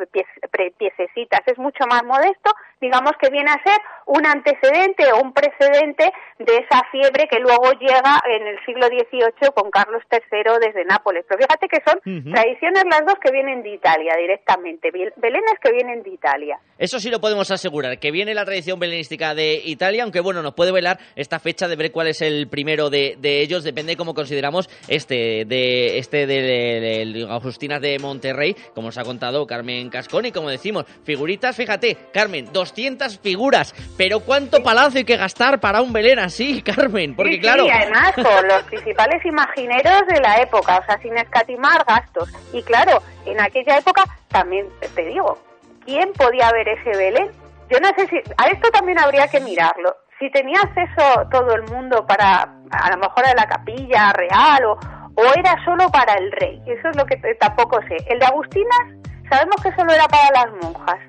piececitas, 0.77 1.41
es 1.45 1.57
mucho 1.57 1.85
más 1.89 2.03
modesto, 2.03 2.51
digamos 2.81 3.13
que 3.19 3.29
viene 3.29 3.49
a 3.49 3.63
ser 3.63 3.79
un 4.07 4.25
antecedente 4.25 5.11
o 5.13 5.21
un 5.21 5.33
precedente 5.33 6.11
de 6.39 6.57
esa 6.57 6.83
fiebre 6.91 7.27
que 7.29 7.39
luego 7.39 7.71
llega 7.79 8.21
en 8.29 8.47
el 8.47 8.57
siglo 8.65 8.87
XVIII 8.87 9.51
con 9.55 9.71
Carlos 9.71 10.03
III 10.11 10.59
desde 10.61 10.85
Nápoles. 10.85 11.25
Pero 11.27 11.39
fíjate 11.41 11.67
que 11.67 11.81
son 11.85 12.33
tradiciones 12.33 12.83
las 12.89 13.05
dos 13.05 13.15
que 13.23 13.31
vienen 13.31 13.63
de 13.63 13.73
Italia 13.73 14.15
directamente, 14.17 14.91
belenes 14.91 15.55
que 15.61 15.71
vienen 15.71 16.03
de 16.03 16.09
Italia. 16.11 16.59
Eso 16.77 16.99
sí 16.99 17.09
lo 17.09 17.19
podemos 17.21 17.49
asegurar, 17.51 17.99
que 17.99 18.11
viene 18.11 18.33
la 18.33 18.45
tradición 18.45 18.79
belenística 18.79 19.33
de 19.33 19.61
Italia, 19.63 20.03
aunque 20.03 20.19
bueno, 20.19 20.41
nos 20.41 20.53
puede 20.53 20.73
velar 20.73 20.99
esta 21.15 21.39
fecha 21.39 21.67
de 21.67 21.75
ver 21.77 21.91
cuál 21.91 22.07
es 22.07 22.21
el 22.21 22.47
primero 22.49 22.89
de, 22.89 23.15
de 23.17 23.41
ellos, 23.41 23.63
depende 23.63 23.93
de 23.93 23.97
cómo 23.97 24.13
consideramos 24.13 24.67
este 24.87 25.45
de 25.45 25.97
este 25.97 26.27
de 26.27 27.27
Agustinas 27.29 27.81
de 27.81 27.97
Monterrey, 27.99 28.55
como 28.73 28.89
os 28.89 28.97
ha 28.97 29.03
contado 29.03 29.45
Carmen 29.47 29.89
Cascón, 29.89 30.25
y 30.25 30.31
como 30.31 30.49
decimos, 30.49 30.85
figuritas, 31.03 31.55
fíjate, 31.55 31.97
Carmen, 32.13 32.51
200 32.51 33.19
figuras, 33.19 33.73
pero 33.97 34.19
¿cuánto 34.19 34.63
palacio 34.63 34.99
hay 34.99 35.05
que 35.05 35.17
gastar 35.17 35.59
para 35.59 35.81
un 35.81 35.93
Belén 35.93 36.19
así, 36.19 36.61
Carmen? 36.65 37.15
Porque 37.15 37.39
claro... 37.39 37.65
Sí, 37.65 37.71
además 37.71 38.13
con 38.15 38.47
los 38.47 38.63
principales 38.69 39.25
imagineros 39.25 40.01
de 40.07 40.19
la 40.21 40.41
época, 40.41 40.79
o 40.79 40.85
sea, 40.85 40.99
sin 41.01 41.17
escatimar 41.17 41.83
gastos. 41.85 42.29
Y 42.53 42.61
claro, 42.63 43.01
en 43.25 43.39
aquella 43.41 43.77
época, 43.77 44.03
también 44.29 44.67
te 44.95 45.05
digo, 45.05 45.37
¿quién 45.85 46.11
podía 46.13 46.51
ver 46.51 46.67
ese 46.69 46.97
Belén? 46.97 47.31
Yo 47.69 47.79
no 47.79 47.89
sé 47.97 48.07
si... 48.07 48.17
A 48.37 48.47
esto 48.47 48.69
también 48.71 48.99
habría 48.99 49.27
que 49.27 49.39
mirarlo 49.39 49.95
si 50.19 50.29
tenía 50.31 50.59
acceso 50.61 51.27
todo 51.31 51.55
el 51.55 51.63
mundo 51.63 52.05
para 52.07 52.43
a 52.71 52.91
lo 52.91 52.97
mejor 52.97 53.25
a 53.25 53.33
la 53.33 53.47
capilla 53.47 54.13
real 54.13 54.65
o, 54.65 54.79
o 55.15 55.23
era 55.37 55.55
solo 55.65 55.89
para 55.89 56.13
el 56.13 56.31
rey. 56.31 56.61
Eso 56.65 56.89
es 56.89 56.97
lo 56.97 57.05
que 57.05 57.17
tampoco 57.39 57.79
sé. 57.87 57.97
El 58.07 58.19
de 58.19 58.25
Agustinas 58.25 59.05
sabemos 59.29 59.55
que 59.61 59.73
solo 59.75 59.93
era 59.93 60.07
para 60.07 60.29
las 60.31 60.63
monjas. 60.63 60.99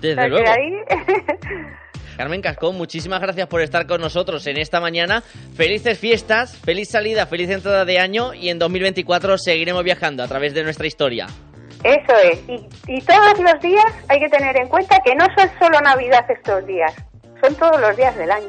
Desde 0.00 0.28
luego. 0.28 0.46
Carmen 2.16 2.42
Cascón, 2.42 2.76
muchísimas 2.76 3.20
gracias 3.20 3.48
por 3.48 3.60
estar 3.60 3.86
con 3.86 4.00
nosotros 4.00 4.46
en 4.46 4.56
esta 4.56 4.80
mañana. 4.80 5.22
Felices 5.56 5.98
fiestas, 5.98 6.56
feliz 6.56 6.88
salida, 6.90 7.26
feliz 7.26 7.50
entrada 7.50 7.84
de 7.84 7.98
año 7.98 8.34
y 8.34 8.50
en 8.50 8.58
2024 8.60 9.36
seguiremos 9.36 9.82
viajando 9.82 10.22
a 10.22 10.28
través 10.28 10.54
de 10.54 10.62
nuestra 10.62 10.86
historia. 10.86 11.26
Eso 11.82 12.16
es. 12.22 12.48
Y, 12.48 12.68
y 12.86 13.00
todos 13.00 13.40
los 13.40 13.60
días 13.60 13.84
hay 14.08 14.20
que 14.20 14.28
tener 14.28 14.56
en 14.56 14.68
cuenta 14.68 14.96
que 15.04 15.14
no 15.16 15.26
son 15.36 15.50
solo 15.58 15.80
Navidad 15.80 16.24
estos 16.30 16.64
días, 16.66 16.94
son 17.44 17.54
todos 17.56 17.80
los 17.80 17.96
días 17.96 18.16
del 18.16 18.30
año. 18.30 18.48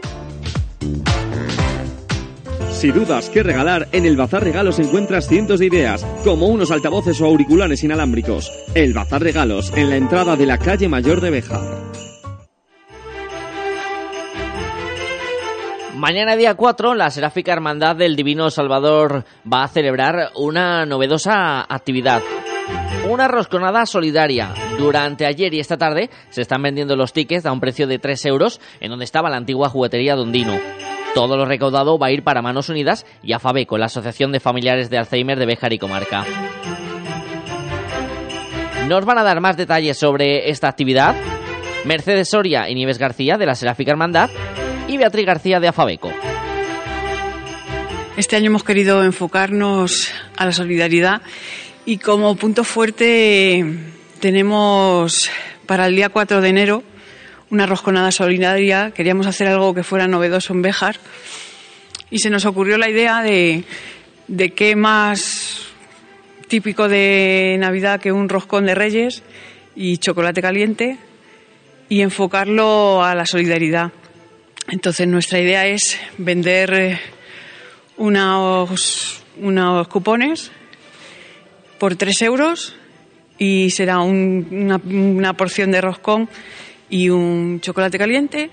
Si 2.71 2.91
dudas 2.91 3.29
qué 3.29 3.41
regalar, 3.41 3.87
en 3.91 4.05
el 4.05 4.17
Bazar 4.17 4.43
Regalos 4.43 4.79
encuentras 4.79 5.27
cientos 5.27 5.59
de 5.59 5.65
ideas, 5.65 6.05
como 6.23 6.47
unos 6.47 6.71
altavoces 6.71 7.19
o 7.21 7.25
auriculares 7.25 7.83
inalámbricos. 7.83 8.51
El 8.73 8.93
Bazar 8.93 9.21
Regalos, 9.21 9.71
en 9.75 9.89
la 9.89 9.95
entrada 9.95 10.35
de 10.35 10.45
la 10.45 10.57
calle 10.57 10.87
Mayor 10.87 11.21
de 11.21 11.29
Beja. 11.29 11.61
Mañana 15.95 16.35
día 16.35 16.55
4, 16.55 16.93
la 16.93 17.09
Seráfica 17.09 17.53
Hermandad 17.53 17.95
del 17.95 18.15
Divino 18.15 18.51
Salvador 18.51 19.23
va 19.51 19.63
a 19.63 19.67
celebrar 19.69 20.31
una 20.35 20.85
novedosa 20.85 21.61
actividad. 21.61 22.21
Una 23.09 23.27
rosconada 23.27 23.85
solidaria. 23.85 24.53
Durante 24.77 25.25
ayer 25.25 25.53
y 25.53 25.59
esta 25.59 25.77
tarde 25.77 26.09
se 26.29 26.41
están 26.41 26.61
vendiendo 26.61 26.95
los 26.95 27.13
tickets 27.13 27.45
a 27.45 27.51
un 27.51 27.59
precio 27.59 27.87
de 27.87 27.99
3 27.99 28.25
euros 28.25 28.59
en 28.79 28.89
donde 28.89 29.05
estaba 29.05 29.29
la 29.29 29.37
antigua 29.37 29.69
juguetería 29.69 30.15
Dondino. 30.15 30.59
Todo 31.13 31.37
lo 31.37 31.45
recaudado 31.45 31.97
va 31.97 32.07
a 32.07 32.11
ir 32.11 32.23
para 32.23 32.41
Manos 32.41 32.67
Unidas 32.69 33.05
y 33.23 33.33
a 33.33 33.39
la 33.43 33.85
Asociación 33.85 34.31
de 34.31 34.39
Familiares 34.39 34.89
de 34.89 34.97
Alzheimer 34.97 35.39
de 35.39 35.45
Béjar 35.45 35.71
y 35.71 35.79
Comarca. 35.79 36.25
Nos 38.87 39.05
van 39.05 39.17
a 39.17 39.23
dar 39.23 39.39
más 39.39 39.55
detalles 39.55 39.97
sobre 39.97 40.49
esta 40.49 40.67
actividad 40.67 41.15
Mercedes 41.85 42.29
Soria 42.29 42.69
y 42.69 42.75
Nieves 42.75 42.97
García 42.97 43.37
de 43.37 43.45
la 43.45 43.55
Seráfica 43.55 43.91
Hermandad 43.91 44.29
y 44.87 44.97
Beatriz 44.97 45.25
García 45.25 45.59
de 45.59 45.67
Afabeco. 45.67 46.11
Este 48.17 48.35
año 48.35 48.47
hemos 48.47 48.63
querido 48.63 49.03
enfocarnos 49.03 50.11
a 50.35 50.45
la 50.45 50.51
solidaridad 50.51 51.21
y 51.85 51.97
como 51.99 52.35
punto 52.35 52.63
fuerte 52.63 53.63
tenemos 54.19 55.29
para 55.67 55.85
el 55.85 55.95
día 55.95 56.09
4 56.09 56.41
de 56.41 56.49
enero 56.49 56.83
una 57.51 57.67
rosconada 57.67 58.11
solidaria, 58.11 58.91
queríamos 58.91 59.27
hacer 59.27 59.47
algo 59.47 59.73
que 59.75 59.83
fuera 59.83 60.07
novedoso 60.07 60.53
en 60.53 60.63
Béjar 60.63 60.97
y 62.09 62.19
se 62.19 62.31
nos 62.31 62.45
ocurrió 62.45 62.77
la 62.77 62.89
idea 62.89 63.21
de, 63.21 63.63
de 64.27 64.49
qué 64.51 64.75
más 64.75 65.67
típico 66.47 66.87
de 66.87 67.55
Navidad 67.59 67.99
que 67.99 68.11
un 68.11 68.29
roscón 68.29 68.65
de 68.65 68.73
Reyes 68.73 69.21
y 69.75 69.97
chocolate 69.97 70.41
caliente 70.41 70.97
y 71.87 72.01
enfocarlo 72.01 73.03
a 73.03 73.13
la 73.13 73.27
solidaridad. 73.27 73.91
Entonces 74.67 75.07
nuestra 75.07 75.39
idea 75.39 75.67
es 75.67 75.99
vender 76.17 76.73
eh, 76.73 76.99
unos, 77.97 79.23
unos 79.39 79.87
cupones 79.87 80.51
por 81.79 81.95
tres 81.95 82.21
euros 82.21 82.75
y 83.37 83.69
será 83.69 83.99
una, 83.99 84.77
una 84.77 85.33
porción 85.33 85.71
de 85.71 85.81
roscón 85.81 86.29
y 86.89 87.09
un 87.09 87.59
chocolate 87.61 87.97
caliente. 87.97 88.49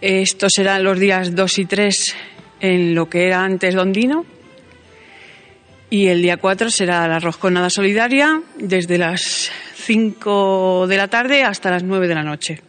Estos 0.00 0.52
serán 0.54 0.82
los 0.82 0.98
días 0.98 1.34
2 1.34 1.58
y 1.58 1.64
3 1.66 2.16
en 2.60 2.94
lo 2.94 3.08
que 3.08 3.26
era 3.26 3.44
antes 3.44 3.74
Dondino. 3.74 4.24
Y 5.90 6.06
el 6.06 6.22
día 6.22 6.36
4 6.36 6.70
será 6.70 7.06
la 7.08 7.18
rosconada 7.18 7.68
solidaria 7.68 8.40
desde 8.56 8.96
las 8.96 9.50
5 9.74 10.86
de 10.86 10.96
la 10.96 11.08
tarde 11.08 11.42
hasta 11.42 11.70
las 11.70 11.82
9 11.82 12.06
de 12.06 12.14
la 12.14 12.22
noche. 12.22 12.62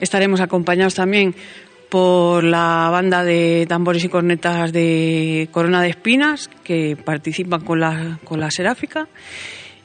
Estaremos 0.00 0.40
acompañados 0.40 0.94
también 0.94 1.34
por 1.96 2.44
la 2.44 2.90
banda 2.92 3.24
de 3.24 3.64
tambores 3.66 4.04
y 4.04 4.10
cornetas 4.10 4.70
de 4.70 5.48
Corona 5.50 5.80
de 5.80 5.88
Espinas 5.88 6.50
que 6.62 6.94
participan 6.94 7.62
con 7.62 7.80
la, 7.80 8.18
con 8.22 8.38
la 8.38 8.50
seráfica 8.50 9.08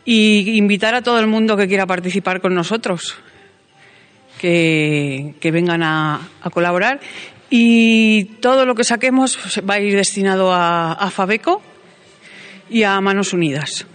y 0.04 0.58
invitar 0.58 0.94
a 0.94 1.04
todo 1.04 1.22
el 1.22 1.28
mundo 1.28 1.56
que 1.56 1.70
quiera 1.70 1.86
participar 1.86 2.42
con 2.42 2.54
nosotros 2.54 3.16
que, 4.42 5.38
vengan 5.42 5.84
a, 5.84 6.20
colaborar 6.52 7.00
y 7.50 8.26
todo 8.42 8.66
lo 8.66 8.76
que 8.76 8.84
saquemos 8.84 9.40
va 9.60 9.76
a 9.76 9.80
ir 9.80 9.96
destinado 9.96 10.52
a, 10.52 10.92
a 10.92 11.10
Fabeco 11.12 11.62
y 12.70 12.84
a 12.84 13.00
Manos 13.00 13.32
Unidas. 13.32 13.88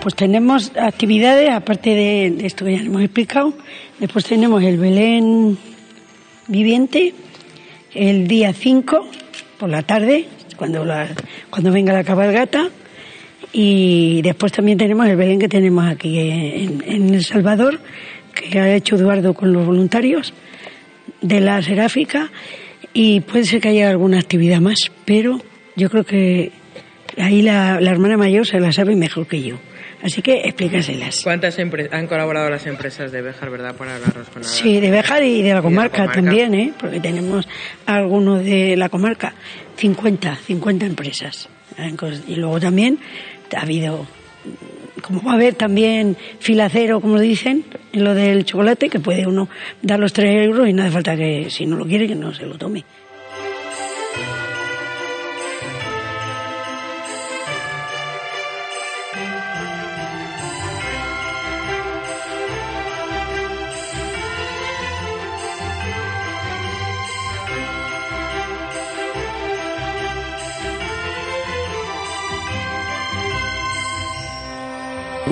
Pues 0.00 0.14
tenemos 0.14 0.70
actividades, 0.76 1.50
aparte 1.50 1.90
de, 1.90 2.46
esto 2.46 2.64
que 2.64 2.76
ya 2.76 2.82
hemos 2.82 3.02
explicado. 3.02 3.52
Después 3.98 4.24
tenemos 4.24 4.62
el 4.62 4.78
Belén 4.78 5.58
viviente 6.46 7.14
el 7.94 8.28
día 8.28 8.52
5 8.52 9.08
por 9.58 9.68
la 9.68 9.82
tarde, 9.82 10.26
cuando, 10.56 10.86
cuando 11.50 11.72
venga 11.72 11.92
la 11.92 12.04
cabalgata. 12.04 12.68
Y 13.52 14.22
después 14.22 14.52
también 14.52 14.78
tenemos 14.78 15.06
el 15.08 15.16
Belén 15.16 15.40
que 15.40 15.48
tenemos 15.48 15.84
aquí 15.84 16.16
en, 16.18 17.14
El 17.14 17.24
Salvador, 17.24 17.80
que 18.32 18.60
ha 18.60 18.74
hecho 18.76 18.94
Eduardo 18.94 19.34
con 19.34 19.52
los 19.52 19.66
voluntarios 19.66 20.32
de 21.20 21.40
la 21.40 21.60
Seráfica. 21.60 22.30
Y 22.94 23.20
puede 23.20 23.44
ser 23.44 23.60
que 23.60 23.70
haya 23.70 23.90
alguna 23.90 24.20
actividad 24.20 24.60
más, 24.60 24.92
pero 25.04 25.40
yo 25.74 25.90
creo 25.90 26.04
que 26.04 26.52
ahí 27.16 27.42
la, 27.42 27.80
la 27.80 27.90
hermana 27.90 28.16
mayor 28.16 28.46
se 28.46 28.60
la 28.60 28.72
sabe 28.72 28.94
mejor 28.94 29.26
que 29.26 29.42
yo. 29.42 29.56
Así 30.02 30.22
que 30.22 30.42
explícaselas. 30.42 31.22
¿Cuántas 31.22 31.58
han 31.58 32.06
colaborado 32.06 32.48
las 32.50 32.66
empresas 32.66 33.10
de 33.10 33.20
Béjar, 33.20 33.50
verdad, 33.50 33.74
para 33.74 33.96
arroz 33.96 34.28
con 34.30 34.44
Sí, 34.44 34.80
de 34.80 34.90
Béjar 34.90 35.24
y 35.24 35.42
de 35.42 35.54
la 35.54 35.62
comarca, 35.62 36.10
también, 36.10 36.54
¿eh? 36.54 36.72
Porque 36.78 37.00
tenemos 37.00 37.48
algunos 37.84 38.44
de 38.44 38.76
la 38.76 38.88
comarca, 38.88 39.34
50, 39.76 40.36
50 40.36 40.86
empresas. 40.86 41.48
Y 42.28 42.36
luego 42.36 42.60
también 42.60 42.98
ha 43.56 43.62
habido, 43.62 44.06
como 45.02 45.22
va 45.22 45.32
a 45.32 45.34
haber 45.34 45.54
también 45.54 46.16
filacero, 46.38 47.00
como 47.00 47.18
dicen, 47.18 47.64
en 47.92 48.04
lo 48.04 48.14
del 48.14 48.44
chocolate, 48.44 48.88
que 48.88 49.00
puede 49.00 49.26
uno 49.26 49.48
dar 49.82 49.98
los 49.98 50.12
3 50.12 50.46
euros 50.46 50.68
y 50.68 50.72
no 50.72 50.82
hace 50.82 50.92
falta 50.92 51.16
que, 51.16 51.50
si 51.50 51.66
no 51.66 51.76
lo 51.76 51.84
quiere, 51.84 52.06
que 52.06 52.14
no 52.14 52.32
se 52.32 52.46
lo 52.46 52.56
tome. 52.56 52.84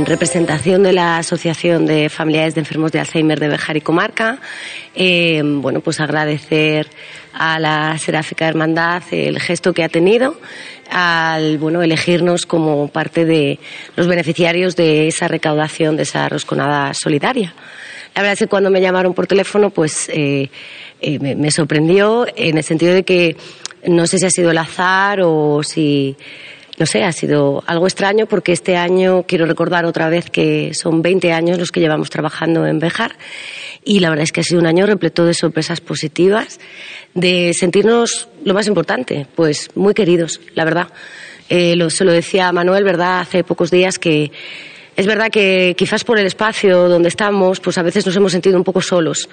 Representación 0.05 0.83
de 0.83 0.93
la 0.93 1.17
Asociación 1.19 1.87
de 1.87 2.09
Familiares 2.11 2.55
de 2.55 2.61
Enfermos 2.61 2.93
de 2.93 3.01
Alzheimer 3.01 3.41
de 3.41 3.49
Bejar 3.49 3.77
y 3.77 3.81
Comarca. 3.81 4.39
Eh, 4.95 5.41
bueno, 5.45 5.81
pues 5.81 6.01
agradecer 6.01 6.89
a 7.33 7.59
la 7.59 7.97
Seráfica 7.99 8.47
Hermandad 8.47 9.03
el 9.11 9.41
gesto 9.41 9.73
que 9.73 9.85
ha 9.85 9.89
tenido 9.89 10.39
al 10.91 11.59
bueno 11.59 11.83
elegirnos 11.83 12.47
como 12.47 12.89
parte 12.89 13.25
de 13.25 13.59
los 13.97 14.07
beneficiarios 14.07 14.77
de 14.77 15.09
esa 15.09 15.29
recaudación 15.29 15.97
de 15.97 16.03
esa 16.03 16.29
rosconada 16.29 16.93
solidaria. 16.93 17.55
La 18.15 18.23
verdad 18.23 18.35
es 18.35 18.39
que 18.41 18.47
cuando 18.47 18.71
me 18.71 18.81
llamaron 18.81 19.15
por 19.15 19.27
teléfono, 19.27 19.71
pues 19.71 20.09
eh, 20.09 20.51
eh, 21.01 21.19
me, 21.19 21.35
me 21.35 21.51
sorprendió 21.51 22.27
en 22.35 22.59
el 22.59 22.65
sentido 22.65 22.95
de 22.95 23.05
que 23.05 23.37
no 23.87 24.07
sé 24.07 24.19
si 24.19 24.27
ha 24.27 24.31
sido 24.31 24.51
el 24.51 24.59
azar 24.59 25.21
o 25.23 25.63
si 25.63 26.17
no 26.79 26.87
sé, 26.87 27.05
ha 27.05 27.13
sido 27.13 27.63
algo 27.67 27.87
extraño 27.87 28.27
porque 28.27 28.53
este 28.53 28.77
año 28.77 29.25
quiero 29.27 29.47
recordar 29.47 29.87
otra 29.87 30.09
vez 30.09 30.31
que 30.31 30.75
son 30.75 31.03
20 31.03 31.33
años 31.33 31.59
los 31.59 31.73
que 31.73 31.81
llevamos 31.81 32.11
trabajando 32.11 32.67
en 32.67 32.79
Bejar 32.79 33.17
y 33.85 34.01
la 34.01 34.11
verdad 34.11 34.25
es 34.25 34.33
que 34.33 34.41
ha 34.41 34.45
sido 34.45 34.61
un 34.61 34.67
año 34.67 34.85
repleto 34.85 35.25
de 35.25 35.33
sorpresas 35.33 35.81
positivas, 35.81 36.59
de 37.15 37.55
sentirnos 37.55 38.29
lo 38.45 38.53
más 38.53 38.67
importante, 38.67 39.27
pues 39.35 39.71
muy 39.75 39.95
queridos, 39.95 40.41
la 40.55 40.65
verdad. 40.65 40.89
Eh, 41.49 41.77
lo, 41.77 41.89
se 41.91 42.05
lo 42.05 42.13
decía 42.13 42.51
Manuel, 42.51 42.83
¿verdad?, 42.83 43.21
hace 43.21 43.45
pocos 43.45 43.71
días 43.71 44.01
que 44.01 44.33
es 44.97 45.07
verdad 45.07 45.31
que 45.31 45.75
quizás 45.77 46.05
por 46.05 46.19
el 46.19 46.27
espacio 46.27 46.89
donde 46.89 47.09
estamos, 47.09 47.61
pues 47.61 47.77
a 47.77 47.83
veces 47.83 48.07
nos 48.07 48.17
hemos 48.17 48.33
sentido 48.33 48.57
un 48.57 48.65
poco 48.65 48.81
solos, 48.81 49.29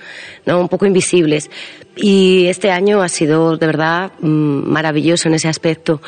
un 0.45 0.67
poco 0.67 0.85
invisibles. 0.85 1.49
Y 1.95 2.47
este 2.47 2.69
año 2.69 3.01
ha 3.01 3.07
sido 3.07 3.55
de 3.55 3.65
verdad 3.65 4.11
mm, 4.19 4.27
maravilloso 4.69 5.29
en 5.29 5.35
ese 5.35 5.47
aspecto. 5.47 6.01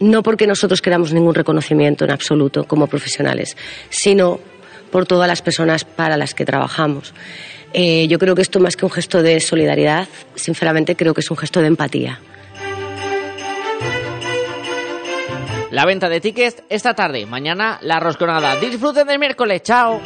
No 0.00 0.22
porque 0.22 0.46
nosotros 0.46 0.82
queramos 0.82 1.14
ningún 1.14 1.34
reconocimiento 1.34 2.04
en 2.04 2.10
absoluto 2.10 2.64
como 2.64 2.88
profesionales, 2.88 3.56
sino 3.88 4.38
por 4.90 5.06
todas 5.06 5.28
las 5.28 5.40
personas 5.40 5.84
para 5.84 6.18
las 6.18 6.34
que 6.34 6.44
trabajamos. 6.44 7.14
Eh, 7.72 8.06
yo 8.06 8.18
creo 8.18 8.34
que 8.34 8.42
esto 8.42 8.60
más 8.60 8.76
que 8.76 8.84
un 8.84 8.90
gesto 8.90 9.22
de 9.22 9.40
solidaridad, 9.40 10.08
sinceramente 10.34 10.94
creo 10.94 11.14
que 11.14 11.20
es 11.22 11.30
un 11.30 11.38
gesto 11.38 11.60
de 11.60 11.68
empatía. 11.68 12.20
La 15.70 15.84
venta 15.84 16.08
de 16.08 16.20
tickets 16.20 16.62
esta 16.68 16.94
tarde, 16.94 17.26
mañana 17.26 17.78
la 17.82 18.00
rosconada. 18.00 18.56
Disfruten 18.56 19.06
del 19.06 19.20
miércoles, 19.20 19.62
chao. 19.62 20.00